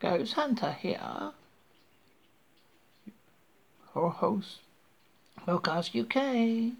Ghost 0.00 0.32
Hunter 0.32 0.72
here. 0.72 1.32
Your 3.94 4.10
host, 4.10 4.60
Forecast 5.44 5.94
UK. 5.94 6.72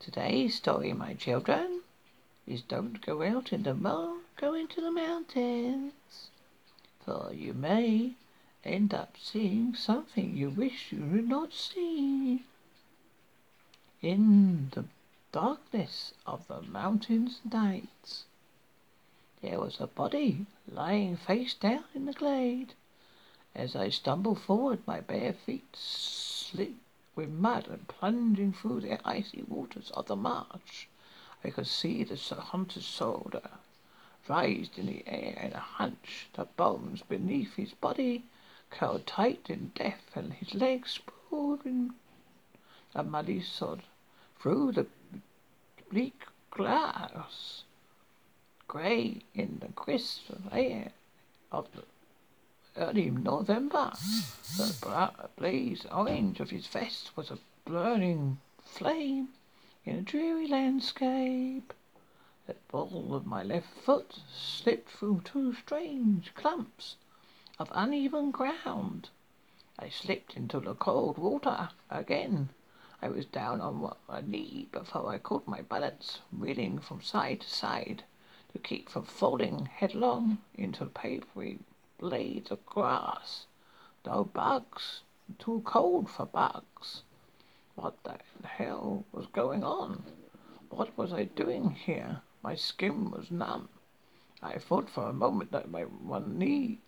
Today's 0.00 0.56
story, 0.56 0.92
my 0.92 1.14
children, 1.14 1.82
is 2.44 2.62
don't 2.62 3.00
go 3.06 3.22
out 3.22 3.52
in 3.52 3.62
the 3.62 3.72
mo 3.72 4.18
go 4.36 4.52
into 4.52 4.80
the 4.80 4.90
mountains, 4.90 6.30
for 7.04 7.32
you 7.32 7.54
may 7.54 8.14
end 8.64 8.92
up 8.92 9.14
seeing 9.16 9.76
something 9.76 10.36
you 10.36 10.50
wish 10.50 10.90
you 10.90 10.98
did 10.98 11.28
not 11.28 11.52
see. 11.52 12.42
In 14.02 14.70
the 14.72 14.86
darkness 15.30 16.14
of 16.26 16.48
the 16.48 16.62
mountain's 16.62 17.38
nights, 17.48 18.24
there 19.40 19.60
was 19.60 19.80
a 19.80 19.86
body 19.86 20.46
lying 20.66 21.16
face 21.16 21.54
down 21.54 21.84
in 21.94 22.06
the 22.06 22.12
glade. 22.12 22.74
As 23.54 23.76
I 23.76 23.88
stumbled 23.88 24.40
forward, 24.40 24.84
my 24.86 25.00
bare 25.00 25.32
feet 25.32 25.76
slid 25.76 26.74
with 27.14 27.28
mud 27.30 27.68
and 27.68 27.86
plunging 27.86 28.52
through 28.52 28.80
the 28.80 29.08
icy 29.08 29.44
waters 29.46 29.92
of 29.92 30.06
the 30.06 30.16
marsh. 30.16 30.86
I 31.44 31.50
could 31.50 31.68
see 31.68 32.02
the 32.02 32.16
hunter's 32.16 32.82
shoulder 32.84 33.48
raised 34.28 34.76
in 34.76 34.86
the 34.86 35.04
air 35.06 35.38
in 35.40 35.52
a 35.52 35.60
hunch, 35.60 36.28
the 36.32 36.44
bones 36.44 37.02
beneath 37.02 37.54
his 37.54 37.74
body 37.74 38.24
curled 38.70 39.06
tight 39.06 39.48
in 39.48 39.70
death, 39.74 40.10
and 40.16 40.32
his 40.32 40.54
legs 40.54 40.92
sprawled 40.92 41.64
in 41.64 41.94
a 42.94 43.04
muddy 43.04 43.40
sod 43.40 43.82
through 44.40 44.72
the 44.72 44.86
bleak 45.90 46.22
glass 46.50 47.62
grey 48.68 49.22
in 49.34 49.58
the 49.60 49.72
crisp 49.72 50.30
air 50.52 50.92
of 51.50 51.66
the 51.72 51.82
early 52.76 53.10
November. 53.10 53.92
The 54.58 55.10
blaze 55.36 55.86
orange 55.90 56.38
of 56.38 56.50
his 56.50 56.66
vest 56.66 57.16
was 57.16 57.30
a 57.30 57.38
burning 57.64 58.38
flame 58.62 59.30
in 59.86 59.96
a 59.96 60.02
dreary 60.02 60.46
landscape. 60.46 61.72
The 62.46 62.56
ball 62.70 63.14
of 63.14 63.26
my 63.26 63.42
left 63.42 63.72
foot 63.72 64.20
slipped 64.30 64.90
through 64.90 65.22
two 65.24 65.54
strange 65.54 66.34
clumps 66.34 66.96
of 67.58 67.72
uneven 67.72 68.30
ground. 68.30 69.08
I 69.78 69.88
slipped 69.88 70.36
into 70.36 70.60
the 70.60 70.74
cold 70.74 71.16
water 71.16 71.70
again. 71.88 72.50
I 73.00 73.08
was 73.08 73.24
down 73.24 73.62
on 73.62 73.94
my 74.08 74.20
knee 74.20 74.68
before 74.72 75.08
I 75.08 75.16
caught 75.16 75.48
my 75.48 75.62
balance, 75.62 76.18
reeling 76.30 76.80
from 76.80 77.00
side 77.00 77.40
to 77.40 77.48
side 77.48 78.04
to 78.52 78.58
keep 78.58 78.88
from 78.88 79.04
falling 79.04 79.66
headlong 79.66 80.38
into 80.54 80.84
the 80.84 80.90
papery 80.90 81.58
blades 81.98 82.50
of 82.50 82.64
grass. 82.64 83.46
No 84.06 84.24
bugs, 84.24 85.02
too 85.38 85.62
cold 85.64 86.08
for 86.08 86.26
bugs. 86.26 87.02
What 87.74 88.02
the 88.04 88.18
hell 88.44 89.04
was 89.12 89.26
going 89.26 89.62
on? 89.62 90.02
What 90.70 90.96
was 90.96 91.12
I 91.12 91.24
doing 91.24 91.70
here? 91.70 92.22
My 92.42 92.54
skin 92.54 93.10
was 93.10 93.30
numb. 93.30 93.68
I 94.42 94.58
thought 94.58 94.88
for 94.88 95.08
a 95.08 95.12
moment 95.12 95.50
that 95.52 95.70
my 95.70 95.82
one 95.82 96.38
knee 96.38 96.78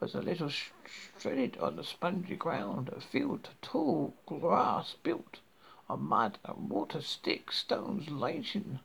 was 0.00 0.14
a 0.14 0.20
little 0.20 0.50
shredded 0.50 1.56
on 1.58 1.76
the 1.76 1.84
spongy 1.84 2.36
ground, 2.36 2.88
a 2.88 3.00
field 3.00 3.48
of 3.48 3.60
tall 3.60 4.14
grass 4.26 4.96
built 5.02 5.40
of 5.88 6.00
mud 6.00 6.38
and 6.44 6.70
water 6.70 7.00
sticks, 7.00 7.58
stones, 7.58 8.08
lichen. 8.08 8.80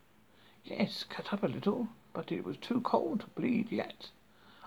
Yes, 0.63 1.05
cut 1.07 1.31
up 1.31 1.43
a 1.43 1.47
little, 1.47 1.87
but 2.17 2.31
it 2.31 2.43
was 2.43 2.57
too 2.57 2.81
cold 2.81 3.19
to 3.19 3.27
bleed 3.39 3.71
yet. 3.71 4.09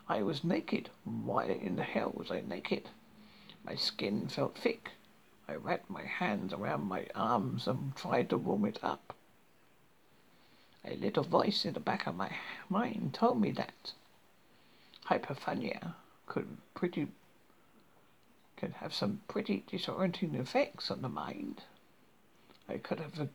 I 0.08 0.22
was 0.22 0.44
naked. 0.44 0.88
Why 1.02 1.46
in 1.46 1.74
the 1.74 1.82
hell 1.82 2.12
was 2.14 2.30
I 2.30 2.42
naked? 2.42 2.88
My 3.64 3.74
skin 3.74 4.28
felt 4.28 4.56
thick. 4.56 4.92
I 5.48 5.56
wrapped 5.56 5.90
my 5.90 6.04
hands 6.04 6.52
around 6.52 6.84
my 6.84 7.08
arms 7.12 7.66
and 7.66 7.96
tried 7.96 8.30
to 8.30 8.38
warm 8.38 8.66
it 8.66 8.78
up. 8.84 9.16
A 10.84 10.94
little 10.94 11.24
voice 11.24 11.64
in 11.64 11.74
the 11.74 11.80
back 11.80 12.06
of 12.06 12.14
my 12.14 12.30
mind 12.68 13.14
told 13.14 13.40
me 13.40 13.50
that 13.50 13.94
hypothermia 15.06 15.94
could 16.26 16.56
pretty 16.74 17.08
could 18.56 18.74
have 18.74 18.94
some 18.94 19.22
pretty 19.26 19.64
disorienting 19.68 20.38
effects 20.38 20.88
on 20.88 21.02
the 21.02 21.08
mind. 21.08 21.64
I 22.68 22.76
could 22.78 23.00
have 23.00 23.28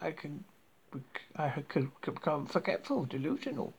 I 0.00 0.10
could 0.10 0.42
I 1.34 1.62
could 1.68 1.90
become 2.00 2.46
forgetful, 2.46 3.06
delusional. 3.06 3.74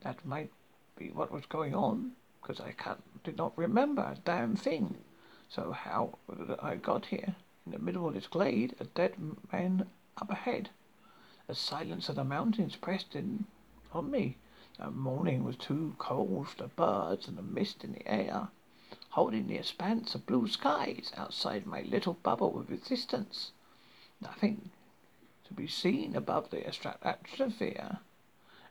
That 0.00 0.24
might 0.26 0.50
be 0.96 1.10
what 1.10 1.30
was 1.30 1.46
going 1.46 1.74
on, 1.74 2.16
because 2.40 2.60
I 2.60 2.74
did 3.22 3.36
not 3.36 3.56
remember 3.56 4.02
a 4.02 4.18
damn 4.24 4.56
thing. 4.56 4.98
So 5.48 5.72
how 5.72 6.18
I 6.60 6.74
got 6.74 7.06
here? 7.06 7.36
In 7.64 7.72
the 7.72 7.78
middle 7.78 8.08
of 8.08 8.14
this 8.14 8.26
glade, 8.26 8.74
a 8.80 8.84
dead 8.84 9.14
man 9.52 9.88
up 10.16 10.30
ahead. 10.30 10.70
The 11.46 11.54
silence 11.54 12.08
of 12.08 12.16
the 12.16 12.24
mountains 12.24 12.76
pressed 12.76 13.14
in 13.14 13.46
on 13.92 14.10
me. 14.10 14.36
The 14.78 14.90
morning 14.90 15.44
was 15.44 15.56
too 15.56 15.94
cold 15.98 16.48
for 16.48 16.56
the 16.56 16.68
birds 16.68 17.28
and 17.28 17.38
the 17.38 17.42
mist 17.42 17.84
in 17.84 17.92
the 17.92 18.06
air, 18.06 18.48
holding 19.10 19.46
the 19.46 19.56
expanse 19.56 20.14
of 20.14 20.26
blue 20.26 20.48
skies 20.48 21.12
outside 21.16 21.66
my 21.66 21.82
little 21.82 22.14
bubble 22.14 22.58
of 22.58 22.72
existence. 22.72 23.52
Nothing 24.20 24.70
to 25.48 25.54
be 25.54 25.66
seen 25.66 26.14
above 26.14 26.50
the 26.50 26.66
atmosphere, 26.66 27.98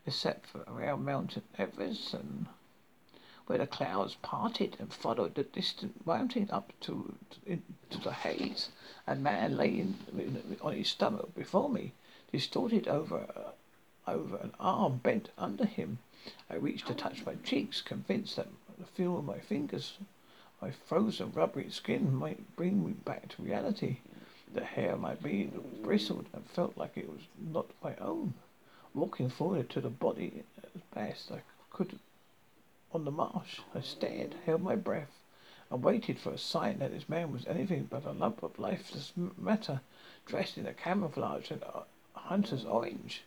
except 0.05 0.47
for 0.47 0.63
around 0.67 1.03
Mount 1.03 1.43
Everest 1.57 2.13
and 2.13 2.47
where 3.47 3.57
the 3.57 3.67
clouds 3.67 4.15
parted 4.21 4.75
and 4.77 4.93
followed 4.93 5.35
the 5.35 5.43
distant 5.43 6.05
mountain 6.05 6.49
up 6.51 6.73
to, 6.81 7.15
into 7.45 7.97
the 8.03 8.11
haze. 8.11 8.69
A 9.07 9.15
man 9.15 9.55
lay 9.55 9.79
in, 9.79 10.57
on 10.61 10.73
his 10.73 10.89
stomach 10.89 11.33
before 11.33 11.69
me, 11.69 11.93
distorted 12.31 12.87
over 12.87 13.53
over 14.05 14.37
an 14.37 14.53
arm 14.59 14.97
bent 15.03 15.29
under 15.37 15.65
him. 15.65 15.99
I 16.49 16.55
reached 16.55 16.87
to 16.87 16.93
touch 16.93 17.25
my 17.25 17.35
cheeks, 17.43 17.81
convinced 17.81 18.35
that 18.37 18.47
the 18.77 18.85
feel 18.85 19.17
of 19.17 19.25
my 19.25 19.39
fingers, 19.39 19.97
my 20.61 20.71
frozen 20.71 21.31
rubbery 21.33 21.69
skin, 21.69 22.13
might 22.15 22.55
bring 22.55 22.85
me 22.85 22.93
back 22.93 23.29
to 23.29 23.41
reality. 23.41 23.97
The 24.57 24.65
hair 24.65 24.93
on 24.93 25.01
my 25.01 25.13
beard 25.13 25.83
bristled 25.83 26.25
and 26.33 26.43
felt 26.49 26.75
like 26.77 26.97
it 26.97 27.07
was 27.07 27.27
not 27.37 27.67
my 27.83 27.95
own. 27.97 28.33
Walking 28.95 29.29
forward 29.29 29.69
to 29.69 29.81
the 29.81 29.91
body 29.91 30.45
as 30.63 30.81
best 30.95 31.31
I 31.31 31.43
could 31.69 31.99
on 32.91 33.05
the 33.05 33.11
marsh, 33.11 33.59
I 33.75 33.81
stared, 33.81 34.33
held 34.47 34.63
my 34.63 34.75
breath, 34.75 35.21
and 35.69 35.83
waited 35.83 36.17
for 36.17 36.31
a 36.31 36.39
sign 36.39 36.79
that 36.79 36.89
this 36.89 37.07
man 37.07 37.31
was 37.31 37.45
anything 37.45 37.83
but 37.83 38.03
a 38.03 38.13
lump 38.13 38.41
of 38.41 38.57
lifeless 38.57 39.13
matter, 39.37 39.81
dressed 40.25 40.57
in 40.57 40.65
a 40.65 40.73
camouflage 40.73 41.51
and 41.51 41.63
hunter's 42.15 42.65
orange. 42.65 43.25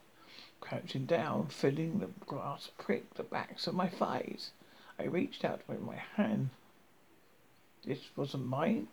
Crouching 0.60 1.06
down, 1.06 1.46
feeling 1.46 2.00
the 2.00 2.08
grass 2.26 2.72
prick 2.76 3.14
the 3.14 3.22
backs 3.22 3.68
of 3.68 3.74
my 3.76 3.88
thighs, 3.88 4.50
I 4.98 5.04
reached 5.04 5.44
out 5.44 5.60
with 5.68 5.80
my 5.80 5.94
hand. 6.16 6.50
This 7.84 8.10
wasn't 8.16 8.46
mine. 8.46 8.88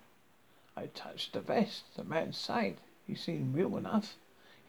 I 0.80 0.86
touched 0.94 1.34
the 1.34 1.42
vest. 1.42 1.96
The 1.96 2.04
man's 2.04 2.38
side. 2.38 2.78
He 3.08 3.16
seemed 3.16 3.56
real 3.56 3.78
enough. 3.78 4.16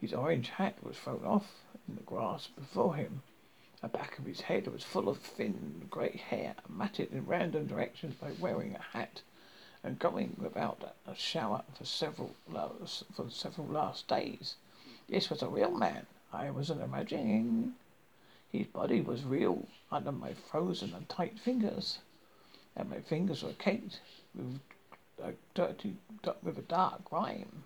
His 0.01 0.11
orange 0.11 0.49
hat 0.49 0.83
was 0.83 0.97
thrown 0.97 1.23
off 1.23 1.63
in 1.87 1.97
the 1.97 2.01
grass 2.01 2.47
before 2.47 2.95
him. 2.95 3.21
The 3.81 3.89
back 3.89 4.17
of 4.17 4.25
his 4.25 4.41
head 4.41 4.65
was 4.67 4.83
full 4.83 5.07
of 5.07 5.19
thin 5.19 5.85
grey 5.87 6.17
hair, 6.17 6.55
matted 6.67 7.11
in 7.11 7.27
random 7.27 7.67
directions 7.67 8.15
by 8.15 8.31
wearing 8.31 8.75
a 8.75 8.81
hat 8.81 9.21
and 9.83 9.99
going 9.99 10.35
without 10.39 10.95
a 11.05 11.13
shower 11.13 11.63
for 11.75 11.85
several 11.85 12.33
for 13.13 13.29
several 13.29 13.67
last 13.67 14.07
days. 14.07 14.55
This 15.07 15.29
was 15.29 15.43
a 15.43 15.47
real 15.47 15.69
man. 15.69 16.07
I 16.33 16.49
wasn't 16.49 16.81
imagining. 16.81 17.75
His 18.51 18.65
body 18.65 18.99
was 18.99 19.23
real 19.23 19.67
under 19.91 20.11
my 20.11 20.33
frozen 20.33 20.91
and 20.95 21.07
tight 21.07 21.37
fingers, 21.37 21.99
and 22.75 22.89
my 22.89 22.99
fingers 22.99 23.43
were 23.43 23.53
caked 23.53 24.01
with 24.33 24.59
a 25.21 25.33
dirty 25.53 25.97
with 26.41 26.57
a 26.57 26.61
dark 26.63 27.03
grime. 27.05 27.63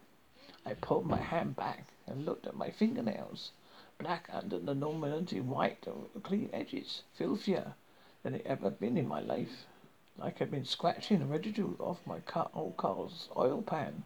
I 0.65 0.73
pulled 0.73 1.05
my 1.05 1.19
hand 1.19 1.55
back 1.55 1.87
and 2.07 2.25
looked 2.25 2.47
at 2.47 2.55
my 2.55 2.71
fingernails, 2.71 3.51
black 3.97 4.29
under 4.31 4.57
the 4.57 4.73
normality 4.73 5.39
white 5.39 5.85
of 5.87 6.23
clean 6.23 6.49
edges, 6.51 7.03
filthier 7.13 7.75
than 8.23 8.35
it 8.35 8.45
ever 8.45 8.69
been 8.69 8.97
in 8.97 9.07
my 9.07 9.19
life, 9.19 9.65
like 10.17 10.41
I'd 10.41 10.51
been 10.51 10.65
scratching 10.65 11.19
the 11.19 11.25
residue 11.25 11.75
off 11.79 12.05
my 12.07 12.19
cut 12.21 12.49
old 12.53 12.77
car's 12.77 13.29
oil 13.37 13.61
pan. 13.61 14.03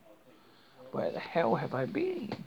Where 0.91 1.11
the 1.11 1.19
hell 1.19 1.55
have 1.55 1.73
I 1.73 1.85
been? 1.85 2.45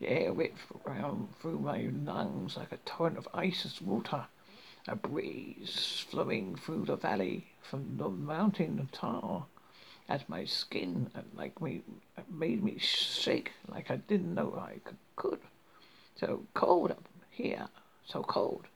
The 0.00 0.08
air 0.08 0.32
whipped 0.32 0.60
round 0.84 1.34
through 1.36 1.60
my 1.60 1.90
lungs 1.92 2.56
like 2.56 2.72
a 2.72 2.78
torrent 2.78 3.18
of 3.18 3.28
ice 3.32 3.80
water, 3.80 4.26
a 4.88 4.96
breeze 4.96 6.04
flowing 6.08 6.56
through 6.56 6.86
the 6.86 6.96
valley 6.96 7.46
from 7.60 7.96
the 7.96 8.08
mountain 8.08 8.78
of 8.80 8.90
tar 8.90 9.46
at 10.12 10.28
my 10.28 10.44
skin 10.44 11.10
and 11.14 11.24
like 11.34 11.58
me 11.62 11.80
made 12.30 12.62
me 12.62 12.76
shake 12.78 13.50
like 13.66 13.90
I 13.90 13.96
didn't 13.96 14.34
know 14.34 14.54
I 14.60 14.74
could. 15.16 15.40
So 16.16 16.44
cold 16.52 16.90
up 16.90 17.08
here, 17.30 17.68
so 18.04 18.22
cold 18.22 18.66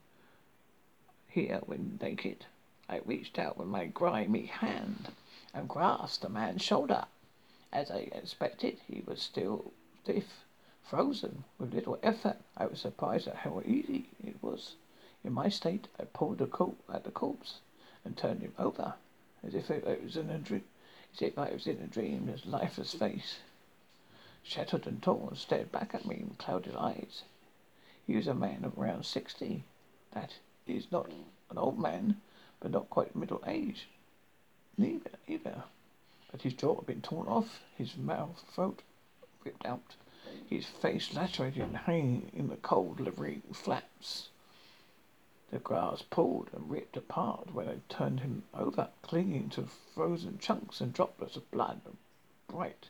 here 1.28 1.60
when 1.66 1.98
naked. 2.00 2.46
I 2.88 3.02
reached 3.04 3.38
out 3.38 3.58
with 3.58 3.68
my 3.68 3.84
grimy 3.84 4.46
hand 4.46 5.12
and 5.52 5.68
grasped 5.68 6.22
the 6.22 6.30
man's 6.30 6.62
shoulder. 6.62 7.04
As 7.70 7.90
I 7.90 8.08
expected, 8.12 8.78
he 8.88 9.02
was 9.04 9.20
still 9.20 9.72
stiff, 10.02 10.46
frozen. 10.82 11.44
With 11.58 11.74
little 11.74 11.98
effort, 12.02 12.38
I 12.56 12.64
was 12.64 12.80
surprised 12.80 13.28
at 13.28 13.36
how 13.36 13.60
easy 13.66 14.06
it 14.26 14.42
was. 14.42 14.76
In 15.22 15.34
my 15.34 15.50
state, 15.50 15.88
I 16.00 16.04
pulled 16.04 16.38
the 16.38 16.46
corp- 16.46 16.82
at 16.90 17.04
the 17.04 17.10
corpse 17.10 17.58
and 18.06 18.16
turned 18.16 18.40
him 18.40 18.54
over, 18.58 18.94
as 19.46 19.54
if 19.54 19.70
it 19.70 20.02
was 20.02 20.16
in 20.16 20.30
a 20.30 20.38
dream. 20.38 20.64
As 21.18 21.32
I 21.38 21.50
was 21.50 21.66
in 21.66 21.80
a 21.80 21.86
dream, 21.86 22.26
his 22.26 22.44
lifeless 22.44 22.92
face, 22.92 23.38
shattered 24.42 24.86
and 24.86 25.02
torn, 25.02 25.34
stared 25.34 25.72
back 25.72 25.94
at 25.94 26.04
me 26.04 26.22
with 26.22 26.36
clouded 26.36 26.76
eyes. 26.76 27.22
He 28.06 28.14
was 28.16 28.26
a 28.26 28.34
man 28.34 28.66
of 28.66 28.76
around 28.76 29.06
sixty. 29.06 29.64
That 30.12 30.34
is 30.66 30.92
not 30.92 31.10
an 31.48 31.56
old 31.56 31.78
man, 31.78 32.20
but 32.60 32.70
not 32.70 32.90
quite 32.90 33.16
middle 33.16 33.42
age. 33.46 33.88
Neither, 34.76 35.12
either. 35.26 35.64
But 36.30 36.42
his 36.42 36.52
jaw 36.52 36.74
had 36.74 36.86
been 36.86 37.00
torn 37.00 37.28
off, 37.28 37.62
his 37.78 37.96
mouth, 37.96 38.44
throat 38.52 38.82
ripped 39.42 39.64
out, 39.64 39.94
his 40.50 40.66
face 40.66 41.14
lacerated 41.14 41.62
and 41.62 41.78
hanging 41.78 42.30
in 42.34 42.48
the 42.48 42.56
cold 42.56 43.00
livery 43.00 43.40
flaps. 43.54 44.28
The 45.52 45.60
grass 45.60 46.02
pulled 46.02 46.50
and 46.52 46.68
ripped 46.68 46.96
apart 46.96 47.54
when 47.54 47.68
I 47.68 47.78
turned 47.88 48.18
him 48.18 48.42
over, 48.52 48.90
clinging 49.02 49.48
to 49.50 49.66
frozen 49.66 50.40
chunks 50.40 50.80
and 50.80 50.92
droplets 50.92 51.36
of 51.36 51.48
blood, 51.52 51.82
bright 52.48 52.88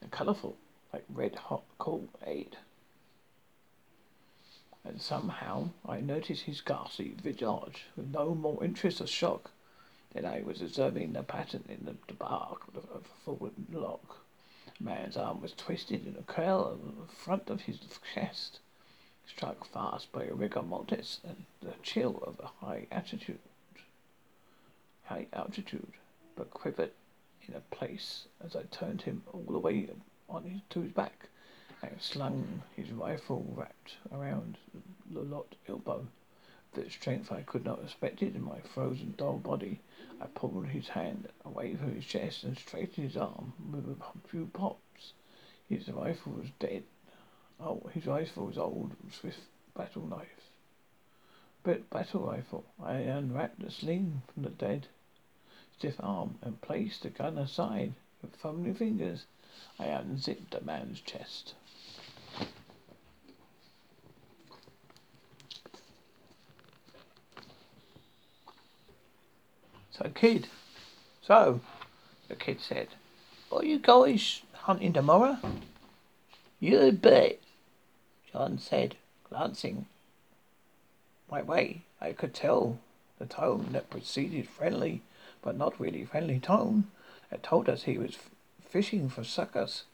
and 0.00 0.12
colourful 0.12 0.56
like 0.92 1.04
red 1.08 1.34
hot 1.34 1.64
coal 1.78 2.08
aid. 2.24 2.58
And 4.84 5.02
somehow 5.02 5.70
I 5.84 6.00
noticed 6.00 6.44
his 6.44 6.60
ghastly 6.60 7.08
visage 7.08 7.86
with 7.96 8.06
no 8.12 8.36
more 8.36 8.62
interest 8.62 9.00
or 9.00 9.08
shock 9.08 9.50
than 10.12 10.24
I 10.24 10.42
was 10.42 10.62
observing 10.62 11.12
the 11.12 11.24
pattern 11.24 11.64
in 11.68 11.86
the, 11.86 12.14
bark 12.14 12.68
of 12.68 12.88
a 12.94 13.00
fallen 13.24 13.66
log. 13.72 14.00
A 14.78 14.82
man's 14.82 15.16
arm 15.16 15.40
was 15.40 15.54
twisted 15.54 16.06
in 16.06 16.16
a 16.16 16.22
curl 16.22 16.76
the 16.76 17.12
front 17.12 17.50
of 17.50 17.62
his 17.62 17.80
chest 18.14 18.60
struck 19.26 19.64
fast 19.66 20.10
by 20.12 20.24
a 20.24 20.34
rigor 20.34 20.62
mortis 20.62 21.20
and 21.24 21.44
the 21.60 21.74
chill 21.82 22.22
of 22.26 22.40
a 22.40 22.64
high 22.64 22.86
altitude, 22.90 23.38
high 25.04 25.26
altitude, 25.32 25.92
but 26.36 26.50
quivered 26.50 26.92
in 27.46 27.54
a 27.54 27.60
place 27.74 28.26
as 28.44 28.56
I 28.56 28.62
turned 28.64 29.02
him 29.02 29.22
all 29.32 29.44
the 29.48 29.58
way 29.58 29.88
on 30.28 30.44
his, 30.44 30.60
to 30.70 30.80
his 30.80 30.92
back 30.92 31.28
and 31.82 32.00
slung 32.00 32.62
his 32.74 32.90
rifle 32.90 33.44
wrapped 33.54 33.96
around 34.12 34.58
the 35.10 35.20
lot 35.20 35.54
elbow. 35.68 36.06
With 36.74 36.92
strength 36.92 37.32
I 37.32 37.42
could 37.42 37.64
not 37.64 37.82
expect 37.82 38.22
in 38.22 38.42
my 38.42 38.60
frozen 38.60 39.14
dull 39.16 39.38
body, 39.38 39.80
I 40.20 40.26
pulled 40.26 40.66
his 40.66 40.88
hand 40.88 41.28
away 41.44 41.74
from 41.74 41.94
his 41.94 42.04
chest 42.04 42.44
and 42.44 42.56
straightened 42.58 43.06
his 43.06 43.16
arm 43.16 43.52
with 43.72 43.88
a 43.88 44.28
few 44.28 44.50
pops. 44.52 45.12
His 45.68 45.88
rifle 45.88 46.32
was 46.32 46.50
dead. 46.58 46.84
Oh, 47.58 47.88
his 47.92 48.06
rifle 48.06 48.46
was 48.46 48.58
old, 48.58 48.92
swift 49.10 49.40
battle 49.74 50.06
knife. 50.06 50.50
But 51.62 51.88
battle 51.90 52.20
rifle. 52.20 52.64
I 52.82 52.96
unwrapped 52.96 53.60
the 53.60 53.70
sling 53.70 54.22
from 54.32 54.44
the 54.44 54.50
dead 54.50 54.86
stiff 55.76 55.96
arm 56.00 56.38
and 56.42 56.60
placed 56.60 57.02
the 57.02 57.10
gun 57.10 57.38
aside. 57.38 57.94
With 58.22 58.36
fumbling 58.36 58.74
fingers, 58.74 59.26
I 59.78 59.86
unzipped 59.86 60.50
the 60.50 60.60
man's 60.62 61.00
chest. 61.00 61.54
So, 69.90 70.10
kid, 70.14 70.48
so, 71.22 71.60
the 72.28 72.36
kid 72.36 72.60
said, 72.60 72.88
are 73.50 73.64
you 73.64 73.78
guys 73.78 74.42
hunting 74.52 74.92
tomorrow? 74.92 75.38
You 76.60 76.92
bet. 76.92 77.40
John 78.36 78.58
said, 78.58 78.96
glancing 79.30 79.86
my 81.30 81.40
way. 81.40 81.84
I 82.02 82.12
could 82.12 82.34
tell 82.34 82.78
the 83.18 83.24
tone 83.24 83.68
that 83.72 83.88
preceded 83.88 84.46
friendly, 84.46 85.00
but 85.40 85.56
not 85.56 85.80
really 85.80 86.04
friendly 86.04 86.38
tone. 86.38 86.88
It 87.32 87.42
told 87.42 87.66
us 87.70 87.84
he 87.84 87.96
was 87.96 88.10
f- 88.10 88.30
fishing 88.60 89.08
for 89.08 89.24
suckers 89.24 89.84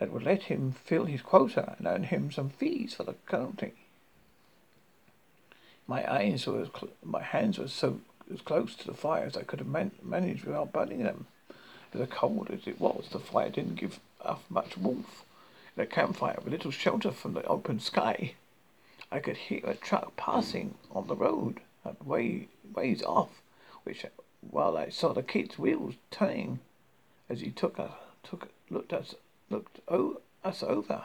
that 0.00 0.10
would 0.10 0.24
let 0.24 0.44
him 0.44 0.72
fill 0.72 1.04
his 1.04 1.22
quota 1.22 1.76
and 1.78 1.86
earn 1.86 2.02
him 2.02 2.32
some 2.32 2.50
fees 2.50 2.92
for 2.92 3.04
the 3.04 3.14
county. 3.28 3.74
My 5.86 6.12
eyes 6.12 6.44
were 6.44 6.66
cl- 6.66 6.92
my 7.04 7.22
hands 7.22 7.56
were 7.56 7.68
so 7.68 8.00
as 8.34 8.40
close 8.40 8.74
to 8.74 8.86
the 8.88 8.94
fire 8.94 9.26
as 9.26 9.36
I 9.36 9.44
could 9.44 9.60
have 9.60 9.68
man- 9.68 9.92
managed 10.02 10.44
without 10.44 10.72
burning 10.72 11.04
them. 11.04 11.28
As 11.94 12.08
cold 12.10 12.50
as 12.50 12.66
it 12.66 12.80
was, 12.80 13.10
the 13.12 13.20
fire 13.20 13.48
didn't 13.50 13.76
give 13.76 14.00
off 14.24 14.42
much 14.50 14.76
warmth 14.76 15.24
in 15.76 15.82
a 15.82 15.86
campfire 15.86 16.38
with 16.42 16.52
little 16.52 16.70
shelter 16.70 17.10
from 17.10 17.34
the 17.34 17.44
open 17.46 17.80
sky. 17.80 18.34
I 19.10 19.20
could 19.20 19.36
hear 19.36 19.60
a 19.64 19.74
truck 19.74 20.16
passing 20.16 20.74
on 20.90 21.06
the 21.06 21.16
road 21.16 21.60
a 21.84 21.94
way, 22.02 22.48
ways 22.74 23.02
off, 23.02 23.42
which 23.84 24.06
while 24.40 24.76
I 24.76 24.88
saw 24.88 25.12
the 25.12 25.22
kid's 25.22 25.58
wheels 25.58 25.94
turning 26.10 26.60
as 27.28 27.40
he 27.40 27.50
took 27.50 27.78
a 27.78 27.94
took 28.22 28.48
looked 28.70 28.92
us 28.92 29.14
looked 29.50 29.80
o- 29.88 30.20
us 30.44 30.62
over. 30.62 31.04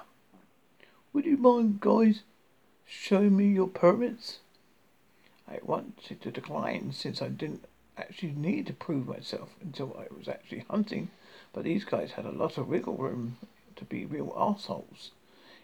Would 1.13 1.25
you 1.25 1.38
mind, 1.38 1.80
guys, 1.80 2.22
showing 2.86 3.36
me 3.36 3.48
your 3.48 3.68
permits? 3.68 4.40
I 5.48 5.60
wanted 5.63 6.22
to 6.22 6.31
decline 6.31 6.92
since 6.92 7.22
I 7.22 7.30
didn't 7.30 7.66
actually 7.98 8.34
need 8.34 8.68
to 8.68 8.74
prove 8.74 9.08
myself 9.08 9.56
until 9.62 9.98
I 9.98 10.13
was 10.13 10.28
actually 10.28 10.66
hunting, 10.70 11.10
but 11.54 11.63
these 11.63 11.86
guys 11.86 12.12
had 12.12 12.25
a 12.25 12.31
lot 12.31 12.58
of 12.58 12.68
wiggle 12.68 12.98
room 12.98 13.38
to 13.77 13.85
be 13.85 14.06
real 14.06 14.33
assholes. 14.38 15.12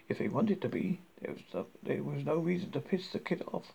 If 0.08 0.18
they 0.18 0.28
wanted 0.28 0.60
to 0.62 0.68
be, 0.68 1.00
there 1.20 1.32
was 1.32 1.42
no, 1.52 1.66
there 1.82 2.02
was 2.02 2.24
no 2.24 2.36
reason 2.36 2.70
to 2.72 2.80
piss 2.80 3.10
the 3.10 3.18
kid 3.18 3.42
off. 3.52 3.72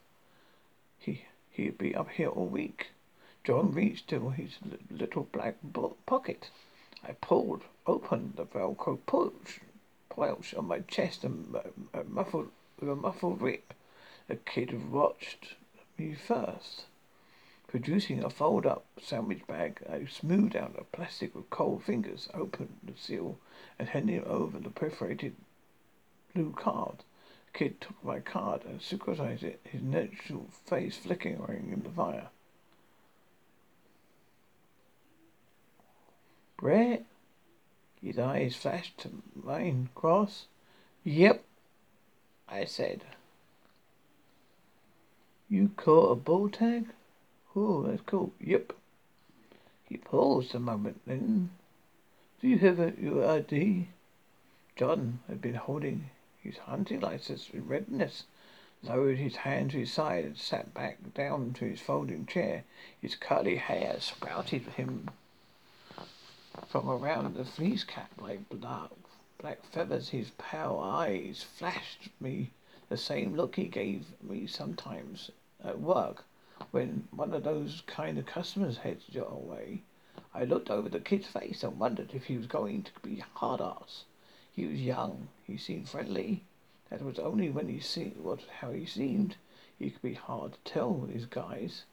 He 0.97 1.25
he'd 1.51 1.77
be 1.77 1.95
up 1.95 2.09
here 2.09 2.29
all 2.29 2.47
week. 2.47 2.87
John 3.43 3.73
reached 3.73 4.09
to 4.09 4.31
his 4.31 4.57
little 4.91 5.23
black 5.31 5.55
pocket. 6.05 6.49
I 7.03 7.13
pulled 7.13 7.63
open 7.87 8.33
the 8.35 8.45
Velcro 8.45 8.99
pouch, 9.05 9.61
pouch 10.09 10.53
on 10.53 10.67
my 10.67 10.81
chest 10.81 11.23
and 11.23 11.55
uh, 11.55 12.03
muffled 12.07 12.49
with 12.79 12.89
a 12.89 12.95
muffled 12.95 13.41
rip. 13.41 13.73
The 14.27 14.35
kid 14.35 14.91
watched 14.91 15.55
me 15.97 16.13
first. 16.13 16.85
Producing 17.69 18.23
a 18.23 18.31
fold-up 18.31 18.83
sandwich 18.99 19.45
bag, 19.45 19.83
I 19.87 20.03
smoothed 20.05 20.55
out 20.55 20.75
the 20.75 20.85
plastic 20.85 21.35
with 21.35 21.51
cold 21.51 21.83
fingers, 21.83 22.27
opened 22.33 22.79
the 22.83 22.97
seal, 22.97 23.37
and 23.77 23.89
handed 23.89 24.23
over 24.23 24.57
the 24.57 24.71
perforated 24.71 25.35
blue 26.33 26.51
card. 26.51 27.03
The 27.45 27.59
kid 27.59 27.79
took 27.79 28.03
my 28.03 28.21
card 28.21 28.65
and 28.65 28.81
scrutinized 28.81 29.43
it, 29.43 29.59
his 29.63 29.83
natural 29.83 30.47
face 30.65 30.97
flickering 30.97 31.69
in 31.71 31.83
the 31.83 31.91
fire. 31.91 32.29
Brett? 36.57 37.05
His 38.01 38.17
eyes 38.17 38.55
flashed 38.55 38.97
to 39.01 39.21
mine, 39.35 39.89
cross. 39.93 40.47
Yep, 41.03 41.43
I 42.47 42.65
said. 42.65 43.03
You 45.47 45.69
caught 45.77 46.11
a 46.11 46.15
bull 46.15 46.49
tag? 46.49 46.87
Oh, 47.61 47.81
that's 47.81 48.01
cool. 48.03 48.31
Yep. 48.39 48.71
He 49.83 49.97
paused 49.97 50.55
a 50.55 50.59
moment, 50.59 51.01
then. 51.05 51.49
Do 52.39 52.47
you 52.47 52.57
have 52.59 52.79
a, 52.79 52.93
your 52.97 53.29
ID? 53.29 53.89
John 54.77 55.19
had 55.27 55.41
been 55.41 55.55
holding 55.55 56.09
his 56.41 56.57
hunting 56.57 57.01
license 57.01 57.49
in 57.49 57.67
readiness, 57.67 58.23
lowered 58.81 59.17
his 59.17 59.35
hand 59.35 59.71
to 59.71 59.79
his 59.79 59.91
side, 59.91 60.23
and 60.23 60.37
sat 60.37 60.73
back 60.73 61.13
down 61.13 61.51
to 61.55 61.65
his 61.65 61.81
folding 61.81 62.25
chair. 62.25 62.63
His 63.01 63.17
curly 63.17 63.57
hair 63.57 63.97
sprouted 63.99 64.61
him 64.77 65.09
from 66.69 66.89
around 66.89 67.35
the 67.35 67.43
fleece 67.43 67.83
cap 67.83 68.11
like 68.21 68.47
black, 68.47 68.91
black 69.37 69.65
feathers. 69.65 70.09
His 70.09 70.31
pale 70.37 70.79
eyes 70.81 71.43
flashed 71.43 72.07
me 72.21 72.51
the 72.87 72.95
same 72.95 73.35
look 73.35 73.57
he 73.57 73.65
gave 73.65 74.05
me 74.23 74.47
sometimes 74.47 75.29
at 75.61 75.81
work 75.81 76.23
when 76.71 77.07
one 77.11 77.33
of 77.33 77.43
those 77.43 77.83
kind 77.87 78.17
of 78.17 78.25
customers 78.25 78.77
heads 78.77 79.05
your 79.09 79.41
way, 79.41 79.81
I 80.33 80.43
looked 80.43 80.69
over 80.69 80.89
the 80.89 80.99
kid's 80.99 81.27
face 81.27 81.63
and 81.63 81.79
wondered 81.79 82.13
if 82.13 82.25
he 82.25 82.37
was 82.37 82.47
going 82.47 82.83
to 82.83 82.91
be 83.01 83.23
hard 83.33 83.61
ass. 83.61 84.03
He 84.51 84.65
was 84.65 84.81
young. 84.81 85.29
He 85.45 85.57
seemed 85.57 85.89
friendly. 85.89 86.43
That 86.89 87.01
was 87.01 87.17
only 87.19 87.49
when 87.49 87.69
he 87.69 87.79
see 87.79 88.13
what 88.21 88.41
how 88.59 88.71
he 88.71 88.85
seemed. 88.85 89.37
He 89.77 89.89
could 89.89 90.01
be 90.01 90.15
hard 90.15 90.53
to 90.53 90.71
tell 90.71 90.93
with 90.93 91.29
guys. 91.29 91.85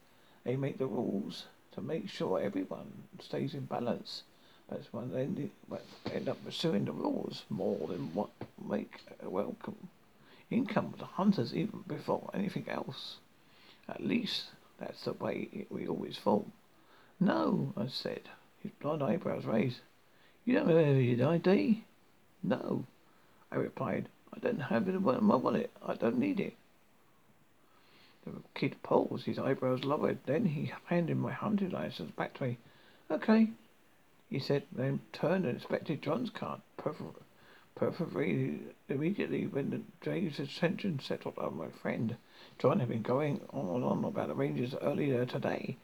They 0.44 0.56
make 0.56 0.78
the 0.78 0.87
rules 0.87 1.46
to 1.73 1.80
make 1.80 2.08
sure 2.08 2.40
everyone 2.40 3.04
stays 3.20 3.54
in 3.54 3.66
balance. 3.66 4.23
That's 4.68 4.92
when 4.92 5.12
they 5.12 5.23
end, 5.23 5.50
end 6.12 6.28
up 6.28 6.44
pursuing 6.44 6.87
the 6.87 6.92
rules 6.92 7.44
more 7.49 7.87
than 7.87 8.12
what 8.14 8.30
make 8.68 9.00
a 9.23 9.30
welcome 9.30 9.88
income 10.50 10.94
to 10.99 11.04
hunters 11.04 11.54
even 11.54 11.85
before 11.87 12.30
anything 12.35 12.68
else. 12.68 13.18
At 13.88 14.04
least 14.04 14.46
that's 14.78 15.04
the 15.04 15.12
way 15.12 15.66
we 15.70 15.86
always 15.86 16.18
thought. 16.18 16.46
No, 17.20 17.72
I 17.76 17.86
said, 17.86 18.28
his 18.62 18.72
blond 18.80 19.02
eyebrows 19.02 19.44
raised. 19.44 19.80
You 20.44 20.54
don't 20.54 20.68
have 20.68 20.96
your 20.96 21.28
ID? 21.28 21.84
No, 22.42 22.84
I 23.50 23.56
replied. 23.56 24.08
I 24.34 24.38
don't 24.38 24.60
have 24.60 24.88
it 24.88 24.94
in 24.94 25.02
my 25.02 25.36
wallet. 25.36 25.70
I 25.84 25.94
don't 25.94 26.18
need 26.18 26.40
it. 26.40 26.56
The 28.24 28.32
kid 28.54 28.82
paused, 28.82 29.26
his 29.26 29.38
eyebrows 29.38 29.84
lowered. 29.84 30.18
Then 30.26 30.46
he 30.46 30.72
handed 30.86 31.16
my 31.16 31.32
hunting 31.32 31.70
license 31.70 32.10
back 32.10 32.34
to 32.34 32.44
me. 32.44 32.58
Okay, 33.08 33.50
he 34.28 34.40
said, 34.40 34.64
then 34.72 35.00
turned 35.12 35.44
and 35.44 35.54
inspected 35.54 36.02
John's 36.02 36.30
card. 36.30 36.60
Perfect, 36.76 37.22
perfectly 37.76 38.58
immediately 38.88 39.46
when 39.46 39.70
the 39.70 39.80
James' 40.00 40.40
attention 40.40 40.98
settled 40.98 41.38
on 41.38 41.56
my 41.56 41.68
friend. 41.68 42.16
John 42.58 42.80
had 42.80 42.88
been 42.88 43.02
going 43.02 43.42
on 43.52 43.66
and 43.66 43.84
on 43.84 44.04
about 44.04 44.28
the 44.28 44.34
Rangers 44.34 44.75
earlier 44.80 45.26
today 45.26 45.76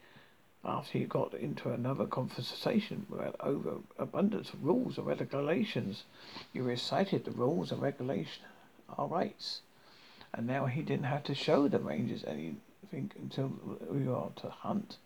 after 0.65 0.97
he 0.97 1.05
got 1.05 1.35
into 1.35 1.69
another 1.69 2.07
conversation 2.07 3.05
about 3.11 3.35
overabundance 3.41 4.51
of 4.53 4.65
rules 4.65 4.97
and 4.97 5.05
regulations. 5.05 6.05
He 6.51 6.61
recited 6.61 7.25
the 7.25 7.31
rules 7.31 7.71
and 7.71 7.79
regulations, 7.79 8.47
our 8.97 9.07
rights, 9.07 9.61
and 10.33 10.47
now 10.47 10.65
he 10.65 10.81
didn't 10.81 11.05
have 11.05 11.23
to 11.25 11.35
show 11.35 11.67
the 11.67 11.77
rangers 11.77 12.23
anything 12.25 13.11
until 13.17 13.51
we 13.87 14.07
are 14.07 14.31
to 14.37 14.49
hunt, 14.49 14.97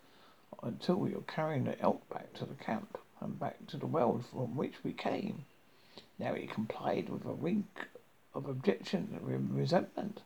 until 0.63 0.95
we 0.95 1.13
are 1.15 1.21
carrying 1.27 1.65
the 1.65 1.79
elk 1.81 2.07
back 2.09 2.33
to 2.35 2.45
the 2.45 2.55
camp 2.55 2.97
and 3.19 3.39
back 3.39 3.67
to 3.67 3.75
the 3.75 3.87
world 3.87 4.23
from 4.31 4.55
which 4.55 4.75
we 4.85 4.93
came. 4.93 5.43
Now 6.17 6.33
he 6.33 6.47
complied 6.47 7.09
with 7.09 7.25
a 7.25 7.33
wink 7.33 7.87
of 8.33 8.47
objection 8.47 9.19
and 9.19 9.53
resentment, 9.53 10.21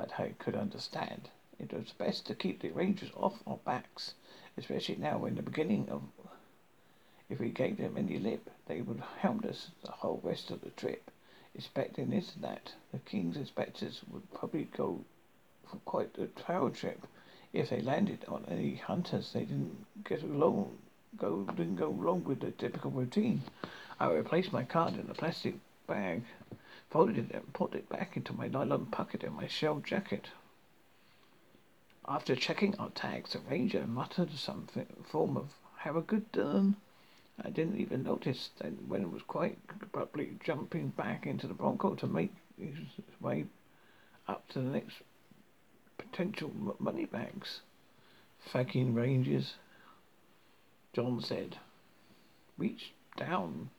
but 0.00 0.18
I 0.18 0.32
could 0.38 0.56
understand. 0.56 1.28
It 1.58 1.74
was 1.74 1.92
best 1.92 2.26
to 2.26 2.34
keep 2.34 2.62
the 2.62 2.70
rangers 2.70 3.10
off 3.14 3.42
our 3.46 3.58
backs 3.58 4.14
especially 4.56 4.96
now 4.96 5.26
in 5.26 5.34
the 5.34 5.42
beginning 5.42 5.88
of. 5.90 6.02
If 7.28 7.38
we 7.38 7.50
gave 7.50 7.76
them 7.76 7.96
any 7.96 8.18
lip, 8.18 8.48
they 8.66 8.80
would 8.80 9.00
hound 9.20 9.44
us 9.44 9.68
the 9.84 9.92
whole 9.92 10.20
rest 10.22 10.50
of 10.50 10.62
the 10.62 10.70
trip, 10.70 11.10
expecting 11.54 12.10
this 12.10 12.34
and 12.34 12.44
that. 12.44 12.72
The 12.92 12.98
king's 12.98 13.36
inspectors 13.36 14.00
would 14.10 14.32
probably 14.32 14.64
go 14.76 15.04
for 15.70 15.76
quite 15.84 16.16
a 16.18 16.26
trail 16.26 16.70
trip 16.70 17.06
if 17.52 17.68
they 17.68 17.82
landed 17.82 18.24
on 18.26 18.46
any 18.48 18.76
hunters 18.76 19.32
they 19.32 19.40
didn't 19.40 19.84
get 20.04 20.22
along 20.22 20.78
go 21.16 21.42
didn't 21.56 21.76
go 21.76 21.88
along 21.88 22.24
with 22.24 22.40
the 22.40 22.52
typical 22.52 22.90
routine. 22.90 23.42
I 23.98 24.10
replaced 24.10 24.52
my 24.52 24.64
card 24.64 24.94
in 24.94 25.10
a 25.10 25.14
plastic 25.14 25.54
bag, 25.86 26.22
folded 26.90 27.16
it 27.16 27.30
and 27.32 27.52
put 27.52 27.74
it 27.74 27.88
back 27.88 28.16
into 28.16 28.32
my 28.32 28.48
nylon 28.48 28.86
pocket 28.86 29.22
in 29.22 29.32
my 29.32 29.46
shell 29.46 29.78
jacket. 29.78 30.28
After 32.06 32.34
checking 32.34 32.74
our 32.76 32.90
tags, 32.90 33.32
the 33.32 33.38
ranger 33.38 33.86
muttered 33.86 34.32
some 34.32 34.66
form 35.04 35.36
of 35.36 35.54
"Have 35.78 35.96
a 35.96 36.02
good 36.02 36.32
turn." 36.32 36.76
I 37.42 37.50
didn't 37.50 37.78
even 37.78 38.02
notice 38.02 38.50
then 38.58 38.78
when 38.88 39.02
it 39.02 39.10
was 39.10 39.22
quite 39.22 39.58
abruptly 39.80 40.36
jumping 40.44 40.88
back 40.88 41.26
into 41.26 41.46
the 41.46 41.54
Bronco 41.54 41.94
to 41.94 42.06
make 42.06 42.34
his 42.58 42.76
way 43.20 43.46
up 44.26 44.48
to 44.48 44.60
the 44.60 44.68
next 44.68 44.96
potential 45.96 46.76
money 46.78 47.04
bags. 47.06 47.60
Fucking 48.40 48.94
rangers, 48.94 49.54
John 50.92 51.20
said. 51.20 51.58
Reached 52.58 52.92
down. 53.16 53.70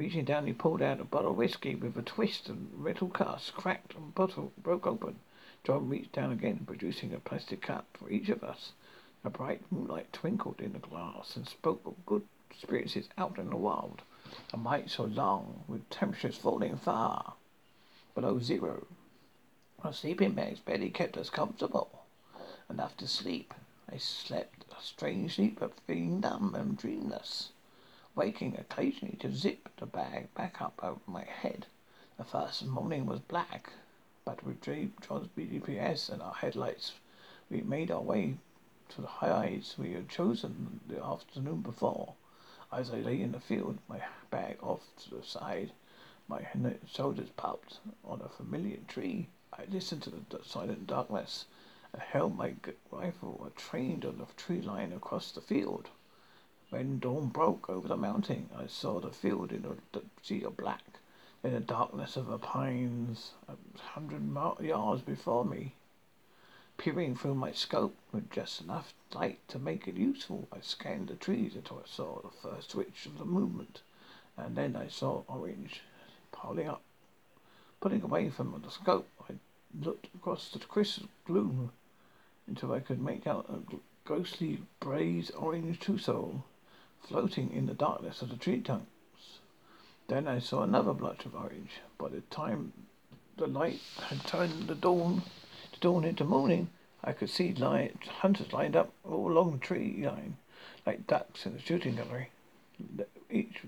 Reaching 0.00 0.24
down, 0.24 0.46
he 0.46 0.54
pulled 0.54 0.80
out 0.80 0.98
a 0.98 1.04
bottle 1.04 1.32
of 1.32 1.36
whiskey 1.36 1.74
with 1.74 1.94
a 1.94 2.00
twist 2.00 2.48
and 2.48 2.72
metal 2.82 3.10
cask 3.10 3.52
cracked 3.52 3.94
and 3.94 4.14
bottle 4.14 4.50
broke 4.56 4.86
open. 4.86 5.20
John 5.62 5.90
reached 5.90 6.12
down 6.12 6.32
again, 6.32 6.64
producing 6.66 7.12
a 7.12 7.18
plastic 7.18 7.60
cup 7.60 7.84
for 7.92 8.08
each 8.08 8.30
of 8.30 8.42
us. 8.42 8.72
A 9.24 9.28
bright 9.28 9.60
moonlight 9.70 10.10
twinkled 10.10 10.58
in 10.58 10.72
the 10.72 10.78
glass 10.78 11.36
and 11.36 11.46
spoke 11.46 11.82
of 11.84 12.06
good 12.06 12.26
experiences 12.50 13.10
out 13.18 13.38
in 13.38 13.50
the 13.50 13.56
wild. 13.56 14.00
A 14.54 14.56
night 14.56 14.88
so 14.88 15.04
long, 15.04 15.64
with 15.68 15.90
temperatures 15.90 16.38
falling 16.38 16.78
far 16.78 17.34
below 18.14 18.38
zero. 18.38 18.86
Our 19.84 19.92
sleeping 19.92 20.32
bags 20.32 20.60
barely 20.60 20.88
kept 20.88 21.18
us 21.18 21.28
comfortable 21.28 22.06
enough 22.70 22.96
to 22.96 23.06
sleep. 23.06 23.52
I 23.92 23.98
slept 23.98 24.64
a 24.70 24.82
strange 24.82 25.34
sleep 25.34 25.60
of 25.60 25.74
feeling 25.86 26.20
numb 26.20 26.54
and 26.54 26.78
dreamless, 26.78 27.50
waking 28.14 28.56
occasionally 28.58 29.16
to 29.20 29.32
zip 29.32 29.68
the 29.76 29.86
bag 29.86 30.32
back 30.34 30.60
up 30.60 30.80
over 30.82 31.00
my 31.06 31.24
head. 31.24 31.66
The 32.18 32.24
first 32.24 32.66
morning 32.66 33.06
was 33.06 33.20
black, 33.20 33.72
but 34.24 34.44
with 34.44 34.60
John's 34.60 35.28
GPS 35.36 36.10
and 36.10 36.20
our 36.20 36.34
headlights, 36.34 36.92
we 37.48 37.62
made 37.62 37.90
our 37.90 38.02
way 38.02 38.36
to 38.90 39.00
the 39.00 39.06
heights 39.06 39.78
we 39.78 39.92
had 39.92 40.08
chosen 40.08 40.80
the 40.88 41.02
afternoon 41.02 41.60
before. 41.60 42.14
As 42.72 42.90
I 42.90 42.96
lay 42.96 43.20
in 43.20 43.32
the 43.32 43.40
field, 43.40 43.78
my 43.88 44.00
bag 44.30 44.58
off 44.62 44.82
to 45.04 45.14
the 45.14 45.22
side, 45.22 45.72
my 46.28 46.46
shoulders 46.86 47.30
popped 47.36 47.78
on 48.04 48.20
a 48.20 48.28
familiar 48.28 48.78
tree. 48.86 49.28
I 49.52 49.64
listened 49.70 50.02
to 50.02 50.10
the 50.10 50.44
silent 50.44 50.86
darkness 50.86 51.46
and 51.92 52.02
held 52.02 52.36
my 52.36 52.54
rifle 52.90 53.50
trained 53.56 54.04
on 54.04 54.18
the 54.18 54.26
tree 54.36 54.60
line 54.60 54.92
across 54.92 55.32
the 55.32 55.40
field. 55.40 55.88
When 56.70 57.00
dawn 57.00 57.30
broke 57.30 57.68
over 57.68 57.88
the 57.88 57.96
mountain, 57.96 58.48
I 58.56 58.68
saw 58.68 59.00
the 59.00 59.10
field 59.10 59.50
in 59.50 59.64
a 59.64 60.00
sea 60.22 60.44
of 60.44 60.56
black 60.56 60.84
in 61.42 61.52
the 61.52 61.58
darkness 61.58 62.16
of 62.16 62.26
the 62.26 62.38
pines 62.38 63.32
a 63.48 63.56
hundred 63.76 64.32
yards 64.64 65.02
before 65.02 65.44
me. 65.44 65.74
Peering 66.78 67.16
through 67.16 67.34
my 67.34 67.50
scope 67.50 67.96
with 68.12 68.30
just 68.30 68.60
enough 68.60 68.94
light 69.12 69.40
to 69.48 69.58
make 69.58 69.88
it 69.88 69.96
useful, 69.96 70.46
I 70.52 70.60
scanned 70.60 71.08
the 71.08 71.16
trees 71.16 71.56
until 71.56 71.82
I 71.84 71.88
saw 71.88 72.20
the 72.20 72.30
first 72.30 72.70
twitch 72.70 73.04
of 73.04 73.18
the 73.18 73.24
movement, 73.24 73.82
and 74.36 74.56
then 74.56 74.76
I 74.76 74.86
saw 74.86 75.24
orange 75.26 75.82
piling 76.30 76.68
up. 76.68 76.82
Pulling 77.80 78.02
away 78.02 78.30
from 78.30 78.58
the 78.64 78.70
scope, 78.70 79.08
I 79.28 79.34
looked 79.78 80.06
across 80.14 80.48
the 80.50 80.60
crisp 80.60 81.06
gloom 81.26 81.72
until 82.46 82.72
I 82.72 82.78
could 82.78 83.02
make 83.02 83.26
out 83.26 83.50
a 83.50 83.58
ghostly 84.04 84.62
brazen 84.78 85.34
orange 85.34 85.80
trousseau 85.80 86.44
floating 87.08 87.52
in 87.52 87.66
the 87.66 87.74
darkness 87.74 88.22
of 88.22 88.28
the 88.28 88.36
tree 88.36 88.60
trunk. 88.60 88.86
Then 90.08 90.26
I 90.26 90.38
saw 90.38 90.62
another 90.62 90.92
blotch 90.92 91.24
of 91.24 91.34
orange. 91.34 91.80
By 91.98 92.08
the 92.08 92.20
time 92.22 92.72
the 93.36 93.46
light 93.46 93.80
had 94.08 94.26
turned 94.26 94.68
the 94.68 94.74
dawn 94.74 95.22
to 95.72 95.80
dawn 95.80 96.04
into 96.04 96.24
morning, 96.24 96.70
I 97.02 97.12
could 97.12 97.30
see 97.30 97.54
light, 97.54 97.96
hunters 98.20 98.52
lined 98.52 98.76
up 98.76 98.92
all 99.04 99.30
along 99.30 99.52
the 99.52 99.58
tree 99.58 100.04
line, 100.04 100.36
like 100.84 101.06
ducks 101.06 101.46
in 101.46 101.54
a 101.54 101.60
shooting 101.60 101.96
gallery. 101.96 102.30
Each, 103.30 103.62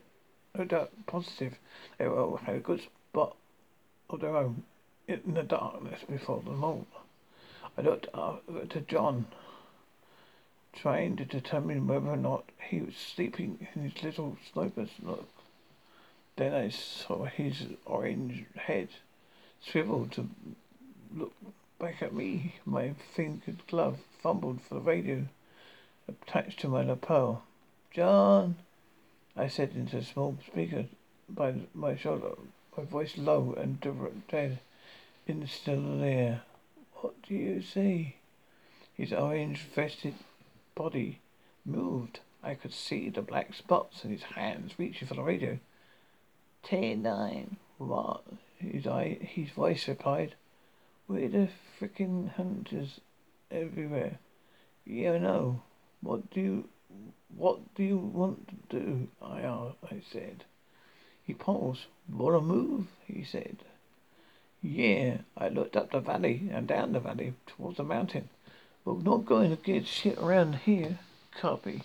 no 0.55 0.65
doubt, 0.65 0.91
positive, 1.07 1.59
they 1.99 2.07
all 2.07 2.37
had 2.37 2.57
a 2.57 2.61
good 2.61 2.83
spot 2.83 3.37
of 4.11 4.21
their 4.21 4.37
own 4.37 4.65
in 5.09 5.35
the 5.35 5.43
darkness 5.43 6.01
before 6.09 6.43
the 6.45 6.51
moon. 6.51 6.87
I 7.77 7.81
looked 7.81 8.09
up 8.13 8.45
to 8.71 8.81
John, 8.83 9.27
trying 10.73 11.17
to 11.17 11.25
determine 11.25 11.87
whether 11.87 12.09
or 12.09 12.17
not 12.17 12.45
he 12.69 12.81
was 12.81 12.97
sleeping 12.97 13.67
in 13.75 13.83
his 13.83 14.03
little 14.03 14.37
snoper's 14.53 14.91
nook. 15.03 15.29
Then 16.37 16.55
I 16.55 16.71
saw 16.71 17.25
his 17.25 17.67
orange 17.85 18.47
head 18.57 18.89
swivel 19.61 20.07
to 20.09 20.29
look 21.15 21.35
back 21.79 22.03
at 22.03 22.15
me. 22.15 22.55
My 22.65 22.95
fingered 23.15 23.67
glove 23.67 23.99
fumbled 24.23 24.63
for 24.63 24.75
the 24.75 24.81
radio 24.81 25.27
attached 26.09 26.61
to 26.61 26.69
my 26.69 26.83
lapel. 26.83 27.45
John, 27.93 28.57
I 29.37 29.49
said 29.49 29.73
into 29.75 29.99
a 29.99 30.03
small 30.03 30.39
speaker 30.47 30.87
by 31.29 31.55
my 31.75 31.97
shoulder, 31.97 32.33
my 32.77 32.85
voice 32.85 33.19
low 33.19 33.55
and 33.59 33.81
dead 34.29 34.59
in 35.27 35.41
the 35.41 35.47
still 35.47 36.03
air. 36.03 36.43
What 36.95 37.21
do 37.23 37.35
you 37.35 37.63
see? 37.63 38.17
His 38.95 39.13
orange-vested 39.13 40.15
body 40.75 41.21
moved. 41.65 42.21
I 42.43 42.55
could 42.55 42.73
see 42.73 43.09
the 43.09 43.23
black 43.23 43.55
spots 43.55 44.05
in 44.05 44.11
his 44.11 44.23
hands 44.23 44.73
reaching 44.79 45.07
for 45.07 45.15
the 45.15 45.23
radio. 45.23 45.59
Ten 46.63 47.03
nine. 47.03 47.57
What? 47.79 48.25
His 48.59 48.87
eye, 48.87 49.19
his 49.21 49.51
voice 49.51 49.89
replied. 49.89 50.35
We're 51.09 51.29
the 51.29 51.49
frickin' 51.79 52.35
hunters 52.35 53.01
everywhere. 53.51 54.19
Yeah, 54.85 55.13
I 55.13 55.19
know. 55.19 55.63
What 56.01 56.31
do 56.31 56.41
you, 56.41 56.69
what 57.37 57.75
do 57.75 57.83
you 57.83 57.99
want 57.99 58.49
to 58.49 58.79
do? 58.79 59.09
I 59.21 59.45
I 59.91 60.03
said. 60.11 60.45
He 61.25 61.35
paused. 61.35 61.87
Wanna 62.09 62.41
move? 62.41 62.87
He 63.07 63.25
said. 63.25 63.59
Yeah. 64.61 65.19
I 65.37 65.49
looked 65.49 65.77
up 65.77 65.91
the 65.91 66.01
valley 66.01 66.49
and 66.53 66.67
down 66.67 66.93
the 66.93 67.01
valley 67.01 67.35
towards 67.47 67.77
the 67.77 67.85
mountain. 67.85 68.29
We're 68.85 69.01
not 69.01 69.25
going 69.25 69.51
to 69.51 69.63
get 69.63 69.87
shit 69.87 70.19
around 70.19 70.57
here. 70.57 70.99
Copy. 71.41 71.83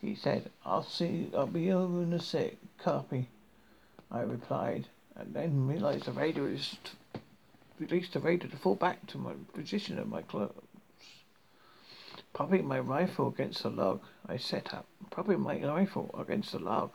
He 0.00 0.14
said. 0.14 0.50
I'll 0.64 0.82
see. 0.82 1.30
I'll 1.34 1.46
be 1.46 1.72
over 1.72 2.02
in 2.02 2.12
a 2.12 2.20
sec. 2.20 2.54
Copy. 2.78 3.28
I 4.10 4.20
replied, 4.20 4.88
and 5.16 5.34
then 5.34 5.66
realized 5.66 6.04
the 6.04 6.12
radio 6.12 6.44
is 6.44 6.76
released 7.78 8.12
the 8.12 8.20
radio 8.20 8.48
to 8.48 8.56
fall 8.56 8.74
back 8.74 9.06
to 9.06 9.18
my 9.18 9.32
position 9.52 9.98
in 9.98 10.08
my 10.08 10.22
clothes. 10.22 10.52
Propping 12.32 12.66
my 12.66 12.78
rifle 12.78 13.28
against 13.28 13.62
the 13.62 13.70
log, 13.70 14.02
I 14.28 14.36
sat 14.36 14.74
up. 14.74 14.86
Propping 15.10 15.40
my 15.40 15.58
rifle 15.58 16.14
against 16.18 16.52
the 16.52 16.58
log, 16.58 16.92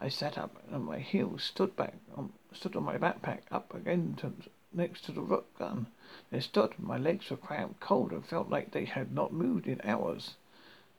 I 0.00 0.08
sat 0.08 0.36
up 0.36 0.62
and 0.70 0.84
my 0.84 0.98
heels 0.98 1.44
stood 1.44 1.76
back, 1.76 1.94
on, 2.16 2.32
stood 2.52 2.76
on 2.76 2.84
my 2.84 2.98
backpack 2.98 3.42
up 3.50 3.74
again 3.74 4.16
to, 4.18 4.32
next 4.72 5.04
to 5.04 5.12
the 5.12 5.20
rook 5.20 5.58
gun. 5.58 5.86
There 6.30 6.40
stood. 6.40 6.78
My 6.78 6.96
legs 6.96 7.30
were 7.30 7.36
cramped, 7.36 7.80
cold, 7.80 8.12
and 8.12 8.24
felt 8.24 8.48
like 8.48 8.70
they 8.70 8.84
had 8.84 9.12
not 9.12 9.32
moved 9.32 9.66
in 9.66 9.80
hours. 9.84 10.34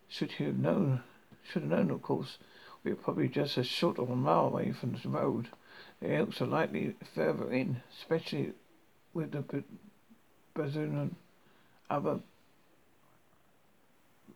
Should 0.08 0.34
have 0.34 0.58
known, 0.58 1.04
should 1.44 1.64
have 1.64 1.72
known, 1.72 1.92
of 1.92 2.02
course, 2.02 2.38
we 2.84 2.92
were 2.92 2.98
probably 2.98 3.28
just 3.28 3.58
a 3.58 3.64
short 3.64 4.00
of 4.00 4.10
a 4.10 4.16
mile 4.16 4.48
away 4.48 4.72
from 4.72 4.94
the 4.94 5.10
road. 5.10 5.50
The 6.02 6.14
elks 6.14 6.42
are 6.42 6.48
likely 6.48 6.96
further 7.14 7.52
in, 7.52 7.82
especially 7.98 8.54
with 9.14 9.32
the 9.32 9.64
bazoon 10.56 10.98
and 11.00 11.16
other 11.90 12.20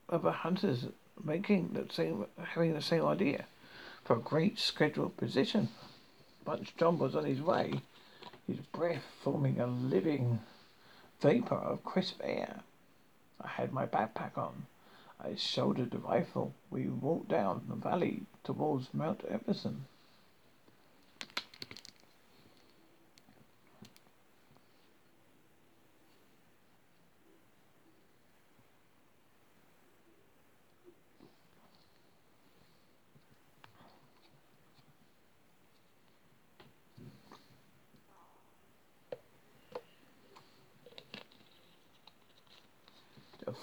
other 0.07 0.31
hunters 0.31 0.85
making 1.23 1.73
the 1.73 1.91
same, 1.91 2.25
having 2.37 2.73
the 2.73 2.81
same 2.81 3.05
idea 3.05 3.45
for 4.03 4.17
a 4.17 4.19
great 4.19 4.59
scheduled 4.59 5.17
position. 5.17 5.69
Once 6.45 6.71
John 6.77 6.99
was 6.99 7.15
on 7.15 7.25
his 7.25 7.41
way, 7.41 7.81
his 8.47 8.59
breath 8.71 9.03
forming 9.21 9.59
a 9.59 9.67
living 9.67 10.39
vapor 11.19 11.55
of 11.55 11.83
crisp 11.83 12.19
air. 12.23 12.61
I 13.41 13.47
had 13.47 13.73
my 13.73 13.85
backpack 13.85 14.37
on. 14.37 14.65
I 15.19 15.35
shouldered 15.35 15.91
the 15.91 15.97
rifle. 15.97 16.53
We 16.69 16.87
walked 16.87 17.29
down 17.29 17.65
the 17.67 17.75
valley 17.75 18.23
towards 18.43 18.93
Mount 18.93 19.23
Everson. 19.25 19.85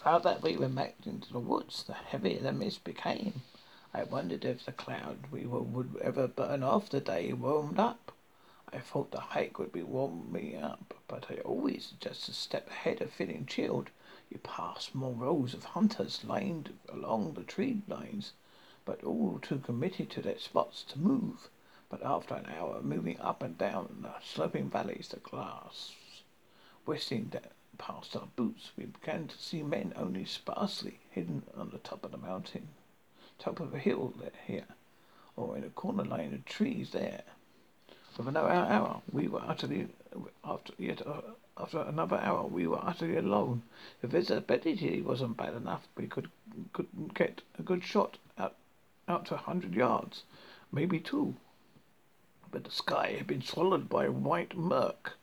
The 0.02 0.10
farther 0.10 0.38
we 0.42 0.56
went 0.56 0.74
back 0.74 0.96
into 1.06 1.32
the 1.32 1.38
woods, 1.38 1.84
the 1.84 1.92
heavier 1.92 2.40
the 2.40 2.50
mist 2.50 2.82
became. 2.82 3.42
I 3.94 4.02
wondered 4.02 4.44
if 4.44 4.64
the 4.64 4.72
cloud 4.72 5.30
we 5.30 5.46
were, 5.46 5.62
would 5.62 5.94
ever 6.02 6.26
burn 6.26 6.64
off 6.64 6.90
the 6.90 7.00
day 7.00 7.32
warmed 7.32 7.78
up. 7.78 8.10
I 8.72 8.80
thought 8.80 9.12
the 9.12 9.20
hike 9.20 9.60
would 9.60 9.70
be 9.70 9.84
warming 9.84 10.32
me 10.32 10.56
up, 10.56 10.94
but 11.06 11.30
I 11.30 11.36
always 11.42 11.92
just 12.00 12.28
a 12.28 12.32
step 12.32 12.68
ahead 12.68 13.00
of 13.00 13.12
feeling 13.12 13.46
chilled. 13.46 13.90
You 14.28 14.38
pass 14.38 14.92
more 14.92 15.12
rows 15.12 15.54
of 15.54 15.66
hunters 15.66 16.24
lined 16.24 16.76
along 16.88 17.34
the 17.34 17.44
tree 17.44 17.82
lines, 17.86 18.32
but 18.84 19.04
all 19.04 19.38
too 19.40 19.60
committed 19.60 20.10
to 20.10 20.20
their 20.20 20.40
spots 20.40 20.82
to 20.88 20.98
move. 20.98 21.48
But 21.88 22.02
after 22.02 22.34
an 22.34 22.46
hour 22.46 22.82
moving 22.82 23.20
up 23.20 23.40
and 23.40 23.56
down 23.56 23.98
the 24.02 24.14
sloping 24.20 24.68
valleys, 24.68 25.10
the 25.10 25.20
glass 25.20 25.94
whistling 26.86 27.26
down 27.26 27.42
past 27.78 28.14
our 28.16 28.28
boots, 28.36 28.72
we 28.76 28.86
began 28.86 29.28
to 29.28 29.38
see 29.38 29.62
men 29.62 29.92
only 29.96 30.24
sparsely 30.24 31.00
hidden 31.10 31.42
on 31.56 31.70
the 31.70 31.78
top 31.78 32.04
of 32.04 32.10
the 32.10 32.18
mountain, 32.18 32.68
top 33.38 33.60
of 33.60 33.74
a 33.74 33.78
hill 33.78 34.12
there, 34.20 34.30
here, 34.46 34.66
or 35.36 35.56
in 35.56 35.64
a 35.64 35.70
corner 35.70 36.04
line 36.04 36.34
of 36.34 36.44
trees 36.44 36.90
there. 36.90 37.22
For 38.12 38.28
another 38.28 38.50
hour, 38.50 39.00
we 39.10 39.26
were 39.26 39.42
utterly, 39.42 39.88
after 40.44 40.74
yet 40.76 41.06
uh, 41.06 41.22
after 41.56 41.80
another 41.80 42.16
hour, 42.16 42.46
we 42.46 42.66
were 42.66 42.82
utterly 42.82 43.16
alone. 43.16 43.62
The 44.00 44.08
visibility 44.08 45.00
wasn't 45.00 45.36
bad 45.36 45.54
enough. 45.54 45.88
We 45.96 46.06
could 46.06 46.30
couldn't 46.72 47.14
get 47.14 47.42
a 47.58 47.62
good 47.62 47.84
shot 47.84 48.18
out 48.36 48.56
out 49.08 49.26
to 49.26 49.34
a 49.34 49.38
hundred 49.38 49.74
yards, 49.74 50.24
maybe 50.70 51.00
two. 51.00 51.36
But 52.50 52.64
the 52.64 52.70
sky 52.70 53.14
had 53.16 53.26
been 53.26 53.42
swallowed 53.42 53.88
by 53.88 54.08
white 54.08 54.56
murk 54.56 55.16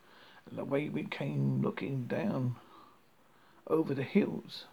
the 0.52 0.66
way 0.66 0.90
we 0.90 1.04
came 1.04 1.62
looking 1.62 2.06
down 2.06 2.56
over 3.68 3.94
the 3.94 4.04
hills 4.04 4.66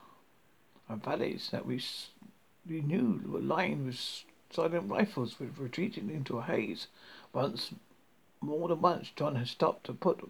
and 0.89 1.03
valleys 1.03 1.49
that 1.53 1.67
we, 1.67 1.83
we 2.69 2.81
knew 2.81 3.21
were 3.27 3.41
lined 3.41 3.87
with 3.87 4.25
silent 4.51 4.91
rifles 4.91 5.39
with 5.39 5.59
retreating 5.59 6.11
into 6.11 6.39
a 6.39 6.43
haze. 6.43 6.87
Once, 7.33 7.73
more 8.41 8.69
than 8.69 8.81
once, 8.81 9.11
John 9.15 9.35
had 9.35 9.49
stopped 9.49 9.85
to 9.85 9.93
put 9.93 10.21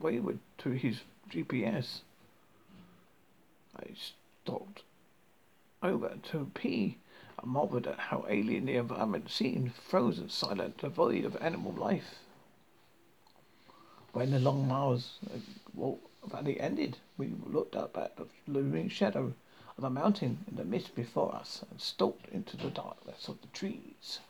wayward 0.00 0.38
to 0.58 0.70
his 0.70 1.00
GPS. 1.30 2.00
I 3.78 3.90
stopped 4.44 4.82
over 5.82 6.16
to 6.30 6.50
pee. 6.54 6.98
I 7.38 7.46
marveled 7.46 7.86
at 7.86 7.98
how 7.98 8.24
alien 8.28 8.66
the 8.66 8.76
environment 8.76 9.30
seemed, 9.30 9.74
frozen, 9.74 10.30
silent, 10.30 10.78
devoid 10.78 11.24
of 11.24 11.36
animal 11.36 11.72
life. 11.72 12.20
When 14.16 14.30
the 14.30 14.38
long 14.38 14.66
miles 14.66 15.18
uh, 15.30 15.90
valley 16.26 16.58
ended, 16.58 16.96
we 17.18 17.34
looked 17.44 17.76
up 17.76 17.98
at 17.98 18.16
the 18.16 18.26
looming 18.46 18.88
shadow 18.88 19.34
of 19.76 19.82
the 19.82 19.90
mountain 19.90 20.42
in 20.48 20.56
the 20.56 20.64
mist 20.64 20.94
before 20.94 21.34
us 21.34 21.62
and 21.70 21.78
stalked 21.78 22.26
into 22.30 22.56
the 22.56 22.70
darkness 22.70 23.28
of 23.28 23.42
the 23.42 23.48
trees. 23.48 24.20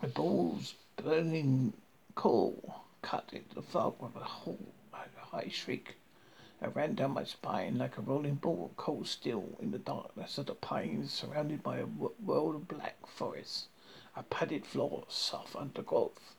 The 0.00 0.06
bull's 0.06 0.74
burning 0.94 1.72
coal 2.14 2.82
cut 3.02 3.30
into 3.32 3.56
the 3.56 3.62
fog 3.62 4.00
with 4.00 4.14
a 4.14 4.24
whole, 4.24 4.72
a 4.92 5.08
high 5.18 5.48
shriek. 5.48 5.96
It 6.62 6.70
ran 6.72 6.94
down 6.94 7.14
my 7.14 7.24
spine 7.24 7.78
like 7.78 7.98
a 7.98 8.00
rolling 8.00 8.36
ball, 8.36 8.70
cold 8.76 9.08
still 9.08 9.58
in 9.58 9.72
the 9.72 9.78
darkness 9.78 10.38
of 10.38 10.46
the 10.46 10.54
pines, 10.54 11.12
surrounded 11.12 11.64
by 11.64 11.78
a 11.78 11.86
world 11.86 12.54
of 12.54 12.68
black 12.68 13.08
forest 13.08 13.66
a 14.18 14.22
padded 14.24 14.66
floor, 14.66 15.04
soft 15.08 15.54
undergrowth, 15.54 16.34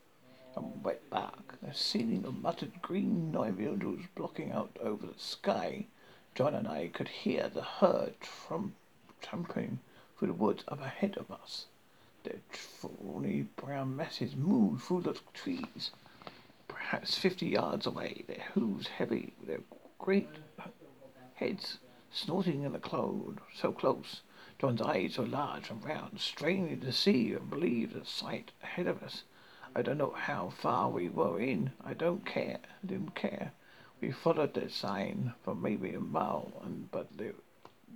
and 0.58 0.84
wet 0.84 1.10
bark, 1.10 1.58
a 1.66 1.74
ceiling 1.74 2.26
of 2.26 2.42
muttered 2.42 2.82
green 2.82 3.32
needles 3.32 4.02
blocking 4.16 4.52
out 4.52 4.76
over 4.82 5.08
the 5.08 5.18
sky. 5.18 5.86
John 6.36 6.56
and 6.56 6.68
I 6.68 6.90
could 6.90 7.08
hear 7.08 7.48
the 7.48 7.62
herd 7.62 8.16
tramping 9.22 9.80
through 10.18 10.28
the 10.28 10.34
woods 10.34 10.66
up 10.68 10.82
ahead 10.82 11.16
of 11.18 11.32
us. 11.32 11.68
Their 12.24 12.42
tawny 12.82 13.48
brown 13.56 13.96
masses 13.96 14.36
moved 14.36 14.84
through 14.84 15.04
the 15.04 15.18
trees, 15.34 15.92
perhaps 16.68 17.18
fifty 17.18 17.48
yards 17.48 17.86
away, 17.86 18.26
their 18.28 18.44
hooves 18.54 18.88
heavy, 18.88 19.32
their 19.42 19.62
great 19.98 20.28
heads 21.36 21.78
snorting 22.12 22.64
in 22.64 22.74
the 22.74 22.80
cloud 22.80 23.38
so 23.56 23.72
close 23.72 24.20
John's 24.60 24.82
eyes 24.82 25.18
were 25.18 25.26
large 25.26 25.70
and 25.70 25.82
round, 25.86 26.20
straining 26.20 26.82
to 26.82 26.92
see 26.92 27.32
and 27.32 27.50
believe 27.50 27.94
the 27.94 28.04
sight 28.04 28.52
ahead 28.62 28.88
of 28.88 29.02
us. 29.02 29.24
I 29.74 29.82
don't 29.82 29.98
know 29.98 30.12
how 30.12 30.50
far 30.50 30.90
we 30.90 31.08
were 31.08 31.40
in. 31.40 31.72
I 31.82 31.94
don't 31.94 32.26
care. 32.26 32.60
I 32.84 32.86
didn't 32.86 33.16
care. 33.16 33.54
We 34.02 34.12
followed 34.12 34.54
their 34.54 34.68
sign 34.68 35.34
for 35.46 35.56
maybe 35.56 35.94
a 35.94 36.02
mile, 36.02 36.52
and 36.62 36.92
but 36.92 37.08
they, 37.18 37.32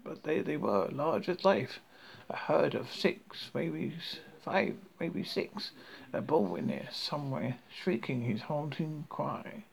but 0.05 0.23
they, 0.23 0.39
they 0.39 0.55
were 0.55 0.87
large 0.87 1.27
as 1.27 1.43
life. 1.43 1.81
A 2.29 2.37
herd 2.37 2.75
of 2.75 2.93
six, 2.93 3.51
maybe 3.53 3.93
five, 4.41 4.77
maybe 5.01 5.25
six. 5.25 5.71
A 6.13 6.21
bull 6.21 6.55
in 6.55 6.67
there 6.67 6.87
somewhere, 6.93 7.57
shrieking 7.69 8.21
his 8.21 8.43
haunting 8.43 9.05
cry 9.09 9.65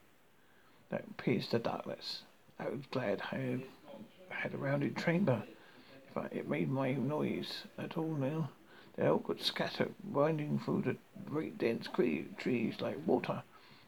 that 0.88 1.16
pierced 1.18 1.52
the 1.52 1.60
darkness. 1.60 2.22
I 2.58 2.68
was 2.68 2.84
glad 2.90 3.22
I 3.30 3.60
had 4.30 4.54
a 4.54 4.58
rounded 4.58 4.96
chamber 4.96 5.44
it 6.32 6.48
made 6.48 6.70
my 6.70 6.92
noise 6.92 7.64
at 7.78 7.96
all 7.96 8.14
now. 8.14 8.50
The 8.96 9.04
elk 9.04 9.28
would 9.28 9.40
scatter, 9.40 9.90
winding 10.04 10.58
through 10.58 10.82
the 10.82 10.96
great 11.24 11.56
dense 11.56 11.88
trees 12.38 12.80
like 12.80 13.06
water, 13.06 13.42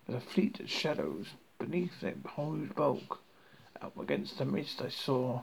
as 0.08 0.14
a 0.14 0.20
fleet 0.20 0.60
of 0.60 0.70
shadows 0.70 1.34
beneath 1.58 2.00
their 2.00 2.14
huge 2.36 2.74
bulk. 2.74 3.20
Up 3.80 3.98
against 3.98 4.38
the 4.38 4.44
mist, 4.44 4.80
I 4.80 4.88
saw, 4.88 5.42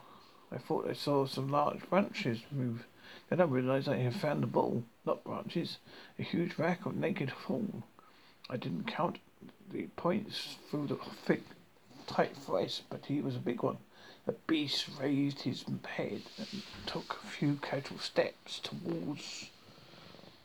I 0.51 0.57
thought 0.57 0.89
I 0.89 0.93
saw 0.93 1.25
some 1.25 1.49
large 1.49 1.87
branches 1.89 2.41
move. 2.51 2.85
Then 3.29 3.41
I 3.41 3.43
realized 3.43 3.89
I 3.89 3.97
had 3.97 4.15
found 4.15 4.43
the 4.43 4.47
bull, 4.47 4.83
not 5.05 5.23
branches, 5.23 5.79
a 6.17 6.23
huge 6.23 6.57
rack 6.57 6.85
of 6.85 6.95
naked 6.95 7.31
fall. 7.31 7.83
I 8.49 8.57
didn't 8.57 8.87
count 8.87 9.19
the 9.71 9.87
points 9.95 10.57
through 10.69 10.87
the 10.87 10.95
thick, 10.95 11.43
tight 12.07 12.35
forest, 12.37 12.83
but 12.89 13.05
he 13.05 13.21
was 13.21 13.35
a 13.35 13.39
big 13.39 13.61
one. 13.61 13.77
The 14.29 14.35
beast 14.45 14.87
raised 14.99 15.41
his 15.41 15.65
head 15.87 16.21
and 16.37 16.61
took 16.85 17.19
a 17.23 17.25
few 17.25 17.55
casual 17.55 17.97
steps 17.97 18.59
towards 18.59 19.49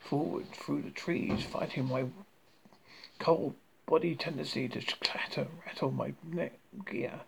forward 0.01 0.51
through 0.53 0.81
the 0.81 0.91
trees, 0.91 1.45
fighting 1.45 1.89
my 1.89 2.07
cold 3.19 3.57
body 3.85 4.15
tendency 4.15 4.71
to 4.71 4.81
clatter, 4.81 5.49
rattle 5.67 5.91
my 5.91 6.15
neck 6.23 6.55
gear. 6.87 7.21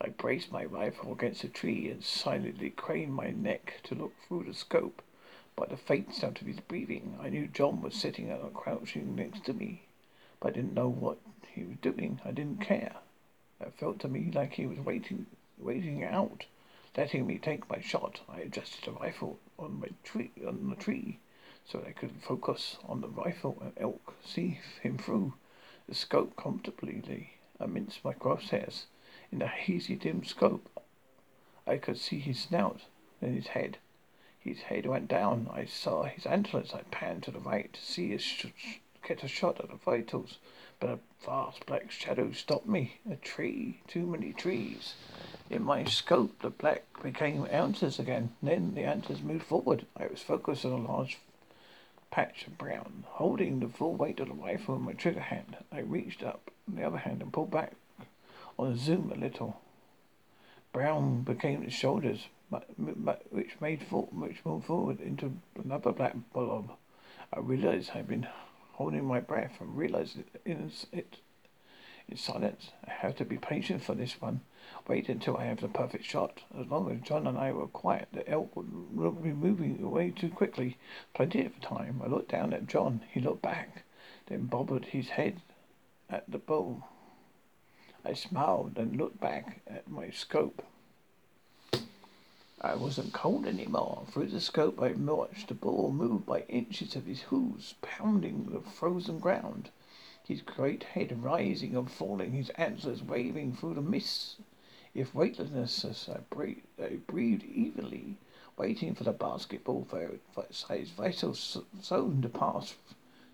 I 0.00 0.08
braced 0.08 0.50
my 0.50 0.64
rifle 0.64 1.12
against 1.12 1.44
a 1.44 1.48
tree 1.48 1.88
and 1.90 2.02
silently 2.02 2.70
craned 2.70 3.14
my 3.14 3.30
neck 3.30 3.74
to 3.84 3.94
look 3.94 4.14
through 4.26 4.46
the 4.48 4.54
scope. 4.54 5.00
By 5.54 5.66
the 5.66 5.76
faint 5.76 6.12
sound 6.12 6.38
of 6.40 6.48
his 6.48 6.58
breathing, 6.58 7.16
I 7.22 7.28
knew 7.28 7.46
John 7.46 7.82
was 7.82 7.94
sitting 7.94 8.32
and 8.32 8.52
crouching 8.52 9.14
next 9.14 9.44
to 9.44 9.52
me, 9.52 9.82
but 10.40 10.48
I 10.48 10.52
didn't 10.54 10.74
know 10.74 10.88
what 10.88 11.18
he 11.54 11.64
was 11.64 11.76
doing, 11.82 12.20
I 12.24 12.30
didn't 12.30 12.60
care. 12.60 12.96
It 13.60 13.74
felt 13.78 13.98
to 14.00 14.08
me 14.08 14.30
like 14.32 14.54
he 14.54 14.66
was 14.66 14.78
waiting, 14.78 15.26
waiting 15.58 16.04
out, 16.04 16.46
letting 16.96 17.26
me 17.26 17.38
take 17.38 17.68
my 17.68 17.80
shot. 17.80 18.20
I 18.28 18.40
adjusted 18.40 18.84
the 18.84 18.92
rifle 18.92 19.38
on 19.58 19.80
my 19.80 19.88
tree, 20.04 20.32
on 20.46 20.70
the 20.70 20.76
tree, 20.76 21.18
so 21.64 21.84
I 21.86 21.92
could 21.92 22.12
focus 22.22 22.78
on 22.88 23.00
the 23.00 23.08
rifle 23.08 23.58
and 23.60 23.72
elk, 23.76 24.14
see 24.24 24.60
him 24.82 24.98
through 24.98 25.34
the 25.88 25.94
scope 25.94 26.36
comfortably. 26.36 27.32
Minced 27.66 28.02
my 28.04 28.14
crosshairs. 28.14 28.86
In 29.30 29.40
the 29.40 29.46
hazy, 29.46 29.94
dim 29.94 30.24
scope, 30.24 30.66
I 31.66 31.76
could 31.76 31.98
see 31.98 32.18
his 32.18 32.40
snout, 32.40 32.86
then 33.20 33.34
his 33.34 33.48
head. 33.48 33.76
His 34.38 34.62
head 34.62 34.86
went 34.86 35.08
down. 35.08 35.48
I 35.52 35.66
saw 35.66 36.04
his 36.04 36.24
antlers. 36.24 36.72
I 36.72 36.82
panned 36.90 37.22
to 37.24 37.30
the 37.30 37.38
right 37.38 37.70
to 37.70 37.80
see 37.80 38.08
his 38.08 38.22
sh- 38.22 38.46
get 39.06 39.22
a 39.22 39.28
shot 39.28 39.60
at 39.60 39.68
the 39.68 39.76
vitals, 39.76 40.38
but 40.80 40.90
a 40.90 40.98
vast 41.24 41.66
black 41.66 41.90
shadow 41.90 42.32
stopped 42.32 42.66
me. 42.66 42.98
A 43.10 43.16
tree, 43.16 43.82
too 43.86 44.06
many 44.06 44.32
trees. 44.32 44.94
In 45.50 45.62
my 45.62 45.84
scope, 45.84 46.40
the 46.40 46.50
black 46.50 46.84
became 47.02 47.46
antlers 47.50 47.98
again. 47.98 48.30
Then 48.42 48.74
the 48.74 48.84
antlers 48.84 49.20
moved 49.20 49.44
forward. 49.44 49.86
I 49.96 50.06
was 50.06 50.22
focused 50.22 50.64
on 50.64 50.72
a 50.72 50.76
large 50.76 51.18
patch 52.10 52.46
of 52.46 52.58
brown. 52.58 53.04
Holding 53.06 53.60
the 53.60 53.68
full 53.68 53.94
weight 53.94 54.18
of 54.20 54.28
the 54.28 54.34
rifle 54.34 54.76
in 54.76 54.82
my 54.82 54.94
trigger 54.94 55.20
hand, 55.20 55.56
I 55.70 55.80
reached 55.80 56.22
up 56.22 56.50
the 56.66 56.82
other 56.82 56.98
hand 56.98 57.22
and 57.22 57.32
pulled 57.32 57.50
back 57.50 57.74
on 58.58 58.72
the 58.72 58.78
zoom 58.78 59.12
a 59.14 59.18
little. 59.18 59.60
Brown 60.72 61.22
became 61.22 61.64
the 61.64 61.70
shoulders, 61.70 62.26
which 63.30 63.60
made 63.60 63.82
for, 63.82 64.04
which 64.12 64.44
moved 64.44 64.66
forward 64.66 65.00
into 65.00 65.32
another 65.62 65.92
black 65.92 66.14
blob. 66.32 66.72
I 67.32 67.40
realized 67.40 67.90
I'd 67.94 68.08
been 68.08 68.26
holding 68.80 69.04
my 69.04 69.20
breath 69.20 69.60
and 69.60 69.76
realized 69.76 70.16
it 70.18 70.40
in, 70.46 70.72
it 70.90 71.18
in 72.08 72.16
silence. 72.16 72.70
I 72.88 72.90
have 72.90 73.14
to 73.16 73.26
be 73.26 73.36
patient 73.36 73.84
for 73.84 73.94
this 73.94 74.18
one. 74.22 74.40
Wait 74.88 75.10
until 75.10 75.36
I 75.36 75.44
have 75.44 75.60
the 75.60 75.68
perfect 75.68 76.06
shot. 76.06 76.40
As 76.58 76.66
long 76.66 76.90
as 76.90 77.06
John 77.06 77.26
and 77.26 77.36
I 77.36 77.52
were 77.52 77.66
quiet, 77.66 78.08
the 78.10 78.26
elk 78.26 78.56
would 78.56 79.22
be 79.22 79.34
moving 79.34 79.82
away 79.82 80.08
too 80.08 80.30
quickly. 80.30 80.78
Plenty 81.12 81.44
of 81.44 81.60
time. 81.60 82.00
I 82.02 82.08
looked 82.08 82.30
down 82.30 82.54
at 82.54 82.68
John. 82.68 83.02
He 83.12 83.20
looked 83.20 83.42
back, 83.42 83.82
then 84.28 84.46
bobbed 84.46 84.86
his 84.86 85.10
head 85.10 85.42
at 86.08 86.30
the 86.30 86.38
bull. 86.38 86.88
I 88.02 88.14
smiled 88.14 88.78
and 88.78 88.96
looked 88.96 89.20
back 89.20 89.60
at 89.66 89.90
my 89.90 90.08
scope. 90.08 90.62
I 92.62 92.74
wasn't 92.74 93.14
cold 93.14 93.46
anymore. 93.46 94.04
Through 94.08 94.26
the 94.26 94.38
scope 94.38 94.82
I 94.82 94.92
watched 94.92 95.48
the 95.48 95.54
bull 95.54 95.90
move 95.92 96.26
by 96.26 96.40
inches 96.42 96.94
of 96.94 97.06
his 97.06 97.22
hooves, 97.22 97.74
pounding 97.80 98.50
the 98.50 98.60
frozen 98.60 99.18
ground, 99.18 99.70
his 100.22 100.42
great 100.42 100.82
head 100.82 101.22
rising 101.22 101.74
and 101.74 101.90
falling, 101.90 102.32
his 102.32 102.50
antlers 102.50 103.02
waving 103.02 103.54
through 103.54 103.72
the 103.76 103.80
mists. 103.80 104.36
If 104.94 105.14
weightlessness, 105.14 106.06
I 106.10 106.18
breathed, 106.28 106.66
I 106.78 106.96
breathed 107.06 107.44
evenly, 107.44 108.18
waiting 108.58 108.94
for 108.94 109.04
the 109.04 109.12
basketball-sized 109.12 110.92
vital 110.92 111.32
zone 111.32 112.20
to 112.20 112.28
pass 112.28 112.74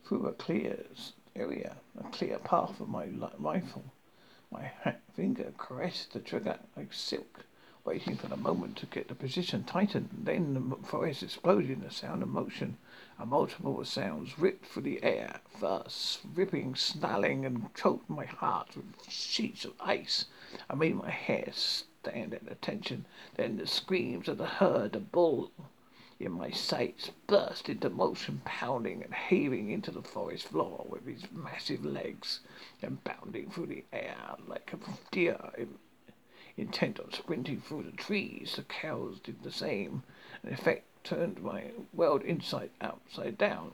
through 0.05 0.29
a 0.29 0.35
clear 0.35 0.87
area, 1.35 1.79
a 1.99 2.05
clear 2.11 2.39
path 2.39 2.81
of 2.81 2.89
my 2.89 3.09
rifle. 3.39 3.87
My 4.53 4.71
finger 5.17 5.53
caressed 5.59 6.13
the 6.13 6.21
trigger 6.21 6.61
like 6.77 6.93
silk 6.93 7.45
waiting 7.87 8.17
for 8.17 8.27
the 8.27 8.37
moment 8.37 8.77
to 8.77 8.87
get 8.87 9.07
the 9.07 9.15
position 9.15 9.63
tightened. 9.63 10.09
Then 10.13 10.55
the 10.55 10.77
forest 10.85 11.23
exploded 11.23 11.71
in 11.71 11.85
a 11.85 11.91
sound 11.91 12.25
of 12.25 12.29
motion. 12.29 12.77
A 13.17 13.25
multiple 13.25 13.81
of 13.81 13.87
sounds 13.87 14.39
ripped 14.39 14.67
through 14.67 14.83
the 14.83 15.03
air. 15.05 15.41
First, 15.61 16.19
ripping, 16.35 16.75
snarling, 16.75 17.47
and 17.47 17.73
choked 17.75 18.11
my 18.11 18.25
heart 18.25 18.77
with 18.77 19.09
sheets 19.09 19.65
of 19.65 19.75
ice. 19.79 20.25
I 20.69 20.75
made 20.75 20.97
my 20.97 21.11
hair 21.11 21.49
stand 21.53 22.35
at 22.35 22.51
attention. 22.51 23.07
Then 23.37 23.57
the 23.57 23.69
screams 23.69 24.29
of 24.29 24.39
the 24.39 24.47
herd, 24.47 24.93
the 24.93 24.99
bull 24.99 25.53
in 26.19 26.33
my 26.33 26.51
sights, 26.51 27.13
burst 27.29 27.69
into 27.69 27.89
motion, 27.89 28.43
pounding 28.45 29.03
and 29.05 29.15
heaving 29.15 29.71
into 29.71 29.93
the 29.93 30.03
forest 30.03 30.49
floor 30.49 30.85
with 30.89 31.07
his 31.07 31.31
massive 31.31 31.85
legs, 31.85 32.41
and 32.83 33.05
bounding 33.05 33.49
through 33.51 33.67
the 33.67 33.85
air 33.93 34.35
like 34.49 34.73
a 34.73 34.79
deer 35.13 35.39
intent 36.59 36.99
on 36.99 37.13
sprinting 37.13 37.61
through 37.61 37.83
the 37.83 37.93
trees. 37.93 38.55
The 38.57 38.63
cows 38.63 39.21
did 39.21 39.43
the 39.43 39.53
same. 39.53 40.03
An 40.43 40.55
effect 40.55 40.87
turned 41.05 41.43
my 41.43 41.73
world 41.93 42.23
inside 42.23 42.71
upside 42.81 43.37
down. 43.37 43.73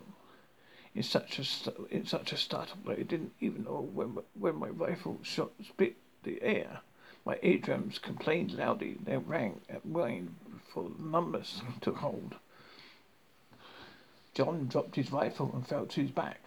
In 0.94 1.02
such 1.02 1.38
a 1.38 1.94
in 1.94 2.06
such 2.06 2.32
a 2.32 2.36
startled 2.36 2.84
way, 2.84 2.96
I 2.98 3.02
didn't 3.02 3.34
even 3.40 3.64
know 3.64 3.80
when 3.80 4.18
when 4.34 4.56
my 4.56 4.68
rifle 4.68 5.20
shot 5.22 5.52
split 5.64 5.96
the 6.24 6.42
air. 6.42 6.80
My 7.24 7.38
eardrums 7.42 7.98
complained 7.98 8.52
loudly. 8.52 8.98
They 9.00 9.16
rang 9.16 9.60
at 9.70 9.86
wine 9.86 10.34
for 10.68 10.90
numbers 10.98 11.62
to 11.82 11.92
hold. 11.92 12.34
John 14.34 14.66
dropped 14.66 14.96
his 14.96 15.12
rifle 15.12 15.50
and 15.54 15.66
fell 15.66 15.86
to 15.86 16.00
his 16.00 16.10
back. 16.10 16.40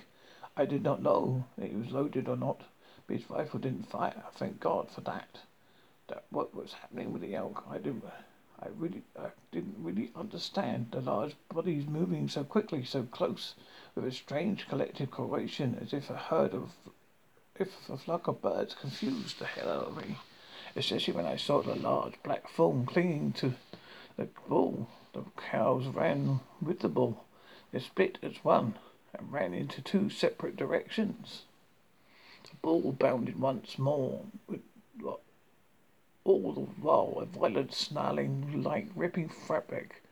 I 0.58 0.65
did 0.65 0.84
not 0.84 1.02
know 1.02 1.45
that 1.58 1.69
he 1.69 1.76
was 1.76 1.91
loaded 1.91 2.28
or 2.28 2.36
not, 2.36 2.62
but 3.08 3.15
his 3.15 3.30
rifle 3.30 3.60
didn't 3.60 3.89
fire. 3.89 4.24
Thank 4.36 4.60
God 4.60 4.91
for 4.91 5.02
that 5.02 5.39
that 6.07 6.25
what 6.29 6.55
was 6.55 6.73
happening 6.73 7.11
with 7.11 7.21
the 7.21 7.35
elk. 7.35 7.63
I 7.69 7.77
didn't, 7.77 8.03
I 8.61 8.67
really, 8.75 9.01
I 9.19 9.29
didn't 9.51 9.75
really 9.79 10.11
understand 10.15 10.87
the 10.91 11.01
large 11.01 11.35
bodies 11.53 11.87
moving 11.87 12.29
so 12.29 12.43
quickly, 12.43 12.83
so 12.83 13.03
close, 13.03 13.55
with 13.95 14.05
a 14.05 14.11
strange 14.11 14.67
collective 14.67 15.11
cooperation, 15.11 15.77
as 15.81 15.93
if 15.93 16.09
a 16.09 16.15
herd 16.15 16.53
of, 16.53 16.71
if 17.57 17.89
a 17.89 17.97
flock 17.97 18.27
of 18.27 18.41
birds 18.41 18.75
confused 18.75 19.39
the 19.39 19.45
hell 19.45 19.69
out 19.69 19.87
of 19.87 19.97
me. 19.97 20.17
Especially 20.75 21.13
when 21.13 21.25
I 21.25 21.37
saw 21.37 21.61
the 21.61 21.75
large 21.75 22.21
black 22.21 22.49
form 22.49 22.85
clinging 22.85 23.31
to 23.33 23.53
the 24.17 24.27
bull. 24.47 24.89
The 25.13 25.23
cows 25.37 25.87
ran 25.87 26.41
with 26.61 26.79
the 26.79 26.89
bull. 26.89 27.23
They 27.71 27.79
split 27.79 28.17
as 28.21 28.43
one 28.43 28.75
and 29.17 29.31
ran 29.31 29.53
into 29.53 29.81
two 29.81 30.09
separate 30.09 30.57
directions. 30.57 31.43
The 32.43 32.57
bull 32.61 32.91
bounded 32.91 33.39
once 33.39 33.79
more 33.79 34.25
with 34.47 34.59
all 36.25 36.51
the 36.51 36.61
while, 36.61 37.19
a 37.21 37.25
violent 37.25 37.73
snarling, 37.73 38.61
like 38.61 38.89
ripping 38.95 39.29
fabric 39.29 40.03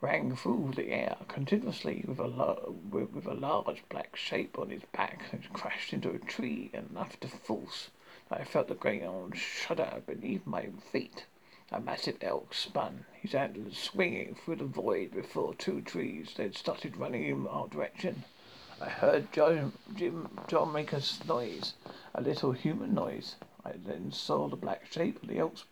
rang 0.00 0.34
through 0.34 0.72
the 0.74 0.88
air 0.88 1.16
continuously 1.28 2.04
with 2.08 2.18
a, 2.18 2.26
lo- 2.26 2.74
with, 2.90 3.12
with 3.12 3.26
a 3.26 3.34
large 3.34 3.84
black 3.90 4.16
shape 4.16 4.58
on 4.58 4.70
his 4.70 4.82
back 4.92 5.24
and 5.30 5.52
crashed 5.52 5.92
into 5.92 6.10
a 6.10 6.18
tree 6.18 6.70
enough 6.72 7.20
to 7.20 7.28
force 7.28 7.90
I 8.34 8.44
felt 8.44 8.68
the 8.68 8.74
ground 8.74 9.36
shudder 9.36 10.02
beneath 10.06 10.46
my 10.46 10.70
feet. 10.90 11.26
A 11.70 11.80
massive 11.80 12.16
elk 12.22 12.54
spun, 12.54 13.04
his 13.12 13.34
antlers 13.34 13.76
swinging 13.76 14.34
through 14.34 14.56
the 14.56 14.64
void 14.64 15.10
before 15.10 15.54
two 15.54 15.82
trees 15.82 16.32
then 16.36 16.54
started 16.54 16.96
running 16.96 17.24
in 17.24 17.46
our 17.46 17.68
direction. 17.68 18.24
I 18.80 18.88
heard 18.88 19.32
John, 19.32 19.74
Jim, 19.94 20.30
John 20.48 20.72
make 20.72 20.94
a 20.94 21.02
noise, 21.26 21.74
a 22.14 22.22
little 22.22 22.52
human 22.52 22.94
noise. 22.94 23.36
I 23.64 23.74
then 23.76 24.10
saw 24.10 24.48
the 24.48 24.56
black 24.56 24.90
shape 24.90 25.22
of 25.22 25.28
the 25.28 25.38
elk's 25.38 25.66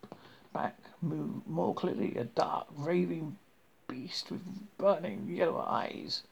back 0.52 0.78
move 1.02 1.44
more 1.48 1.74
clearly, 1.74 2.14
a 2.16 2.22
dark, 2.22 2.68
raving 2.76 3.36
beast 3.88 4.30
with 4.30 4.42
burning 4.78 5.28
yellow 5.28 5.58
eyes, 5.58 6.22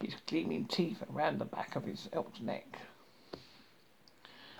his 0.00 0.14
gleaming 0.26 0.64
teeth 0.64 1.02
around 1.12 1.38
the 1.38 1.44
back 1.44 1.76
of 1.76 1.84
his 1.84 2.08
elk's 2.14 2.40
neck. 2.40 2.78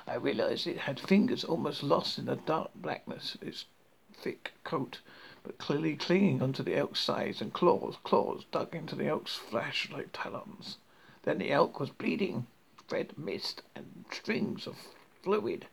I 0.07 0.17
realized 0.17 0.67
it 0.67 0.77
had 0.81 1.01
fingers 1.01 1.43
almost 1.43 1.83
lost 1.83 2.19
in 2.19 2.27
the 2.27 2.37
dark 2.37 2.71
blackness 2.75 3.35
of 3.35 3.45
its 3.45 3.65
thick 4.13 4.53
coat, 4.63 5.01
but 5.43 5.57
clearly 5.57 5.97
clinging 5.97 6.43
onto 6.43 6.63
the 6.63 6.77
elk's 6.77 7.01
sides, 7.01 7.41
and 7.41 7.55
claws, 7.55 7.97
claws 8.05 8.45
dug 8.53 8.75
into 8.75 8.95
the 8.95 9.07
elk's 9.07 9.37
flesh 9.37 9.89
like 9.91 10.11
talons. 10.13 10.77
Then 11.23 11.39
the 11.39 11.51
elk 11.51 11.81
was 11.81 11.89
bleeding, 11.89 12.47
red 12.91 13.17
mist 13.17 13.63
and 13.75 14.05
strings 14.11 14.67
of 14.67 14.77
fluid 15.23 15.67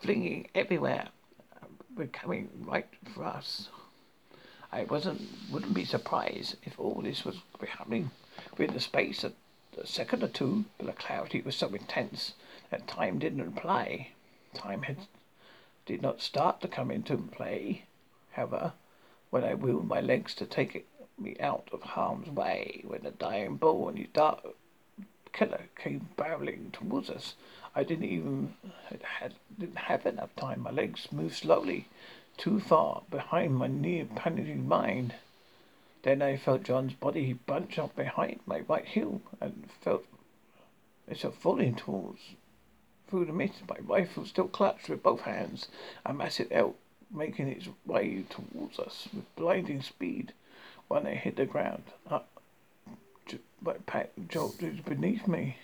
flinging 0.00 0.48
everywhere, 0.54 1.08
were 1.96 2.06
coming 2.06 2.50
right 2.66 2.88
for 3.14 3.24
us. 3.24 3.68
I 4.72 4.84
wasn't 4.84 5.22
wouldn't 5.50 5.74
be 5.74 5.84
surprised 5.84 6.56
if 6.64 6.78
all 6.78 7.00
this 7.02 7.24
was 7.24 7.36
happening 7.68 8.10
within 8.58 8.74
the 8.74 8.80
space 8.80 9.22
of 9.22 9.34
a 9.80 9.86
second 9.86 10.22
or 10.22 10.28
two, 10.28 10.64
but 10.78 10.86
the 10.86 10.92
clarity 10.92 11.40
was 11.40 11.56
so 11.56 11.68
intense 11.68 12.34
that 12.70 12.88
time 12.88 13.18
didn't 13.18 13.40
apply. 13.40 14.08
Time 14.52 14.82
had 14.82 14.98
did 15.86 16.02
not 16.02 16.20
start 16.20 16.60
to 16.60 16.68
come 16.68 16.90
into 16.90 17.16
play, 17.16 17.84
however, 18.32 18.72
when 19.30 19.44
I 19.44 19.54
willed 19.54 19.86
my 19.86 20.00
legs 20.00 20.34
to 20.36 20.46
take 20.46 20.74
it, 20.74 20.86
me 21.18 21.36
out 21.38 21.68
of 21.72 21.82
harm's 21.82 22.28
way, 22.28 22.82
when 22.86 23.02
the 23.02 23.10
dying 23.12 23.56
bull 23.56 23.88
and 23.88 23.98
his 23.98 24.08
dark 24.12 24.40
killer 25.32 25.68
came 25.76 26.08
barreling 26.16 26.72
towards 26.72 27.10
us. 27.10 27.34
I 27.74 27.84
didn't 27.84 28.04
even 28.04 28.54
had 29.02 29.34
didn't 29.58 29.78
have 29.78 30.06
enough 30.06 30.34
time. 30.36 30.62
My 30.62 30.70
legs 30.70 31.10
moved 31.12 31.36
slowly, 31.36 31.88
too 32.36 32.60
far 32.60 33.02
behind 33.10 33.56
my 33.56 33.66
near 33.66 34.04
panicking 34.04 34.66
mind. 34.66 35.14
Then 36.02 36.22
I 36.22 36.36
felt 36.36 36.64
John's 36.64 36.94
body 36.94 37.32
bunch 37.32 37.78
up 37.78 37.96
behind 37.96 38.40
my 38.46 38.60
right 38.60 38.84
heel 38.84 39.22
and 39.40 39.68
felt 39.80 40.04
myself 41.08 41.36
falling 41.36 41.74
towards 41.74 42.20
through 43.14 43.26
the 43.26 43.32
mist, 43.32 43.62
my 43.68 43.76
rifle 43.78 44.24
still 44.26 44.48
clutched 44.48 44.88
with 44.88 45.02
both 45.02 45.20
hands. 45.20 45.68
A 46.04 46.12
massive 46.12 46.48
elk 46.50 46.76
making 47.12 47.46
its 47.46 47.68
way 47.86 48.24
towards 48.28 48.78
us 48.78 49.08
with 49.14 49.36
blinding 49.36 49.82
speed. 49.82 50.32
When 50.88 51.06
I 51.06 51.14
hit 51.14 51.36
the 51.36 51.46
ground, 51.46 51.84
up, 52.10 52.28
my 53.62 53.74
pack 53.86 54.10
jolted 54.28 54.84
beneath 54.84 55.28
me. 55.28 55.58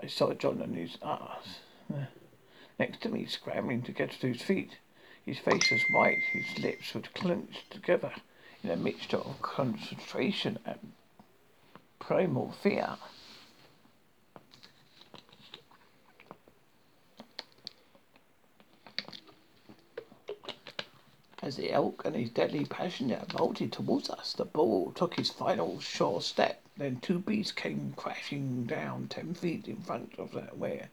I 0.00 0.06
saw 0.06 0.34
John 0.34 0.60
on 0.60 0.74
his 0.74 0.98
ass 1.02 1.60
next 2.78 3.02
to 3.02 3.08
me, 3.08 3.26
scrambling 3.26 3.82
to 3.82 3.92
get 3.92 4.10
to 4.10 4.28
his 4.28 4.42
feet. 4.42 4.78
His 5.24 5.38
face 5.38 5.70
was 5.70 5.82
white, 5.90 6.22
his 6.32 6.58
lips 6.58 6.94
were 6.94 7.00
clenched 7.00 7.70
together 7.70 8.12
in 8.62 8.70
a 8.70 8.76
mixture 8.76 9.18
of 9.18 9.40
concentration 9.40 10.58
and 10.64 10.92
primal 11.98 12.52
fear. 12.62 12.96
As 21.46 21.56
the 21.56 21.72
elk 21.72 22.06
and 22.06 22.16
his 22.16 22.30
deadly 22.30 22.64
passenger 22.64 23.22
bolted 23.28 23.70
towards 23.70 24.08
us, 24.08 24.32
the 24.32 24.46
bull 24.46 24.92
took 24.92 25.16
his 25.16 25.28
final 25.28 25.78
sure 25.78 26.22
step. 26.22 26.62
Then 26.78 27.00
two 27.00 27.18
beasts 27.18 27.52
came 27.52 27.92
crashing 27.98 28.64
down 28.64 29.08
ten 29.08 29.34
feet 29.34 29.68
in 29.68 29.82
front 29.82 30.14
of 30.18 30.32
where 30.58 30.88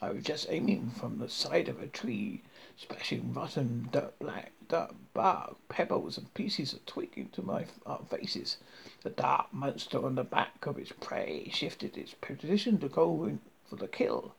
I 0.00 0.08
was 0.08 0.24
just 0.24 0.46
aiming 0.48 0.92
from 0.92 1.18
the 1.18 1.28
side 1.28 1.68
of 1.68 1.82
a 1.82 1.86
tree, 1.86 2.40
splashing 2.78 3.34
rotten 3.34 3.90
dirt 3.92 4.18
black 4.18 4.52
dirt 4.68 4.94
bark, 5.12 5.56
pebbles, 5.68 6.16
and 6.16 6.32
pieces 6.32 6.72
of 6.72 6.86
twig 6.86 7.10
into 7.16 7.42
my 7.42 7.66
our 7.84 7.98
uh, 8.00 8.04
faces. 8.04 8.56
The 9.02 9.10
dark 9.10 9.52
monster 9.52 10.02
on 10.02 10.14
the 10.14 10.24
back 10.24 10.64
of 10.64 10.78
its 10.78 10.92
prey 10.98 11.50
shifted 11.52 11.98
its 11.98 12.14
position 12.14 12.78
to 12.78 12.88
go 12.88 13.24
in 13.24 13.40
for 13.68 13.76
the 13.76 13.86
kill. 13.86 14.34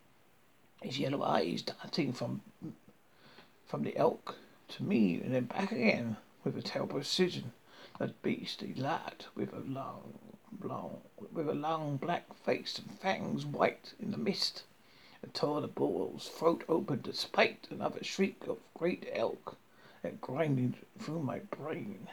His 0.81 0.97
yellow 0.97 1.21
eyes 1.21 1.61
darting 1.61 2.13
from 2.13 2.41
from 3.67 3.83
the 3.83 3.95
elk 3.95 4.37
to 4.71 4.83
me 4.83 5.21
and 5.21 5.33
then 5.33 5.45
back 5.45 5.71
again 5.71 6.17
with 6.43 6.57
a 6.57 6.61
terrible 6.61 6.95
precision. 6.95 7.51
That 7.99 8.21
beast 8.21 8.63
lad 8.77 9.25
with 9.35 9.53
a 9.53 9.59
long, 9.59 10.13
long, 10.63 11.01
with 11.31 11.49
a 11.49 11.53
long 11.53 11.97
black 11.97 12.33
face 12.33 12.79
and 12.79 12.99
fangs 12.99 13.45
white 13.45 13.93
in 13.99 14.11
the 14.11 14.17
mist, 14.17 14.63
and 15.21 15.33
tore 15.33 15.61
the 15.61 15.67
bull's 15.67 16.29
throat 16.29 16.63
open 16.69 17.01
despite 17.03 17.67
another 17.69 18.03
shriek 18.03 18.47
of 18.47 18.57
great 18.73 19.07
elk 19.13 19.57
that 20.01 20.21
grinding 20.21 20.75
through 20.97 21.21
my 21.21 21.39
brain. 21.39 22.07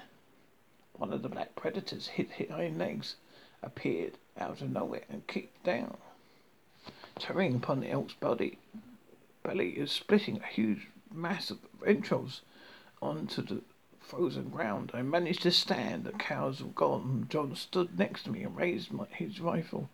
One 0.95 1.13
of 1.13 1.23
the 1.23 1.29
black 1.29 1.55
predators 1.55 2.09
hit 2.09 2.33
his 2.33 2.51
hind 2.51 2.77
legs, 2.77 3.17
appeared 3.63 4.19
out 4.39 4.61
of 4.61 4.71
nowhere 4.71 5.05
and 5.09 5.27
kicked 5.27 5.63
down, 5.63 5.97
tearing 7.19 7.55
upon 7.55 7.81
the 7.81 7.91
elk's 7.91 8.15
body. 8.15 8.59
Belly 9.43 9.71
is 9.71 9.93
splitting 9.93 10.41
a 10.41 10.47
huge 10.47 10.89
mass 11.11 11.51
of 11.51 11.59
entrails 11.87 12.43
onto 13.01 13.43
the 13.43 13.63
frozen 14.01 14.49
ground. 14.49 14.91
I 14.95 15.03
managed 15.03 15.43
to 15.43 15.51
stand. 15.51 16.05
The 16.05 16.13
cows 16.13 16.63
were 16.63 16.71
gone. 16.71 17.27
John 17.29 17.55
stood 17.55 17.99
next 17.99 18.25
to 18.25 18.31
me 18.31 18.43
and 18.43 18.57
raised 18.57 18.93
my, 18.93 19.05
his 19.11 19.41
rifle, 19.41 19.91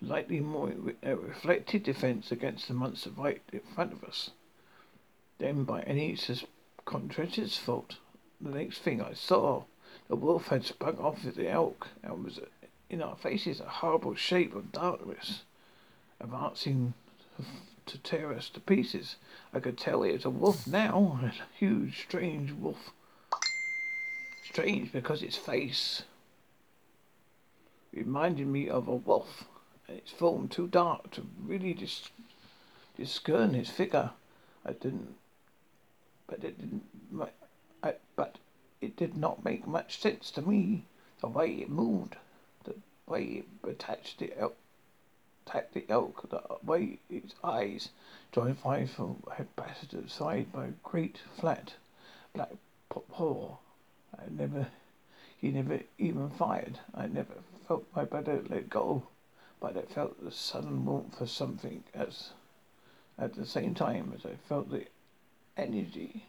lightly 0.00 0.40
more 0.40 0.72
a 1.02 1.16
reflected 1.16 1.82
defense 1.82 2.30
against 2.30 2.68
the 2.68 2.74
monster 2.74 3.10
right 3.10 3.42
in 3.52 3.60
front 3.74 3.92
of 3.92 4.04
us. 4.04 4.30
Then, 5.38 5.64
by 5.64 5.82
any 5.82 6.16
contractor's 6.84 7.56
fault, 7.56 7.96
the 8.40 8.50
next 8.50 8.78
thing 8.78 9.02
I 9.02 9.14
saw, 9.14 9.64
the 10.08 10.16
wolf 10.16 10.48
had 10.48 10.64
sprung 10.64 10.98
off 10.98 11.24
of 11.24 11.34
the 11.34 11.48
elk 11.48 11.88
and 12.02 12.24
was 12.24 12.38
uh, 12.38 12.46
in 12.88 13.02
our 13.02 13.16
faces 13.16 13.60
a 13.60 13.64
horrible 13.64 14.14
shape 14.14 14.54
of 14.54 14.70
darkness, 14.70 15.42
advancing 16.20 16.94
to 17.86 17.98
tear 17.98 18.32
us 18.32 18.48
to 18.50 18.60
pieces. 18.60 19.16
I 19.52 19.60
could 19.60 19.78
tell 19.78 20.02
it 20.02 20.12
was 20.12 20.24
a 20.24 20.30
wolf 20.30 20.66
now, 20.66 21.20
a 21.22 21.32
huge, 21.56 22.02
strange 22.02 22.52
wolf. 22.52 22.90
Strange 24.42 24.92
because 24.92 25.22
its 25.22 25.36
face 25.36 26.02
reminded 27.92 28.46
me 28.46 28.68
of 28.68 28.88
a 28.88 28.94
wolf, 28.94 29.44
and 29.88 29.98
its 29.98 30.10
form 30.10 30.48
too 30.48 30.66
dark 30.66 31.10
to 31.12 31.26
really 31.44 31.74
dis- 31.74 32.10
discern 32.96 33.54
its 33.54 33.70
figure. 33.70 34.10
I 34.64 34.72
didn't, 34.72 35.14
but 36.26 36.44
it 36.44 36.58
didn't. 36.60 36.84
I, 37.82 37.94
but 38.16 38.38
it 38.80 38.96
did 38.96 39.16
not 39.16 39.44
make 39.44 39.66
much 39.66 40.00
sense 40.00 40.30
to 40.32 40.42
me. 40.42 40.86
The 41.20 41.28
way 41.28 41.48
it 41.56 41.70
moved, 41.70 42.16
the 42.64 42.74
way 43.06 43.44
it 43.62 43.68
attached 43.68 44.22
it 44.22 44.36
attacked 45.46 45.74
the 45.74 45.84
elk 45.88 46.28
the 46.30 46.42
way 46.62 46.98
its 47.10 47.34
eyes 47.42 47.90
joined 48.32 48.58
five 48.58 48.90
had 49.36 49.54
battered 49.56 49.94
aside 49.94 50.52
by 50.52 50.66
a 50.66 50.72
great 50.82 51.18
flat 51.36 51.74
black 52.32 52.52
paw. 52.88 53.56
I 54.16 54.22
never 54.30 54.68
he 55.36 55.50
never 55.50 55.80
even 55.98 56.30
fired. 56.30 56.78
I 56.94 57.06
never 57.06 57.34
felt 57.68 57.84
my 57.94 58.04
brother 58.04 58.42
let 58.48 58.70
go, 58.70 59.04
but 59.60 59.76
I 59.76 59.82
felt 59.82 60.22
the 60.24 60.30
sudden 60.30 60.86
warmth 60.86 61.20
of 61.20 61.30
something 61.30 61.84
as 61.92 62.30
at 63.18 63.34
the 63.34 63.46
same 63.46 63.74
time 63.74 64.12
as 64.16 64.24
I 64.24 64.36
felt 64.48 64.70
the 64.70 64.86
energy 65.56 66.24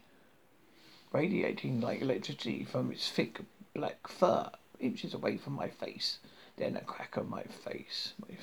radiating 1.12 1.80
like 1.80 2.02
electricity 2.02 2.64
from 2.64 2.92
its 2.92 3.08
thick 3.10 3.40
black 3.74 4.06
fur 4.06 4.50
inches 4.78 5.14
away 5.14 5.36
from 5.38 5.54
my 5.54 5.68
face. 5.68 6.18
Then 6.56 6.76
a 6.76 6.80
crack 6.80 7.16
on 7.16 7.30
my 7.30 7.42
face. 7.44 8.12
My 8.20 8.34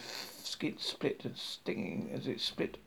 skin 0.54 0.78
split 0.78 1.26
and 1.26 1.36
stinging 1.36 2.12
as 2.14 2.28
it 2.28 2.40
split 2.40 2.78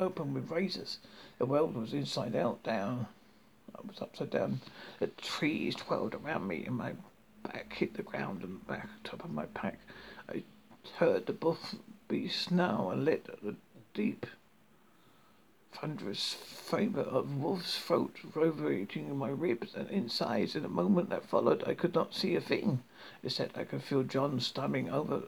open 0.00 0.34
with 0.34 0.50
razors. 0.50 0.98
The 1.38 1.46
world 1.46 1.76
was 1.76 1.92
inside 1.92 2.34
out, 2.34 2.64
down. 2.64 3.06
I 3.76 3.78
was 3.86 4.02
upside 4.02 4.30
down. 4.30 4.60
The 4.98 5.06
trees 5.06 5.76
twirled 5.76 6.14
around 6.14 6.48
me, 6.48 6.64
and 6.66 6.76
my 6.76 6.94
back 7.44 7.72
hit 7.72 7.94
the 7.94 8.02
ground 8.02 8.42
and 8.42 8.66
back 8.66 8.88
top 9.04 9.24
of 9.24 9.30
my 9.30 9.46
pack. 9.46 9.78
I 10.28 10.42
heard 10.96 11.26
the 11.26 11.32
buff 11.32 11.76
beast 12.08 12.50
now 12.50 12.90
and 12.90 13.04
let 13.04 13.26
the 13.26 13.54
deep, 13.94 14.26
thunderous 15.72 16.34
flavor 16.34 17.02
of 17.02 17.36
wolf's 17.36 17.78
throat 17.78 18.16
reverberating 18.24 19.06
in 19.06 19.16
my 19.16 19.28
ribs 19.28 19.74
and 19.76 19.88
insides. 19.88 20.56
In 20.56 20.64
the 20.64 20.68
moment 20.68 21.10
that 21.10 21.24
followed, 21.24 21.62
I 21.64 21.74
could 21.74 21.94
not 21.94 22.12
see 22.12 22.34
a 22.34 22.40
thing. 22.40 22.82
Except 23.22 23.56
I 23.56 23.64
could 23.64 23.84
feel 23.84 24.02
John 24.02 24.40
stammering 24.40 24.90
over 24.90 25.22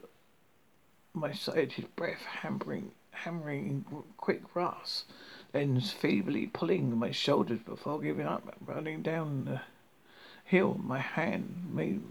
my 1.14 1.32
side, 1.32 1.72
his 1.72 1.86
breath 1.96 2.22
hammering, 2.22 2.90
hammering 3.12 3.66
in 3.68 4.02
quick 4.16 4.52
grasp, 4.52 5.08
then 5.52 5.80
feebly 5.80 6.46
pulling 6.46 6.96
my 6.96 7.10
shoulders 7.10 7.60
before 7.60 8.00
giving 8.00 8.26
up, 8.26 8.56
running 8.66 9.02
down 9.02 9.44
the 9.44 9.60
hill. 10.44 10.78
My 10.82 10.98
hand 10.98 11.70
made 11.72 12.02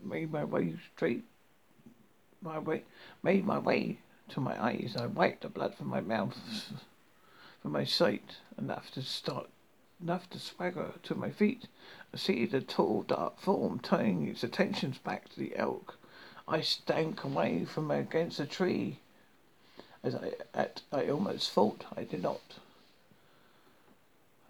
made 0.00 0.30
my 0.30 0.44
way 0.44 0.74
straight, 0.94 1.24
my 2.42 2.58
way 2.58 2.84
made 3.22 3.44
my 3.44 3.58
way 3.58 3.98
to 4.28 4.40
my 4.40 4.62
eyes. 4.62 4.96
I 4.98 5.06
wiped 5.06 5.42
the 5.42 5.48
blood 5.48 5.74
from 5.74 5.88
my 5.88 6.00
mouth, 6.00 6.36
from 7.62 7.72
my 7.72 7.84
sight, 7.84 8.36
enough 8.58 8.90
to 8.92 9.02
start 9.02 9.48
enough 10.00 10.30
to 10.30 10.38
swagger 10.38 10.92
to 11.02 11.14
my 11.14 11.30
feet, 11.30 11.66
I 12.14 12.16
see 12.16 12.46
the 12.46 12.60
tall, 12.60 13.02
dark 13.02 13.40
form 13.40 13.80
turning 13.80 14.28
its 14.28 14.44
attentions 14.44 14.98
back 14.98 15.28
to 15.30 15.40
the 15.40 15.56
elk. 15.56 15.97
I 16.50 16.62
stank 16.62 17.24
away 17.24 17.66
from 17.66 17.90
against 17.90 18.40
a 18.40 18.46
tree, 18.46 19.00
as 20.02 20.14
I 20.14 20.32
at, 20.54 20.80
I 20.90 21.08
almost 21.08 21.50
thought 21.50 21.84
I 21.94 22.04
did 22.04 22.22
not. 22.22 22.40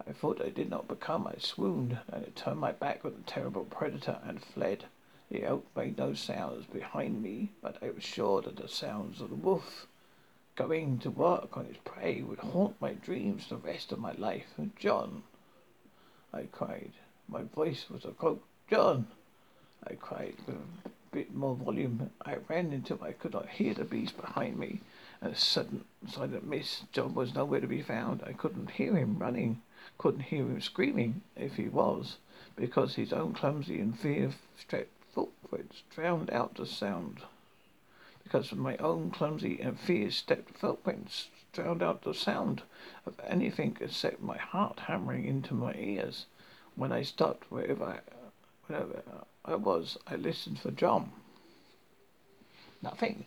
I 0.07 0.13
thought 0.13 0.41
I 0.41 0.47
did 0.47 0.69
not 0.69 0.87
become. 0.87 1.27
I 1.27 1.35
swooned, 1.39 1.99
and 2.07 2.33
turned 2.37 2.61
my 2.61 2.71
back 2.71 3.03
on 3.03 3.11
the 3.11 3.29
terrible 3.29 3.65
predator 3.65 4.17
and 4.23 4.41
fled. 4.41 4.85
The 5.29 5.43
elk 5.43 5.65
made 5.75 5.97
no 5.97 6.13
sounds 6.13 6.65
behind 6.67 7.21
me, 7.21 7.49
but 7.61 7.83
I 7.83 7.89
was 7.89 8.03
sure 8.05 8.41
that 8.43 8.55
the 8.55 8.69
sounds 8.69 9.19
of 9.19 9.29
the 9.29 9.35
wolf 9.35 9.85
going 10.55 10.99
to 10.99 11.11
work 11.11 11.57
on 11.57 11.65
his 11.65 11.77
prey 11.83 12.21
would 12.21 12.39
haunt 12.39 12.79
my 12.79 12.93
dreams 12.93 13.49
the 13.49 13.57
rest 13.57 13.91
of 13.91 13.99
my 13.99 14.13
life. 14.13 14.53
John, 14.77 15.23
I 16.33 16.43
cried. 16.43 16.93
My 17.27 17.43
voice 17.43 17.89
was 17.89 18.05
a 18.05 18.11
croak. 18.11 18.41
John! 18.69 19.07
I 19.85 19.95
cried 19.95 20.35
bit 21.11 21.33
more 21.33 21.55
volume. 21.55 22.09
I 22.25 22.37
ran 22.47 22.71
until 22.71 23.03
I 23.03 23.11
could 23.11 23.33
not 23.33 23.49
hear 23.49 23.73
the 23.73 23.83
beast 23.83 24.15
behind 24.17 24.57
me. 24.57 24.81
A 25.21 25.35
sudden 25.35 25.85
silent 26.07 26.47
mist. 26.47 26.91
John 26.91 27.13
was 27.13 27.35
nowhere 27.35 27.59
to 27.59 27.67
be 27.67 27.81
found. 27.81 28.23
I 28.25 28.33
couldn't 28.33 28.71
hear 28.71 28.95
him 28.95 29.17
running, 29.19 29.61
couldn't 29.97 30.21
hear 30.21 30.43
him 30.43 30.61
screaming, 30.61 31.21
if 31.35 31.55
he 31.55 31.67
was, 31.67 32.17
because 32.55 32.95
his 32.95 33.11
own 33.11 33.33
clumsy 33.33 33.79
and 33.79 33.99
fear-stricken 33.99 34.87
footprints 35.13 35.83
drowned 35.93 36.29
out 36.29 36.55
the 36.55 36.65
sound. 36.65 37.21
Because 38.23 38.51
of 38.51 38.57
my 38.57 38.77
own 38.77 39.11
clumsy 39.11 39.59
and 39.59 39.79
fear-stepped 39.79 40.57
footprints 40.57 41.27
drowned 41.51 41.81
out 41.81 42.03
the 42.03 42.13
sound 42.13 42.61
of 43.05 43.19
anything 43.25 43.75
except 43.81 44.21
my 44.21 44.37
heart 44.37 44.81
hammering 44.81 45.25
into 45.25 45.53
my 45.53 45.73
ears. 45.73 46.27
When 46.75 46.91
I 46.91 47.01
stopped 47.01 47.51
wherever 47.51 47.83
I, 47.83 47.99
wherever 48.67 49.01
I 49.49 49.55
was, 49.55 49.97
I 50.05 50.15
listened 50.15 50.59
for 50.59 50.69
John. 50.69 51.11
Nothing. 52.83 53.25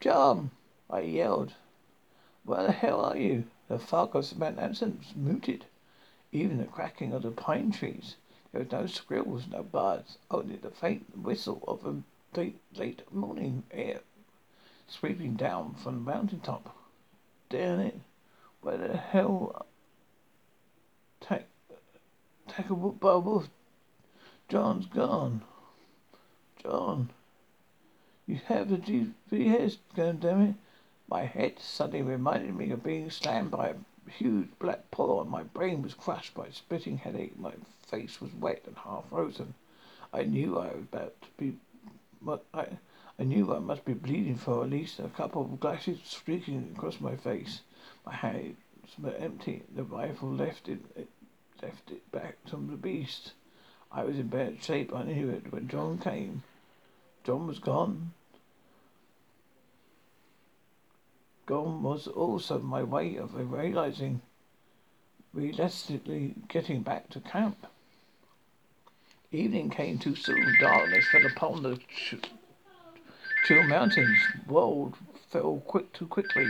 John! 0.00 0.50
I 0.88 1.00
yelled. 1.00 1.52
Where 2.44 2.64
the 2.64 2.72
hell 2.72 3.04
are 3.04 3.16
you? 3.16 3.44
The 3.68 3.78
fog 3.78 4.16
of 4.16 4.42
Anson 4.42 4.98
was 4.98 5.14
muted. 5.14 5.66
Even 6.32 6.56
the 6.56 6.64
cracking 6.64 7.12
of 7.12 7.22
the 7.22 7.30
pine 7.30 7.70
trees. 7.70 8.16
There 8.50 8.62
was 8.62 8.72
no 8.72 8.86
squirrels, 8.86 9.46
no 9.46 9.62
birds, 9.62 10.16
only 10.30 10.56
the 10.56 10.70
faint 10.70 11.18
whistle 11.18 11.62
of 11.68 11.84
a 11.84 12.02
late, 12.34 12.58
late 12.74 13.12
morning 13.12 13.64
air 13.70 14.00
sweeping 14.88 15.34
down 15.34 15.74
from 15.74 15.94
the 15.94 16.10
mountain 16.12 16.40
top. 16.40 16.76
Damn 17.48 17.80
it. 17.80 18.00
Where 18.60 18.76
the 18.76 18.96
hell 18.96 19.66
take 21.20 21.46
take 22.48 22.68
a 22.70 22.74
wolf 22.74 23.48
John's 24.52 24.84
gone. 24.84 25.40
John. 26.62 27.08
You 28.26 28.38
have 28.48 28.68
the 28.68 28.76
GPS, 28.76 29.78
damn 29.96 30.42
it. 30.42 30.54
My 31.08 31.24
head 31.24 31.58
suddenly 31.58 32.02
reminded 32.02 32.54
me 32.54 32.70
of 32.70 32.84
being 32.84 33.10
slammed 33.10 33.50
by 33.50 33.68
a 33.68 34.10
huge 34.10 34.50
black 34.58 34.90
paw, 34.90 35.22
and 35.22 35.30
my 35.30 35.42
brain 35.42 35.80
was 35.80 35.94
crushed 35.94 36.34
by 36.34 36.48
a 36.48 36.52
splitting 36.52 36.98
headache. 36.98 37.38
My 37.38 37.54
face 37.86 38.20
was 38.20 38.34
wet 38.34 38.64
and 38.66 38.76
half 38.76 39.08
frozen. 39.08 39.54
I 40.12 40.24
knew 40.24 40.58
I 40.58 40.66
was 40.66 40.82
about 40.82 41.14
to 41.22 41.28
be. 41.38 41.56
I, 42.52 42.66
I 43.18 43.24
knew 43.24 43.54
I 43.54 43.58
must 43.58 43.86
be 43.86 43.94
bleeding 43.94 44.36
for 44.36 44.64
at 44.64 44.68
least 44.68 44.98
a 44.98 45.08
couple 45.08 45.40
of 45.40 45.60
glasses 45.60 46.00
streaking 46.04 46.74
across 46.76 47.00
my 47.00 47.16
face. 47.16 47.62
My 48.04 48.12
hands 48.12 48.58
were 49.02 49.14
empty. 49.14 49.62
The 49.74 49.84
rifle 49.84 50.30
left 50.30 50.68
it, 50.68 50.80
it 50.94 51.08
left 51.62 51.90
it 51.90 52.12
back 52.12 52.36
to 52.48 52.56
the 52.56 52.76
beast. 52.76 53.32
I 53.94 54.04
was 54.04 54.18
in 54.18 54.28
bad 54.28 54.62
shape. 54.62 54.94
I 54.94 55.02
knew 55.04 55.30
it 55.30 55.52
when 55.52 55.68
John 55.68 55.98
came. 55.98 56.42
John 57.24 57.46
was 57.46 57.58
gone. 57.58 58.12
Gone 61.44 61.82
was 61.82 62.06
also 62.06 62.58
my 62.58 62.82
way 62.82 63.16
of 63.16 63.34
realizing, 63.34 64.22
realistically 65.34 66.34
getting 66.48 66.82
back 66.82 67.10
to 67.10 67.20
camp. 67.20 67.66
Evening 69.30 69.68
came 69.70 69.98
too 69.98 70.14
soon. 70.14 70.56
Darkness 70.60 71.06
fell 71.10 71.26
upon 71.26 71.62
the 71.62 71.76
ch- 71.76 72.16
chill 73.44 73.62
mountains. 73.64 74.18
World 74.46 74.96
fell 75.30 75.62
quick 75.66 75.92
too 75.92 76.06
quickly. 76.06 76.46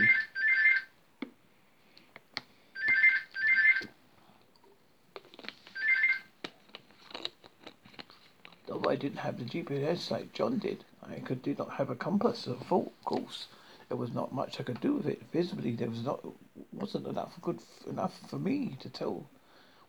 Didn't 9.03 9.19
have 9.19 9.37
the 9.37 9.43
GPS 9.43 10.09
like 10.09 10.31
John 10.31 10.59
did, 10.59 10.85
I 11.05 11.19
could 11.19 11.41
did 11.41 11.57
not 11.57 11.71
have 11.71 11.89
a 11.89 11.95
compass 11.95 12.47
full 12.69 12.93
course. 13.03 13.47
There 13.89 13.97
was 13.97 14.13
not 14.13 14.33
much 14.33 14.61
I 14.61 14.63
could 14.63 14.79
do 14.79 14.93
with 14.93 15.07
it. 15.07 15.21
Visibly, 15.33 15.75
there 15.75 15.89
was 15.89 16.05
not 16.05 16.25
wasn't 16.71 17.07
enough 17.07 17.33
good 17.41 17.59
enough 17.85 18.17
for 18.29 18.39
me 18.39 18.77
to 18.79 18.89
tell 18.89 19.25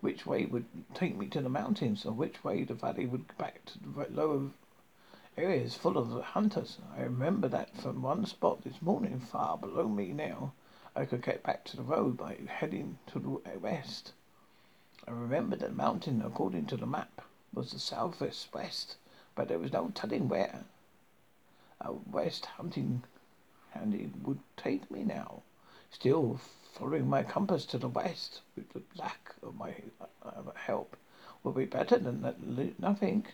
which 0.01 0.27
way 0.27 0.47
would 0.47 0.65
take 0.95 1.17
me 1.17 1.29
to 1.29 1.41
the 1.41 1.49
mountains 1.49 2.05
or 2.05 2.11
which 2.11 2.43
way 2.43 2.65
the 2.65 2.75
valley 2.75 3.07
would 3.07 3.39
back 3.39 3.65
to 3.67 3.79
the 3.79 4.09
lower 4.11 4.51
areas 5.39 5.77
full 5.77 5.97
of 5.97 6.11
hunters. 6.21 6.79
I 6.99 7.03
remember 7.03 7.47
that 7.47 7.77
from 7.77 8.03
one 8.03 8.27
spot 8.27 8.65
this 8.65 8.83
morning, 8.83 9.21
far 9.21 9.57
below 9.57 9.87
me 9.87 10.13
now, 10.13 10.55
I 10.97 11.05
could 11.05 11.23
get 11.23 11.45
back 11.45 11.65
to 11.67 11.77
the 11.77 11.85
road 11.85 12.17
by 12.17 12.37
heading 12.49 12.99
to 13.13 13.21
the 13.21 13.59
west. 13.61 14.13
I 15.07 15.13
remember 15.13 15.55
that 15.55 15.77
mountain, 15.77 16.21
according 16.21 16.67
to 16.67 16.77
the 16.77 16.87
map, 16.87 17.21
was 17.53 17.71
the 17.71 17.79
southwest 17.79 18.53
west, 18.53 18.97
but 19.35 19.49
there 19.49 19.59
was 19.59 19.73
no 19.73 19.91
telling 19.95 20.29
where. 20.29 20.65
A 21.81 21.93
west 21.93 22.47
hunting 22.47 23.03
handy 23.73 24.11
would 24.23 24.39
take 24.57 24.91
me 24.91 25.03
now, 25.03 25.43
still 25.91 26.41
following 26.73 27.09
my 27.09 27.23
compass 27.23 27.65
to 27.67 27.79
the 27.79 27.89
west 27.89 28.41
with 28.57 28.73
the 28.73 28.83
lack 28.97 29.35
of 29.43 29.57
my 29.57 29.75
uh, 30.25 30.43
help 30.55 30.97
would 31.43 31.55
be 31.55 31.67
better 31.67 31.99
than 31.99 32.75
nothing. 32.79 33.27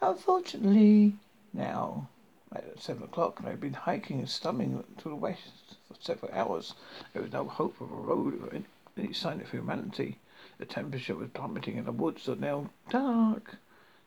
Unfortunately, 0.00 1.14
now 1.52 2.08
at 2.54 2.80
seven 2.80 3.04
o'clock, 3.04 3.40
I 3.44 3.50
had 3.50 3.60
been 3.60 3.72
hiking 3.72 4.18
and 4.18 4.28
stumbling 4.28 4.84
to 4.98 5.08
the 5.08 5.14
west 5.14 5.76
for 5.88 5.94
several 6.00 6.32
hours. 6.32 6.74
There 7.12 7.22
was 7.22 7.32
no 7.32 7.44
hope 7.48 7.80
of 7.80 7.90
a 7.90 7.94
road 7.94 8.40
or 8.42 8.60
any 8.96 9.12
sign 9.12 9.40
of 9.40 9.50
humanity. 9.50 10.18
The 10.58 10.66
temperature 10.66 11.16
was 11.16 11.30
plummeting, 11.30 11.78
and 11.78 11.86
the 11.86 11.92
woods 11.92 12.28
are 12.28 12.36
now 12.36 12.70
dark. 12.90 13.56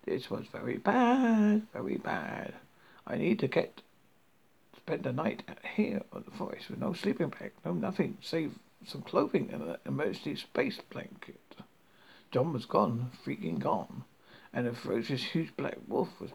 This 0.08 0.30
was 0.30 0.46
very 0.48 0.78
bad, 0.78 1.67
very 1.74 1.98
bad. 1.98 2.54
I 3.06 3.17
need 3.17 3.39
to 3.39 3.48
get 3.50 3.82
spend 4.78 5.04
the 5.04 5.12
night 5.12 5.43
here 5.76 6.02
in 6.15 6.24
the 6.24 6.32
forest 6.32 6.70
with 6.70 6.80
no 6.80 6.93
sleeping 6.93 7.28
bag, 7.28 7.52
no 7.65 7.74
nothing 7.74 8.17
save 8.22 8.58
some 8.86 9.02
clothing 9.02 9.50
and 9.52 9.62
an 9.63 9.76
emergency 9.86 10.38
space 10.38 10.80
blanket. 10.89 11.58
John 12.32 12.54
was 12.54 12.65
gone, 12.65 13.12
freaking 13.26 13.60
gone, 13.60 14.06
and 14.54 14.65
a 14.65 14.74
ferocious 14.74 15.24
huge 15.24 15.56
black 15.58 15.78
wolf 15.89 16.08
was 16.22 16.32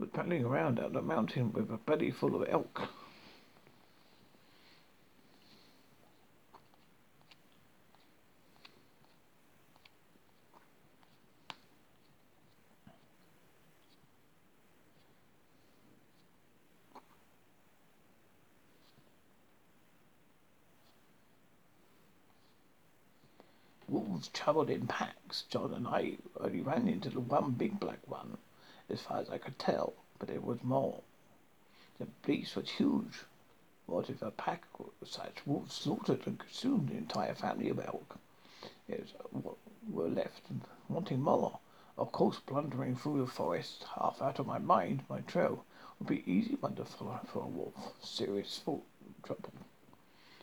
was 0.00 0.08
paddling 0.12 0.44
around 0.44 0.80
up 0.80 0.92
the 0.92 1.02
mountain 1.02 1.52
with 1.52 1.70
a 1.70 1.76
belly 1.76 2.10
full 2.10 2.34
of 2.34 2.48
elk. 2.48 2.88
Wolves 23.88 24.17
travelled 24.32 24.70
in 24.70 24.86
packs. 24.86 25.44
John 25.48 25.72
and 25.74 25.86
I 25.86 26.18
only 26.38 26.60
ran 26.60 26.88
into 26.88 27.10
the 27.10 27.20
one 27.20 27.52
big 27.52 27.80
black 27.80 28.00
one, 28.06 28.38
as 28.88 29.00
far 29.00 29.18
as 29.18 29.30
I 29.30 29.38
could 29.38 29.58
tell, 29.58 29.94
but 30.18 30.28
there 30.28 30.40
was 30.40 30.62
more. 30.62 31.02
The 31.98 32.06
beast 32.24 32.56
was 32.56 32.70
huge. 32.70 33.24
What 33.86 34.10
if 34.10 34.22
a 34.22 34.30
pack 34.30 34.64
of 34.78 35.08
such 35.08 35.46
wolves 35.46 35.74
slaughtered 35.74 36.26
and 36.26 36.38
consumed 36.38 36.88
the 36.90 36.96
entire 36.96 37.34
family 37.34 37.70
of 37.70 37.78
elk? 37.78 38.18
It 38.88 39.08
was, 39.32 39.56
were 39.90 40.08
left 40.08 40.42
wanting 40.88 41.22
more. 41.22 41.58
Of 41.96 42.12
course, 42.12 42.38
blundering 42.38 42.96
through 42.96 43.20
the 43.20 43.30
forest, 43.30 43.84
half 43.96 44.22
out 44.22 44.38
of 44.38 44.46
my 44.46 44.58
mind, 44.58 45.04
my 45.08 45.20
trail 45.22 45.64
would 45.98 46.08
be 46.08 46.30
easy 46.30 46.54
one 46.56 46.76
to 46.76 46.84
follow 46.84 47.18
for 47.32 47.42
a 47.42 47.46
wolf. 47.46 47.92
Serious 48.02 48.58
fault 48.58 48.84
trouble. 49.22 49.52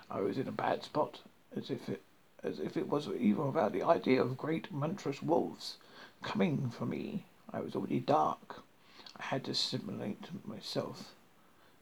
I 0.10 0.20
was 0.22 0.38
in 0.38 0.48
a 0.48 0.52
bad 0.52 0.84
spot, 0.84 1.22
as 1.56 1.70
if 1.70 1.88
it 1.88 2.02
as 2.44 2.60
if 2.60 2.76
it 2.78 2.88
was 2.88 3.08
even 3.08 3.48
about 3.48 3.72
the 3.72 3.84
idea 3.84 4.22
of 4.22 4.38
great 4.38 4.72
monstrous 4.72 5.22
wolves 5.22 5.78
coming 6.22 6.70
for 6.70 6.86
me. 6.86 7.26
I 7.52 7.62
was 7.62 7.76
already 7.76 8.00
dark. 8.00 8.64
I 9.18 9.24
had 9.24 9.44
to 9.46 9.54
simulate 9.54 10.30
myself 10.46 11.14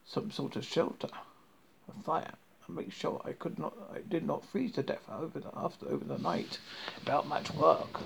some 0.06 0.30
sort 0.30 0.56
of 0.56 0.64
shelter, 0.64 1.08
a 1.88 2.02
fire, 2.02 2.34
and 2.66 2.76
make 2.76 2.92
sure 2.92 3.20
I 3.24 3.32
could 3.32 3.58
not, 3.58 3.74
I 3.92 4.00
did 4.00 4.24
not 4.24 4.44
freeze 4.44 4.72
to 4.72 4.82
death 4.82 5.08
over 5.10 5.40
the, 5.40 5.50
after 5.56 5.88
over 5.88 6.04
the 6.04 6.18
night. 6.18 6.58
Without 7.00 7.26
much 7.26 7.52
work 7.52 8.00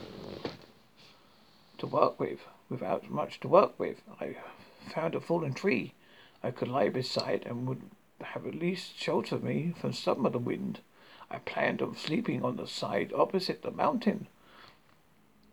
to 1.78 1.86
work 1.86 2.18
with, 2.18 2.40
without 2.68 3.10
much 3.10 3.40
to 3.40 3.48
work 3.48 3.78
with, 3.78 4.02
I 4.20 4.36
found 4.88 5.14
a 5.14 5.20
fallen 5.20 5.54
tree 5.54 5.92
I 6.42 6.50
could 6.50 6.68
lie 6.68 6.88
beside 6.88 7.44
and 7.46 7.66
would 7.66 7.82
have 8.20 8.46
at 8.46 8.54
least 8.54 8.96
shelter 8.96 9.38
me 9.38 9.74
from 9.76 9.92
some 9.92 10.24
of 10.24 10.32
the 10.32 10.38
wind. 10.38 10.80
I 11.30 11.38
planned 11.38 11.82
on 11.82 11.94
sleeping 11.94 12.42
on 12.44 12.56
the 12.56 12.66
side 12.66 13.12
opposite 13.12 13.62
the 13.62 13.70
mountain. 13.70 14.28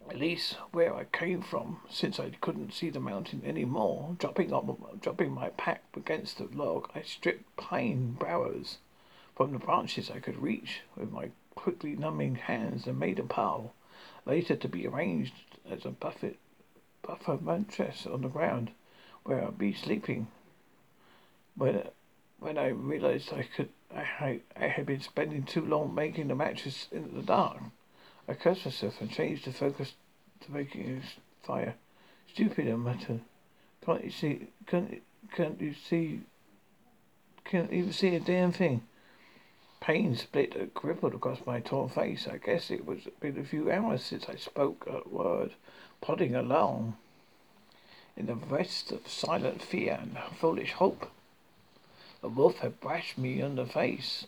At 0.10 0.18
least 0.18 0.54
where 0.72 0.96
I 0.96 1.06
came 1.06 1.42
from, 1.42 1.82
since 1.90 2.20
I 2.20 2.30
couldn't 2.30 2.74
see 2.74 2.90
the 2.90 3.00
mountain 3.00 3.42
any 3.44 3.66
more. 3.66 4.16
Dropping 4.20 4.50
dropping 5.02 5.32
my 5.32 5.50
pack 5.50 5.84
against 5.96 6.38
the 6.38 6.46
log, 6.46 6.90
I 6.96 7.02
stripped 7.02 7.58
pine 7.58 8.14
boughs 8.14 8.78
from 9.36 9.52
the 9.52 9.60
branches 9.60 10.10
I 10.10 10.20
could 10.20 10.38
reach 10.38 10.82
with 10.96 11.12
my 11.12 11.32
quickly 11.56 11.96
numbing 11.96 12.36
hands 12.36 12.88
and 12.88 13.00
made 13.00 13.20
a 13.20 13.24
pile, 13.24 13.74
later 14.26 14.56
to 14.56 14.70
be 14.70 14.88
arranged 14.88 15.34
as 15.70 15.86
a 15.86 15.90
buffet, 15.90 16.38
buffer 17.02 17.38
mattress 17.42 18.06
on 18.06 18.22
the 18.22 18.30
ground 18.30 18.72
where 19.24 19.44
I'd 19.44 19.58
be 19.58 19.74
sleeping. 19.74 20.28
When 21.56 21.90
when 22.40 22.58
I 22.58 22.68
realized 22.68 23.34
I 23.34 23.44
could 23.44 23.70
I, 23.94 24.42
I 24.56 24.68
had 24.68 24.86
been 24.86 25.02
spending 25.02 25.44
too 25.44 25.66
long 25.66 25.94
making 25.94 26.28
the 26.28 26.36
matches 26.36 26.88
in 26.92 27.16
the 27.16 27.22
dark. 27.22 27.58
I 28.28 28.34
cursed 28.34 28.66
myself 28.66 29.00
and 29.02 29.12
changed 29.12 29.46
the 29.46 29.54
focus 29.54 29.94
to 30.42 30.52
making 30.52 31.02
a 31.02 31.46
fire. 31.46 31.76
Stupid, 32.28 32.68
I 32.68 32.76
muttered. 32.76 33.22
Can't 33.86 34.04
you 34.04 34.12
see? 34.12 34.48
Can't, 34.66 35.02
can't 35.34 35.62
you 35.62 35.74
see? 35.74 36.22
Can't 37.44 37.72
even 37.72 37.94
see 37.94 38.16
a 38.16 38.20
damn 38.20 38.52
thing. 38.52 38.82
Pain 39.80 40.16
split 40.16 40.56
and 40.56 40.74
crippled 40.74 41.14
across 41.14 41.46
my 41.46 41.60
torn 41.60 41.90
face. 41.90 42.28
I 42.28 42.38
guess 42.38 42.72
it 42.72 42.86
was 42.86 43.08
been 43.20 43.38
a 43.38 43.44
few 43.44 43.72
hours 43.72 44.04
since 44.04 44.28
I 44.28 44.36
spoke 44.36 44.88
a 44.88 45.08
word, 45.08 45.52
plodding 46.02 46.36
along 46.36 46.98
in 48.18 48.26
the 48.26 48.36
rest 48.36 48.92
of 48.92 49.08
silent 49.08 49.62
fear 49.62 50.00
and 50.02 50.18
foolish 50.40 50.72
hope. 50.74 51.12
The 52.26 52.32
wolf 52.32 52.58
had 52.58 52.82
bashed 52.82 53.20
me 53.20 53.40
on 53.44 53.56
the 53.56 53.68
face. 53.68 54.26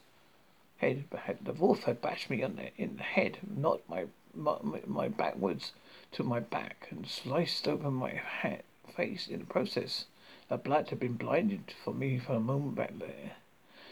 Head, 0.77 1.05
the 1.41 1.53
wolf 1.53 1.85
had 1.85 1.99
bashed 1.99 2.29
me 2.29 2.43
on 2.43 2.55
the, 2.55 2.69
in 2.77 2.97
the 2.97 3.01
head, 3.01 3.39
knocked 3.41 3.89
my, 3.89 4.05
my, 4.35 4.59
my 4.85 5.07
backwards 5.07 5.71
to 6.11 6.23
my 6.23 6.39
back, 6.39 6.89
and 6.91 7.07
sliced 7.07 7.67
open 7.67 7.95
my 7.95 8.11
hat, 8.11 8.65
face 8.95 9.27
in 9.27 9.39
the 9.39 9.45
process. 9.47 10.05
The 10.47 10.57
blood 10.57 10.91
had 10.91 10.99
been 10.99 11.15
blinded 11.15 11.73
for 11.83 11.91
me 11.91 12.19
for 12.19 12.33
a 12.33 12.39
moment 12.39 12.75
back 12.75 12.99
there. 12.99 13.37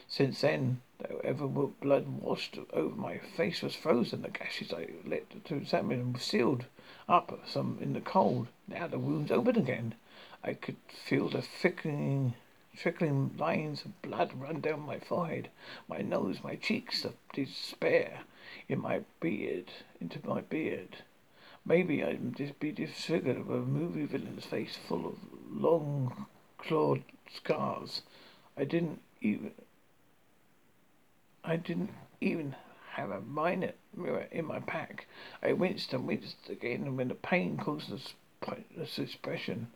Since 0.08 0.42
then, 0.42 0.82
though, 1.00 1.16
whatever 1.16 1.48
blood 1.48 2.08
washed 2.08 2.60
over 2.74 2.96
my 2.96 3.18
face 3.18 3.64
was 3.64 3.76
frozen. 3.76 4.22
The 4.22 4.30
gashes 4.30 4.72
I 4.72 4.90
let 5.04 5.44
to 5.46 5.56
examine 5.56 6.14
were 6.14 6.20
sealed 6.20 6.66
up 7.10 7.40
some 7.48 7.80
in 7.82 7.94
the 7.94 8.02
cold. 8.02 8.50
Now 8.68 8.86
the 8.86 9.00
wound's 9.00 9.32
open 9.32 9.58
again. 9.58 9.96
I 10.44 10.54
could 10.54 10.78
feel 10.88 11.28
the 11.28 11.42
thickening, 11.42 12.36
trickling 12.76 13.36
lines 13.38 13.86
of 13.86 14.02
blood 14.02 14.32
run 14.36 14.62
down 14.62 14.82
my 14.82 15.00
forehead, 15.00 15.50
my 15.88 16.00
nose, 16.00 16.40
my 16.44 16.56
cheeks, 16.56 17.02
the 17.04 17.14
despair 17.34 18.22
in 18.68 18.80
my 18.80 19.02
beard, 19.20 19.72
into 20.00 20.20
my 20.28 20.42
beard. 20.42 20.98
Maybe 21.66 22.04
I'd 22.04 22.36
just 22.36 22.60
be 22.60 22.72
disfigured 22.72 23.38
of 23.38 23.50
a 23.50 23.60
movie 23.60 24.06
villain's 24.06 24.46
face 24.46 24.78
full 24.88 25.08
of 25.08 25.18
long 25.50 26.28
clawed 26.58 27.04
scars. 27.34 28.02
I 28.58 28.66
didn't 28.66 29.02
even 29.22 29.52
I 31.44 31.58
didn't 31.58 31.92
even 32.22 32.56
have 32.92 33.12
a 33.12 33.22
minor 33.22 33.74
mirror 33.96 34.28
in 34.32 34.46
my 34.46 34.60
pack. 34.60 35.08
I 35.44 35.54
winced 35.54 35.94
and 35.94 36.08
winced 36.08 36.50
again 36.50 36.96
when 36.96 37.10
the 37.10 37.16
pain 37.16 37.58
caused 37.58 38.14
pointless 38.42 38.98
expression. 38.98 39.68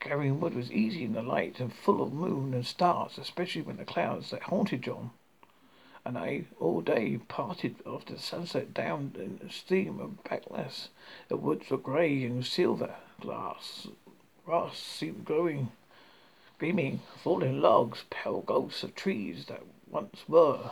Carrying 0.00 0.40
wood 0.40 0.54
was 0.54 0.72
easy 0.72 1.04
in 1.04 1.12
the 1.12 1.22
light 1.22 1.60
and 1.60 1.72
full 1.72 2.02
of 2.02 2.12
moon 2.12 2.54
and 2.54 2.66
stars, 2.66 3.18
especially 3.18 3.62
when 3.62 3.76
the 3.76 3.84
clouds 3.84 4.30
that 4.30 4.44
haunted 4.44 4.82
John 4.82 5.10
and 6.08 6.16
I 6.16 6.44
all 6.58 6.80
day 6.80 7.18
parted 7.28 7.76
after 7.86 8.16
sunset 8.16 8.72
down 8.72 9.12
in 9.16 9.46
a 9.46 9.52
stream 9.52 10.00
of 10.00 10.24
blackness. 10.24 10.88
The 11.28 11.36
woods 11.36 11.68
were 11.68 11.76
grey 11.76 12.24
and 12.24 12.46
silver 12.46 12.94
glass. 13.20 13.88
Grass 14.46 14.78
seemed 14.78 15.26
glowing, 15.26 15.70
gleaming, 16.58 17.02
falling 17.22 17.60
logs, 17.60 18.04
pale 18.08 18.40
ghosts 18.40 18.82
of 18.82 18.94
trees 18.94 19.44
that 19.48 19.62
once 19.90 20.26
were. 20.26 20.70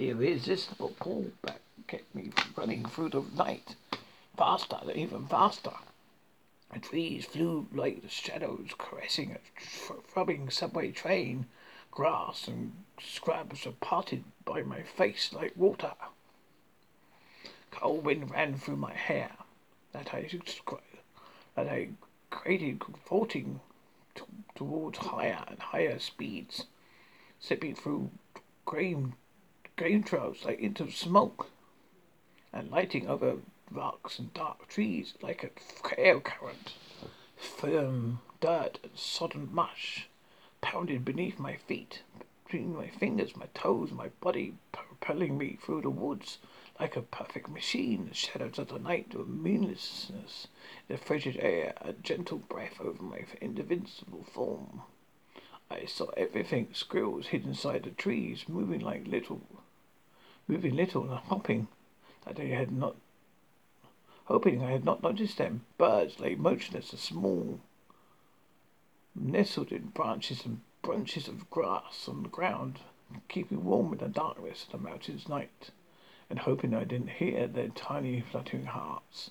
Irresistible 0.00 0.94
pullback 1.00 1.58
kept 1.88 2.14
me 2.14 2.30
running 2.54 2.84
through 2.84 3.08
the 3.08 3.22
night, 3.34 3.74
faster, 4.36 4.78
even 4.94 5.26
faster. 5.26 5.72
The 6.72 6.78
trees 6.78 7.24
flew 7.24 7.66
like 7.72 8.02
the 8.02 8.08
shadows, 8.08 8.70
caressing 8.78 9.32
a 9.32 9.38
throbbing 9.60 10.50
subway 10.50 10.92
train. 10.92 11.46
Grass 11.90 12.46
and 12.46 12.84
scrubs 13.02 13.66
were 13.66 13.72
parted 13.72 14.22
by 14.44 14.62
my 14.62 14.82
face 14.82 15.32
like 15.32 15.56
water. 15.56 15.94
Cold 17.72 18.04
wind 18.04 18.30
ran 18.30 18.56
through 18.56 18.76
my 18.76 18.94
hair 18.94 19.32
that 19.90 20.14
I 20.14 20.30
that 21.56 21.68
I 21.68 21.88
created, 22.30 22.84
floating 23.04 23.58
towards 24.54 24.98
higher 24.98 25.44
and 25.48 25.58
higher 25.58 25.98
speeds, 25.98 26.66
slipping 27.40 27.74
through 27.74 28.12
grain 28.64 29.14
grain 29.78 30.02
trails 30.02 30.44
like 30.44 30.58
into 30.58 30.90
smoke, 30.90 31.50
and 32.52 32.68
lighting 32.68 33.08
over 33.08 33.36
rocks 33.70 34.18
and 34.18 34.34
dark 34.34 34.66
trees 34.66 35.14
like 35.22 35.44
a 35.44 36.00
air 36.00 36.18
current. 36.18 36.74
Firm 37.36 38.18
dirt 38.40 38.80
and 38.82 38.90
sodden 38.96 39.48
mush 39.52 40.08
pounded 40.60 41.04
beneath 41.04 41.38
my 41.38 41.54
feet, 41.54 42.02
between 42.44 42.74
my 42.74 42.88
fingers, 42.88 43.36
my 43.36 43.46
toes, 43.54 43.92
my 43.92 44.08
body 44.20 44.54
propelling 44.72 45.38
me 45.38 45.56
through 45.62 45.82
the 45.82 45.90
woods 45.90 46.38
like 46.80 46.96
a 46.96 47.02
perfect 47.02 47.48
machine. 47.48 48.08
The 48.08 48.14
shadows 48.14 48.58
of 48.58 48.68
the 48.68 48.80
night 48.80 49.14
were 49.14 49.24
meaninglessness, 49.24 50.48
the 50.88 50.96
frigid 50.98 51.36
air 51.36 51.74
a 51.80 51.92
gentle 51.92 52.38
breath 52.38 52.80
over 52.80 53.00
my 53.00 53.24
invincible 53.40 54.24
form. 54.24 54.82
I 55.70 55.84
saw 55.84 56.06
everything, 56.16 56.70
squirrels 56.72 57.28
hid 57.28 57.44
inside 57.44 57.84
the 57.84 57.90
trees, 57.90 58.48
moving 58.48 58.80
like 58.80 59.06
little 59.06 59.42
moving 60.48 60.74
little 60.74 61.02
and 61.02 61.20
hopping 61.20 61.68
that 62.24 62.36
they 62.36 62.48
had 62.48 62.72
not 62.72 62.96
hoping 64.24 64.62
I 64.62 64.70
had 64.72 64.84
not 64.84 65.02
noticed 65.02 65.38
them. 65.38 65.64
Birds 65.78 66.20
lay 66.20 66.34
motionless 66.34 66.90
and 66.90 67.00
small, 67.00 67.60
nestled 69.14 69.72
in 69.72 69.86
branches 69.88 70.44
and 70.44 70.60
bunches 70.82 71.28
of 71.28 71.50
grass 71.50 72.08
on 72.08 72.22
the 72.22 72.28
ground, 72.28 72.80
keeping 73.28 73.64
warm 73.64 73.92
in 73.92 73.98
the 73.98 74.08
darkness 74.08 74.64
of 74.64 74.72
the 74.72 74.88
mountain's 74.88 75.28
night, 75.28 75.70
and 76.28 76.40
hoping 76.40 76.74
I 76.74 76.84
didn't 76.84 77.10
hear 77.12 77.46
their 77.46 77.68
tiny 77.68 78.20
fluttering 78.20 78.66
hearts. 78.66 79.30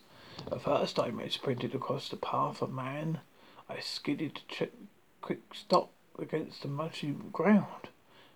The 0.49 0.59
first 0.59 0.99
I 0.99 1.11
sprinted 1.29 1.75
across 1.75 2.09
the 2.09 2.15
path 2.15 2.61
of 2.61 2.71
man, 2.71 3.19
I 3.69 3.79
skidded 3.79 4.35
to 4.35 4.41
check, 4.47 4.69
quick 5.21 5.53
stop 5.53 5.91
against 6.17 6.63
the 6.63 6.67
mushy 6.67 7.15
ground, 7.31 7.89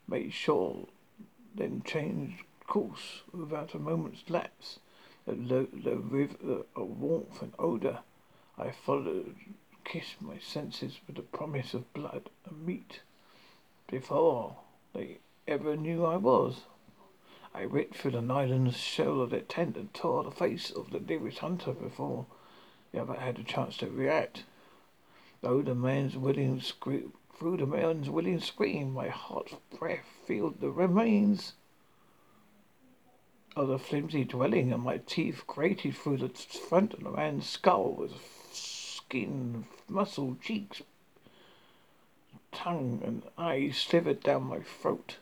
made 0.08 0.34
sure, 0.34 0.88
then 1.56 1.82
changed 1.84 2.44
course 2.72 3.24
without 3.34 3.74
a 3.74 3.80
moment's 3.80 4.30
lapse. 4.30 4.80
The, 5.26 5.34
lo- 5.34 5.68
the 5.74 5.98
river 5.98 6.64
of 6.74 6.84
uh, 6.84 6.86
warmth 6.86 7.42
and 7.42 7.52
odour 7.60 8.00
I 8.58 8.72
followed 8.72 9.36
kissed 9.84 10.22
my 10.22 10.40
senses 10.40 11.02
with 11.06 11.18
the 11.18 11.22
promise 11.22 11.74
of 11.74 11.94
blood 11.94 12.30
and 12.46 12.66
meat. 12.66 13.02
Before 13.88 14.56
they 14.94 15.18
ever 15.50 15.76
knew 15.76 16.06
I 16.06 16.16
was, 16.16 16.62
I 17.54 17.64
ripped 17.64 17.96
through 17.96 18.12
the 18.12 18.22
nylon 18.22 18.72
shell 18.72 19.20
of 19.20 19.32
their 19.32 19.42
tent 19.42 19.76
and 19.76 19.94
tore 19.94 20.24
the 20.24 20.32
face 20.32 20.72
of 20.72 20.92
the 20.92 21.02
nearest 21.02 21.40
hunter 21.40 21.74
before 21.74 22.26
the 22.94 23.02
other 23.02 23.16
had 23.16 23.38
a 23.38 23.44
chance 23.44 23.76
to 23.78 23.90
react. 23.90 24.46
Though 25.42 25.62
the 25.62 25.76
man's 25.76 26.16
willing 26.16 26.62
scream, 26.62 27.12
through 27.38 27.58
the 27.58 27.66
man's 27.66 28.10
willing 28.10 28.40
scream, 28.40 28.94
my 28.94 29.10
hot 29.10 29.60
breath 29.78 30.06
filled 30.26 30.62
the 30.62 30.72
remains 30.72 31.52
of 33.56 33.68
the 33.68 33.78
flimsy 33.78 34.24
dwelling, 34.24 34.72
and 34.72 34.84
my 34.84 34.98
teeth 34.98 35.44
grated 35.46 35.96
through 35.96 36.18
the 36.18 36.30
front 36.30 36.94
of 36.94 37.04
the 37.04 37.12
man's 37.12 37.48
skull 37.50 37.94
with 37.94 38.14
skin, 38.54 39.66
muscle, 39.90 40.38
cheeks, 40.42 40.82
tongue, 42.52 43.02
and 43.04 43.24
eyes 43.38 43.78
slivered 43.78 44.22
down 44.24 44.44
my 44.44 44.60
throat. 44.60 45.18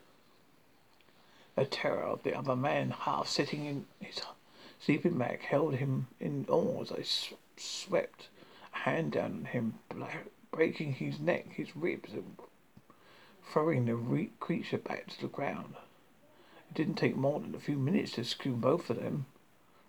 The 1.56 1.66
terror 1.66 2.04
of 2.04 2.24
the 2.24 2.38
other 2.38 2.56
man, 2.56 2.92
half 2.92 3.28
sitting 3.28 3.66
in 3.66 3.86
his 4.00 4.22
sleeping 4.80 5.18
bag, 5.18 5.42
held 5.42 5.76
him 5.76 6.08
in 6.20 6.46
awe 6.48 6.82
as 6.82 6.92
I 6.92 7.04
swept 7.58 8.30
a 8.74 8.78
hand 8.78 9.14
down 9.14 9.32
on 9.32 9.46
him, 9.46 9.80
breaking 10.52 10.94
his 10.94 11.20
neck, 11.20 11.54
his 11.54 11.76
ribs, 11.76 12.14
and 12.14 12.38
throwing 13.44 13.86
the 13.86 14.30
creature 14.40 14.78
back 14.78 15.08
to 15.08 15.22
the 15.22 15.28
ground. 15.28 15.76
It 16.70 16.76
didn't 16.76 16.96
take 16.96 17.16
more 17.16 17.40
than 17.40 17.56
a 17.56 17.60
few 17.60 17.78
minutes 17.78 18.12
to 18.12 18.24
screw 18.24 18.54
both 18.54 18.92
of 18.92 19.02
them 19.02 19.26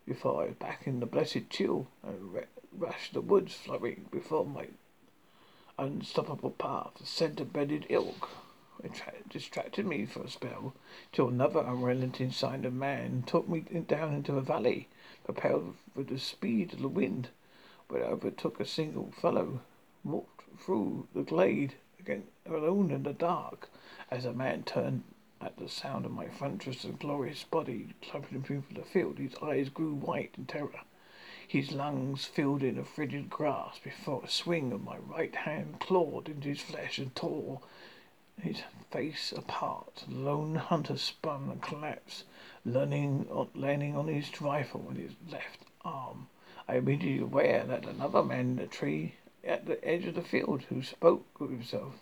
before 0.07 0.43
I 0.43 0.47
was 0.47 0.55
back 0.55 0.87
in 0.87 1.01
the 1.01 1.07
blessed 1.07 1.51
chill 1.51 1.89
and 2.03 2.43
rushed 2.72 3.12
the 3.12 3.20
woods 3.20 3.55
flowing 3.55 4.07
before 4.11 4.47
my 4.47 4.68
unstoppable 5.78 6.53
path. 6.53 6.95
The 6.99 7.05
scent 7.05 7.39
of 7.39 7.53
bedded 7.53 7.85
ilk 7.91 8.31
distracted 9.28 9.85
me 9.85 10.07
for 10.07 10.22
a 10.22 10.31
spell 10.31 10.72
till 11.12 11.28
another 11.28 11.61
unrelenting 11.61 12.33
sign 12.33 12.64
of 12.64 12.72
man 12.72 13.24
took 13.26 13.47
me 13.47 13.61
down 13.61 14.14
into 14.14 14.39
a 14.39 14.41
valley, 14.41 14.89
propelled 15.24 15.76
with 15.95 16.09
the 16.09 16.18
speed 16.18 16.72
of 16.72 16.81
the 16.81 16.89
wind, 16.89 17.28
where 17.89 18.07
I 18.07 18.09
overtook 18.09 18.59
a 18.59 18.64
single 18.64 19.11
fellow, 19.11 19.61
walked 20.03 20.45
through 20.59 21.09
the 21.14 21.24
glade 21.24 21.74
again 21.99 22.28
alone 22.47 22.91
in 22.91 23.03
the 23.03 23.12
dark, 23.12 23.68
as 24.11 24.24
a 24.24 24.33
man 24.33 24.62
turned 24.62 25.03
at 25.43 25.57
the 25.57 25.68
sound 25.68 26.05
of 26.05 26.12
my 26.12 26.26
thunderous 26.26 26.84
and 26.84 26.99
glorious 26.99 27.45
body 27.45 27.88
clumping 28.03 28.43
through 28.43 28.62
the 28.74 28.82
field, 28.82 29.16
his 29.18 29.34
eyes 29.43 29.70
grew 29.70 29.95
white 29.95 30.34
in 30.36 30.45
terror. 30.45 30.82
His 31.49 31.72
lungs 31.72 32.26
filled 32.26 32.62
in 32.62 32.76
a 32.76 32.84
frigid 32.84 33.30
grasp 33.30 33.84
before 33.84 34.22
a 34.22 34.28
swing 34.28 34.70
of 34.70 34.84
my 34.84 34.99
right 34.99 35.34
hand 35.34 35.80
clawed 35.80 36.28
into 36.28 36.49
his 36.49 36.61
flesh 36.61 36.99
and 36.99 37.16
tore 37.16 37.62
his 38.41 38.62
face 38.91 39.32
apart. 39.32 40.05
The 40.07 40.14
lone 40.14 40.57
hunter 40.57 40.99
spun 40.99 41.49
and 41.51 41.62
collapsed, 41.62 42.24
landing 42.66 43.26
on, 43.30 43.49
landing 43.55 43.97
on 43.97 44.09
his 44.09 44.41
rifle 44.43 44.80
with 44.80 44.99
his 44.99 45.12
left 45.30 45.61
arm. 45.84 46.28
I 46.68 46.76
immediately 46.76 47.22
aware 47.22 47.64
that 47.64 47.86
another 47.86 48.22
man 48.22 48.41
in 48.41 48.57
the 48.57 48.66
tree 48.66 49.14
at 49.43 49.64
the 49.64 49.82
edge 49.82 50.05
of 50.05 50.16
the 50.16 50.22
field 50.22 50.64
who 50.68 50.82
spoke 50.82 51.41
with 51.41 51.51
himself, 51.51 51.95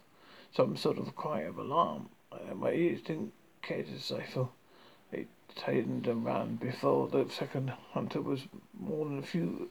some 0.53 0.77
sort 0.77 0.99
of 0.99 1.15
cry 1.15 1.43
of 1.43 1.57
alarm 1.57 2.09
Uh, 2.31 2.55
my 2.55 2.73
ears 2.73 3.01
didn't 3.03 3.33
care 3.63 3.83
to 3.83 3.91
decipher. 3.91 4.49
They 5.11 5.27
turned 5.55 6.07
and 6.07 6.25
ran 6.25 6.57
before 6.57 7.09
the 7.09 7.29
second 7.31 7.71
hunter 7.93 8.21
was 8.21 8.47
more 8.79 9.07
than 9.07 9.19
a 9.19 9.23
few 9.23 9.71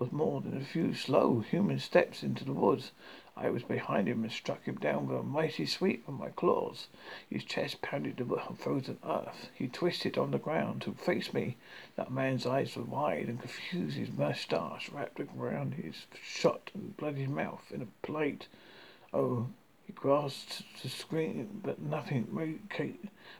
was 0.00 0.12
more 0.12 0.40
than 0.40 0.56
a 0.56 0.64
few 0.64 0.94
slow 0.94 1.40
human 1.40 1.78
steps 1.78 2.22
into 2.22 2.42
the 2.42 2.54
woods. 2.54 2.90
I 3.36 3.50
was 3.50 3.62
behind 3.62 4.08
him 4.08 4.22
and 4.22 4.32
struck 4.32 4.64
him 4.64 4.76
down 4.76 5.06
with 5.06 5.18
a 5.18 5.22
mighty 5.22 5.66
sweep 5.66 6.08
of 6.08 6.18
my 6.18 6.30
claws. 6.30 6.88
His 7.28 7.44
chest 7.44 7.82
pounded 7.82 8.16
the 8.16 8.54
frozen 8.56 8.98
earth. 9.04 9.50
He 9.54 9.68
twisted 9.68 10.16
on 10.16 10.30
the 10.30 10.38
ground 10.38 10.80
to 10.82 10.94
face 10.94 11.34
me. 11.34 11.56
That 11.96 12.10
man's 12.10 12.46
eyes 12.46 12.76
were 12.76 12.82
wide 12.82 13.28
and 13.28 13.40
confused, 13.40 13.98
his 13.98 14.10
moustache 14.10 14.90
wrapped 14.90 15.20
around 15.20 15.74
his 15.74 16.06
shot 16.22 16.70
and 16.72 16.96
bloody 16.96 17.26
mouth 17.26 17.70
in 17.70 17.82
a 17.82 18.06
plate. 18.06 18.48
Oh, 19.12 19.48
he 19.90 19.96
grasped 19.96 20.62
to 20.80 20.88
scream, 20.88 21.60
but 21.64 21.80
nothing 21.80 22.28
made, 22.30 22.60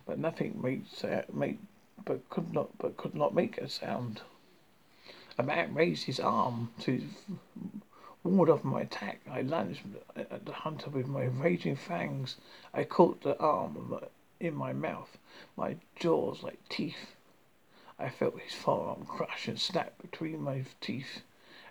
but 0.05 0.18
nothing 0.18 0.61
made, 0.61 1.59
but 2.05 2.28
could 2.28 2.53
not, 2.53 2.76
but 2.76 2.96
could 2.96 3.14
not 3.14 3.32
make 3.32 3.57
a 3.59 3.68
sound. 3.68 4.22
A 5.38 5.44
man 5.44 5.72
raised 5.72 6.07
his 6.07 6.18
arm 6.18 6.72
to 6.80 7.03
ward 8.24 8.51
off 8.51 8.64
my 8.64 8.80
attack. 8.80 9.20
I 9.30 9.42
lunged 9.42 9.82
at 10.16 10.44
the 10.44 10.53
hunter 10.53 10.90
with 10.90 11.07
my 11.07 11.22
raging 11.22 11.76
fangs. 11.76 12.34
I 12.74 12.82
caught 12.82 13.22
the 13.22 13.38
arm 13.38 14.01
in 14.40 14.57
my 14.57 14.72
mouth, 14.72 15.18
my 15.57 15.76
jaws 15.94 16.42
like 16.42 16.68
teeth. 16.68 17.14
I 17.96 18.09
felt 18.09 18.40
his 18.40 18.55
forearm 18.55 19.07
crush 19.07 19.46
and 19.46 19.61
snap 19.61 20.03
between 20.03 20.42
my 20.42 20.64
teeth, 20.80 21.22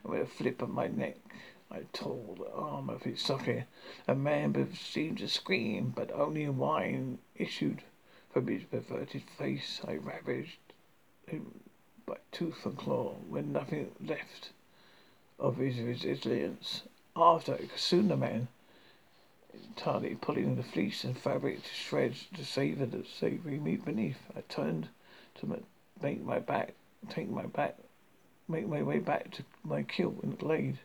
and 0.04 0.14
with 0.14 0.22
a 0.22 0.26
flip 0.26 0.62
of 0.62 0.70
my 0.70 0.88
neck, 0.88 1.18
I 1.72 1.86
tore 1.94 2.36
the 2.36 2.52
arm 2.52 2.90
um, 2.90 2.96
of 2.96 3.04
his 3.04 3.22
socket. 3.22 3.68
A 4.08 4.16
man 4.16 4.74
seemed 4.74 5.20
to 5.20 5.28
scream, 5.28 5.94
but 5.96 6.12
only 6.12 6.44
a 6.44 6.52
whine 6.52 7.20
issued 7.36 7.84
from 8.32 8.48
his 8.48 8.64
perverted 8.64 9.22
face. 9.38 9.80
I 9.88 9.98
ravaged 9.98 10.58
him 11.28 11.60
by 12.08 12.18
tooth 12.32 12.66
and 12.66 12.76
claw 12.76 13.18
when 13.28 13.52
nothing 13.52 13.92
left 14.04 14.50
of 15.38 15.58
his 15.58 15.80
resilience. 15.80 16.88
After 17.16 17.60
soon 17.76 18.08
the 18.08 18.18
man 18.18 18.48
entirely 19.54 20.16
pulling 20.16 20.56
the 20.56 20.64
fleece 20.64 21.04
and 21.04 21.16
fabric 21.16 21.62
to 21.64 21.70
shreds 21.70 22.26
to 22.34 22.44
savor 22.44 22.88
the 22.88 23.06
savory 23.06 23.60
meat 23.60 23.86
beneath. 23.86 24.18
I 24.36 24.42
turned 24.42 24.90
to 25.36 25.64
make 26.02 26.24
my 26.24 26.40
back, 26.40 26.74
take 27.10 27.30
my 27.30 27.46
back, 27.46 27.78
make 28.48 28.68
my 28.68 28.82
way 28.82 28.98
back 28.98 29.30
to 29.32 29.44
my 29.64 29.84
kill 29.84 30.16
in 30.24 30.32
the 30.32 30.36
glade. 30.36 30.80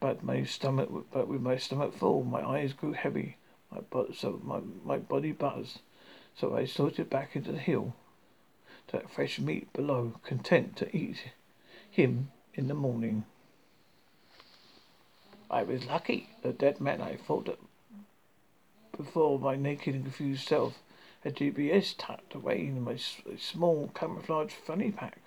But 0.00 0.22
my 0.22 0.44
stomach, 0.44 0.88
but 1.12 1.28
with 1.28 1.42
my 1.42 1.56
stomach 1.58 1.94
full, 1.94 2.24
my 2.24 2.42
eyes 2.42 2.72
grew 2.72 2.92
heavy. 2.92 3.36
My 3.70 3.80
so 4.14 4.40
my 4.42 4.60
my 4.82 4.98
body 4.98 5.32
buzzed. 5.32 5.80
So 6.34 6.56
I 6.56 6.64
sorted 6.64 7.10
back 7.10 7.36
into 7.36 7.52
the 7.52 7.58
hill 7.58 7.94
to 8.88 8.96
that 8.96 9.10
fresh 9.10 9.38
meat 9.38 9.72
below, 9.72 10.14
content 10.22 10.76
to 10.76 10.96
eat 10.96 11.32
him 11.90 12.32
in 12.54 12.68
the 12.68 12.74
morning. 12.74 13.24
I 15.50 15.64
was 15.64 15.84
lucky. 15.84 16.30
The 16.42 16.52
dead 16.52 16.80
man 16.80 17.02
I 17.02 17.16
thought 17.16 17.46
that 17.46 17.58
before 18.96 19.38
my 19.38 19.56
naked 19.56 19.94
and 19.94 20.04
confused 20.04 20.46
self 20.46 20.82
had 21.22 21.36
GPS 21.36 21.94
tucked 21.96 22.34
away 22.34 22.60
in 22.60 22.82
my 22.82 22.96
small 22.96 23.90
camouflage 23.94 24.52
funny 24.52 24.90
pack. 24.90 25.20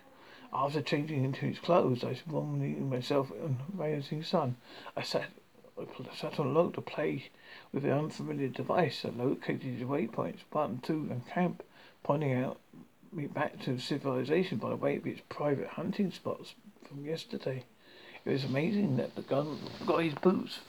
After 0.56 0.84
changing 0.84 1.24
into 1.24 1.48
his 1.48 1.58
clothes, 1.58 2.04
I 2.04 2.16
warming 2.30 2.88
myself 2.88 3.32
in 3.32 3.58
the 3.58 3.64
rising 3.76 4.22
sun. 4.22 4.58
I 4.96 5.02
sat, 5.02 5.32
I 5.76 6.16
sat 6.16 6.40
on 6.40 6.46
a 6.46 6.52
log 6.52 6.76
to 6.76 6.82
play 6.82 7.32
with 7.72 7.82
the 7.82 7.92
unfamiliar 7.92 8.50
device. 8.50 9.04
I 9.04 9.10
located 9.10 9.80
the 9.80 9.86
waypoints, 9.86 10.42
one, 10.52 10.78
two, 10.84 11.08
and 11.10 11.28
camp, 11.28 11.64
pointing 12.04 12.34
out 12.34 12.60
me 13.12 13.26
back 13.26 13.62
to 13.64 13.80
civilization 13.80 14.60
by 14.60 14.76
way 14.76 14.98
of 14.98 15.08
its 15.08 15.22
private 15.28 15.70
hunting 15.70 16.12
spots 16.12 16.54
from 16.88 17.04
yesterday. 17.04 17.64
It 18.24 18.30
was 18.30 18.44
amazing 18.44 18.98
that 18.98 19.16
the 19.16 19.24
gun 19.24 19.58
got 19.88 20.04
his 20.04 20.14
boots 20.14 20.60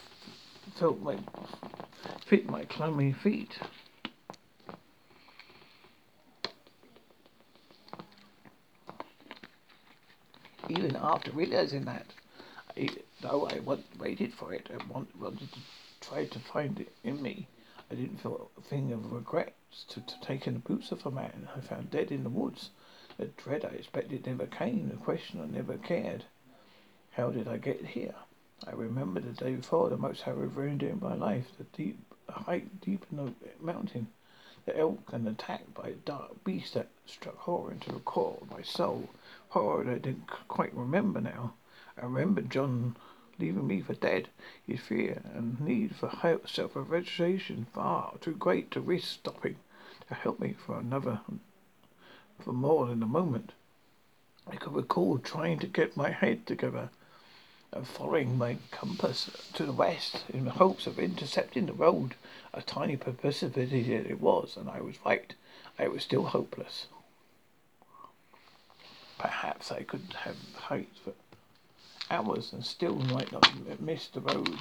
felt 0.76 1.02
like 1.02 1.20
fit 2.24 2.48
my 2.48 2.64
clammy 2.64 3.12
feet. 3.12 3.58
Even 10.68 10.96
after 10.96 11.30
realizing 11.32 11.84
that, 11.84 12.06
I, 12.76 12.88
though 13.20 13.46
I 13.48 13.60
waited 13.98 14.32
for 14.32 14.54
it 14.54 14.70
and 14.70 14.82
wanted 14.88 15.52
to 15.52 15.58
try 16.00 16.24
to 16.24 16.38
find 16.38 16.80
it 16.80 16.92
in 17.02 17.20
me, 17.20 17.48
I 17.90 17.94
didn't 17.94 18.18
feel 18.18 18.50
a 18.56 18.60
thing 18.62 18.92
of 18.92 19.12
regret 19.12 19.54
to, 19.88 20.00
to 20.00 20.20
taking 20.20 20.54
the 20.54 20.58
boots 20.60 20.90
off 20.90 21.04
a 21.04 21.10
man 21.10 21.48
I 21.54 21.60
found 21.60 21.90
dead 21.90 22.10
in 22.10 22.24
the 22.24 22.30
woods. 22.30 22.70
The 23.18 23.26
dread 23.26 23.64
I 23.64 23.74
expected 23.74 24.26
never 24.26 24.46
came, 24.46 24.88
the 24.88 24.96
question 24.96 25.40
I 25.40 25.46
never 25.46 25.76
cared. 25.76 26.24
How 27.12 27.30
did 27.30 27.46
I 27.46 27.58
get 27.58 27.84
here? 27.84 28.14
I 28.66 28.72
remember 28.72 29.20
the 29.20 29.32
day 29.32 29.54
before, 29.54 29.90
the 29.90 29.96
most 29.96 30.22
harrowing 30.22 30.78
day 30.78 30.88
in 30.88 31.00
my 31.00 31.14
life, 31.14 31.46
the 31.58 31.64
deep 31.64 31.98
height 32.28 32.80
deep 32.80 33.04
in 33.10 33.18
the 33.18 33.32
mountain, 33.60 34.08
the 34.66 34.76
elk 34.78 35.10
and 35.12 35.28
attacked 35.28 35.74
by 35.74 35.88
a 35.88 35.92
dark 35.92 36.42
beast 36.44 36.74
that 36.74 36.88
struck 37.06 37.36
horror 37.36 37.72
into 37.72 37.92
the 37.92 38.00
core 38.00 38.38
of 38.40 38.50
my 38.50 38.62
soul, 38.62 39.10
horror 39.50 39.84
that 39.84 39.94
I 39.94 39.98
didn't 39.98 40.26
quite 40.48 40.74
remember 40.74 41.20
now. 41.20 41.54
I 42.00 42.04
remembered 42.06 42.50
John 42.50 42.96
leaving 43.38 43.66
me 43.66 43.80
for 43.80 43.94
dead, 43.94 44.28
his 44.66 44.80
fear 44.80 45.22
and 45.34 45.60
need 45.60 45.96
for 45.96 46.10
self-realization 46.46 47.66
far 47.72 48.14
too 48.20 48.32
great 48.32 48.70
to 48.70 48.80
risk 48.80 49.08
stopping 49.08 49.56
to 50.08 50.14
help 50.14 50.40
me 50.40 50.54
for 50.66 50.78
another, 50.78 51.20
for 52.40 52.52
more 52.52 52.86
than 52.86 53.02
a 53.02 53.06
moment. 53.06 53.52
I 54.46 54.56
could 54.56 54.74
recall 54.74 55.18
trying 55.18 55.58
to 55.60 55.66
get 55.66 55.96
my 55.96 56.10
head 56.10 56.46
together 56.46 56.90
and 57.72 57.86
following 57.86 58.38
my 58.38 58.58
compass 58.70 59.30
to 59.54 59.66
the 59.66 59.72
west 59.72 60.24
in 60.28 60.44
the 60.44 60.52
hopes 60.52 60.86
of 60.86 60.98
intercepting 60.98 61.66
the 61.66 61.72
road. 61.72 62.14
A 62.56 62.62
tiny 62.62 62.96
precipice 62.96 63.72
it 63.72 64.20
was, 64.20 64.56
and 64.56 64.70
I 64.70 64.80
was 64.80 64.94
right. 65.04 65.34
I 65.76 65.88
was 65.88 66.04
still 66.04 66.22
hopeless. 66.26 66.86
Perhaps 69.18 69.72
I 69.72 69.82
could 69.82 70.14
have 70.20 70.36
hiked 70.54 70.98
for 71.00 71.14
hours 72.10 72.52
and 72.52 72.64
still 72.64 72.94
might 72.94 73.32
not 73.32 73.80
miss 73.80 74.06
the 74.06 74.20
road. 74.20 74.60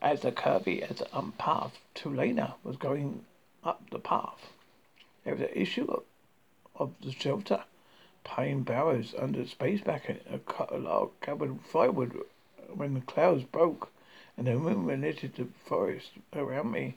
As 0.00 0.22
the 0.22 0.32
curvy 0.32 0.80
as 0.80 1.02
um, 1.12 1.32
path 1.36 1.76
to 1.96 2.08
Lena 2.08 2.54
was 2.64 2.76
going 2.76 3.26
up 3.62 3.90
the 3.90 3.98
path, 3.98 4.52
there 5.24 5.34
was 5.34 5.42
an 5.42 5.50
issue 5.52 5.84
of, 5.90 6.04
of 6.76 6.94
the 7.02 7.12
shelter, 7.12 7.64
pine 8.26 8.62
barrows 8.62 9.14
under 9.18 9.42
the 9.42 9.48
space 9.48 9.80
back 9.80 10.08
and 10.08 10.20
a 10.68 10.76
log 10.76 11.10
covered 11.20 11.58
firewood 11.62 12.18
when 12.74 12.94
the 12.94 13.00
clouds 13.00 13.44
broke 13.44 13.90
and 14.36 14.46
the 14.46 14.54
moon 14.56 15.00
lit 15.00 15.20
the 15.36 15.46
forest 15.64 16.10
around 16.34 16.70
me 16.70 16.96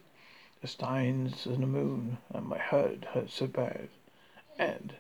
the 0.62 0.68
steins 0.68 1.46
and 1.46 1.64
the 1.64 1.68
moon, 1.68 2.18
and 2.34 2.46
my 2.48 2.58
head 2.58 3.08
hurt 3.14 3.30
so 3.30 3.48
bad. 3.48 3.90
And 4.58 4.96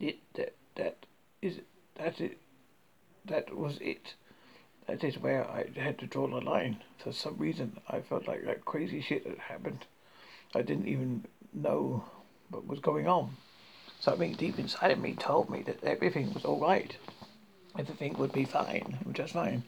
it 0.00 0.18
that 0.34 0.54
that 0.74 1.06
is 1.40 1.60
that 1.96 2.20
it 2.20 2.38
that 3.24 3.56
was 3.56 3.78
it. 3.80 4.14
That 4.86 5.04
is 5.04 5.18
where 5.18 5.48
I 5.48 5.66
had 5.78 5.98
to 6.00 6.06
draw 6.06 6.26
the 6.26 6.40
line. 6.40 6.82
For 6.98 7.12
some 7.12 7.36
reason, 7.38 7.80
I 7.88 8.00
felt 8.00 8.28
like 8.28 8.44
that 8.44 8.66
crazy 8.66 9.00
shit 9.00 9.26
had 9.26 9.38
happened. 9.38 9.86
I 10.54 10.60
didn't 10.60 10.88
even 10.88 11.24
know 11.54 12.04
what 12.50 12.66
was 12.66 12.80
going 12.80 13.08
on. 13.08 13.36
Something 14.04 14.34
deep 14.34 14.58
inside 14.58 14.90
of 14.90 14.98
me 14.98 15.14
told 15.14 15.48
me 15.48 15.62
that 15.62 15.82
everything 15.82 16.34
was 16.34 16.44
all 16.44 16.60
right. 16.60 16.94
Everything 17.78 18.12
would 18.18 18.32
be 18.32 18.44
fine, 18.44 18.98
just 19.14 19.32
fine. 19.32 19.62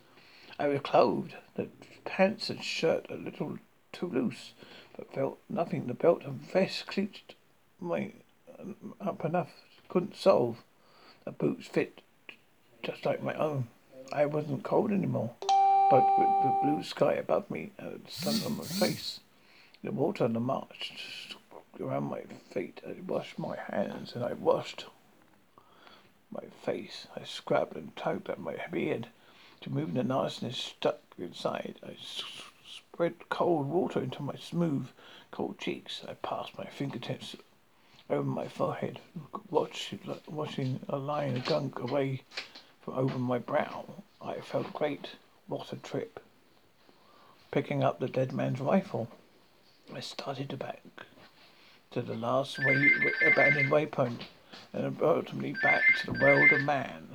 I 0.58 0.68
was 0.68 0.82
clothed, 0.82 1.36
the 1.54 1.68
pants 2.04 2.50
and 2.50 2.62
shirt 2.62 3.06
a 3.08 3.14
little 3.14 3.58
too 3.92 4.08
loose, 4.08 4.52
but 4.94 5.10
felt 5.14 5.38
nothing. 5.48 5.86
The 5.86 5.94
belt 5.94 6.22
and 6.26 6.38
vest 6.38 6.86
clinched 6.86 7.34
my 7.80 8.12
um, 8.60 8.92
up 9.00 9.24
enough. 9.24 9.52
Couldn't 9.88 10.16
solve. 10.16 10.58
The 11.24 11.32
boots 11.32 11.66
fit 11.66 12.02
just 12.82 13.06
like 13.06 13.22
my 13.22 13.32
own. 13.36 13.68
I 14.12 14.26
wasn't 14.26 14.64
cold 14.64 14.92
anymore, 14.92 15.30
but 15.90 16.06
with 16.18 16.28
the 16.42 16.58
blue 16.62 16.82
sky 16.82 17.14
above 17.14 17.50
me 17.50 17.70
and 17.78 18.04
the 18.04 18.10
sun 18.10 18.42
on 18.44 18.58
my 18.58 18.64
face, 18.64 19.20
the 19.82 19.92
water 19.92 20.24
on 20.24 20.34
the 20.34 20.40
march 20.40 20.92
around 21.80 22.04
my 22.04 22.22
feet. 22.50 22.80
I 22.86 22.94
washed 23.06 23.38
my 23.38 23.56
hands 23.56 24.14
and 24.14 24.24
I 24.24 24.32
washed 24.32 24.86
my 26.30 26.44
face. 26.62 27.06
I 27.16 27.24
scrubbed 27.24 27.76
and 27.76 27.94
tugged 27.96 28.28
at 28.28 28.38
my 28.38 28.56
beard 28.70 29.08
to 29.60 29.70
move 29.70 29.94
the 29.94 30.04
nastiness 30.04 30.56
stuck 30.56 31.00
inside. 31.18 31.76
I 31.84 31.96
spread 32.66 33.28
cold 33.28 33.66
water 33.66 34.00
into 34.00 34.22
my 34.22 34.36
smooth, 34.36 34.88
cold 35.30 35.58
cheeks. 35.58 36.02
I 36.08 36.14
passed 36.14 36.56
my 36.56 36.66
fingertips 36.66 37.36
over 38.08 38.22
my 38.22 38.48
forehead, 38.48 39.00
watch, 39.50 39.94
watching 40.28 40.80
a 40.88 40.96
line 40.96 41.36
of 41.36 41.44
gunk 41.44 41.78
away 41.78 42.22
from 42.82 42.94
over 42.94 43.18
my 43.18 43.38
brow. 43.38 43.84
I 44.22 44.40
felt 44.40 44.72
great. 44.72 45.16
What 45.46 45.72
a 45.72 45.76
trip. 45.76 46.20
Picking 47.50 47.82
up 47.82 47.98
the 47.98 48.08
dead 48.08 48.32
man's 48.32 48.60
rifle, 48.60 49.08
I 49.94 50.00
started 50.00 50.50
to 50.50 50.56
back 50.56 50.82
to 51.90 52.02
the 52.02 52.14
last 52.14 52.58
way, 52.58 52.90
abandoned 53.24 53.70
waypoint 53.70 54.20
and 54.72 55.00
ultimately 55.02 55.54
back 55.62 55.82
to 55.96 56.06
the 56.06 56.18
world 56.18 56.52
of 56.52 56.62
man. 56.62 57.08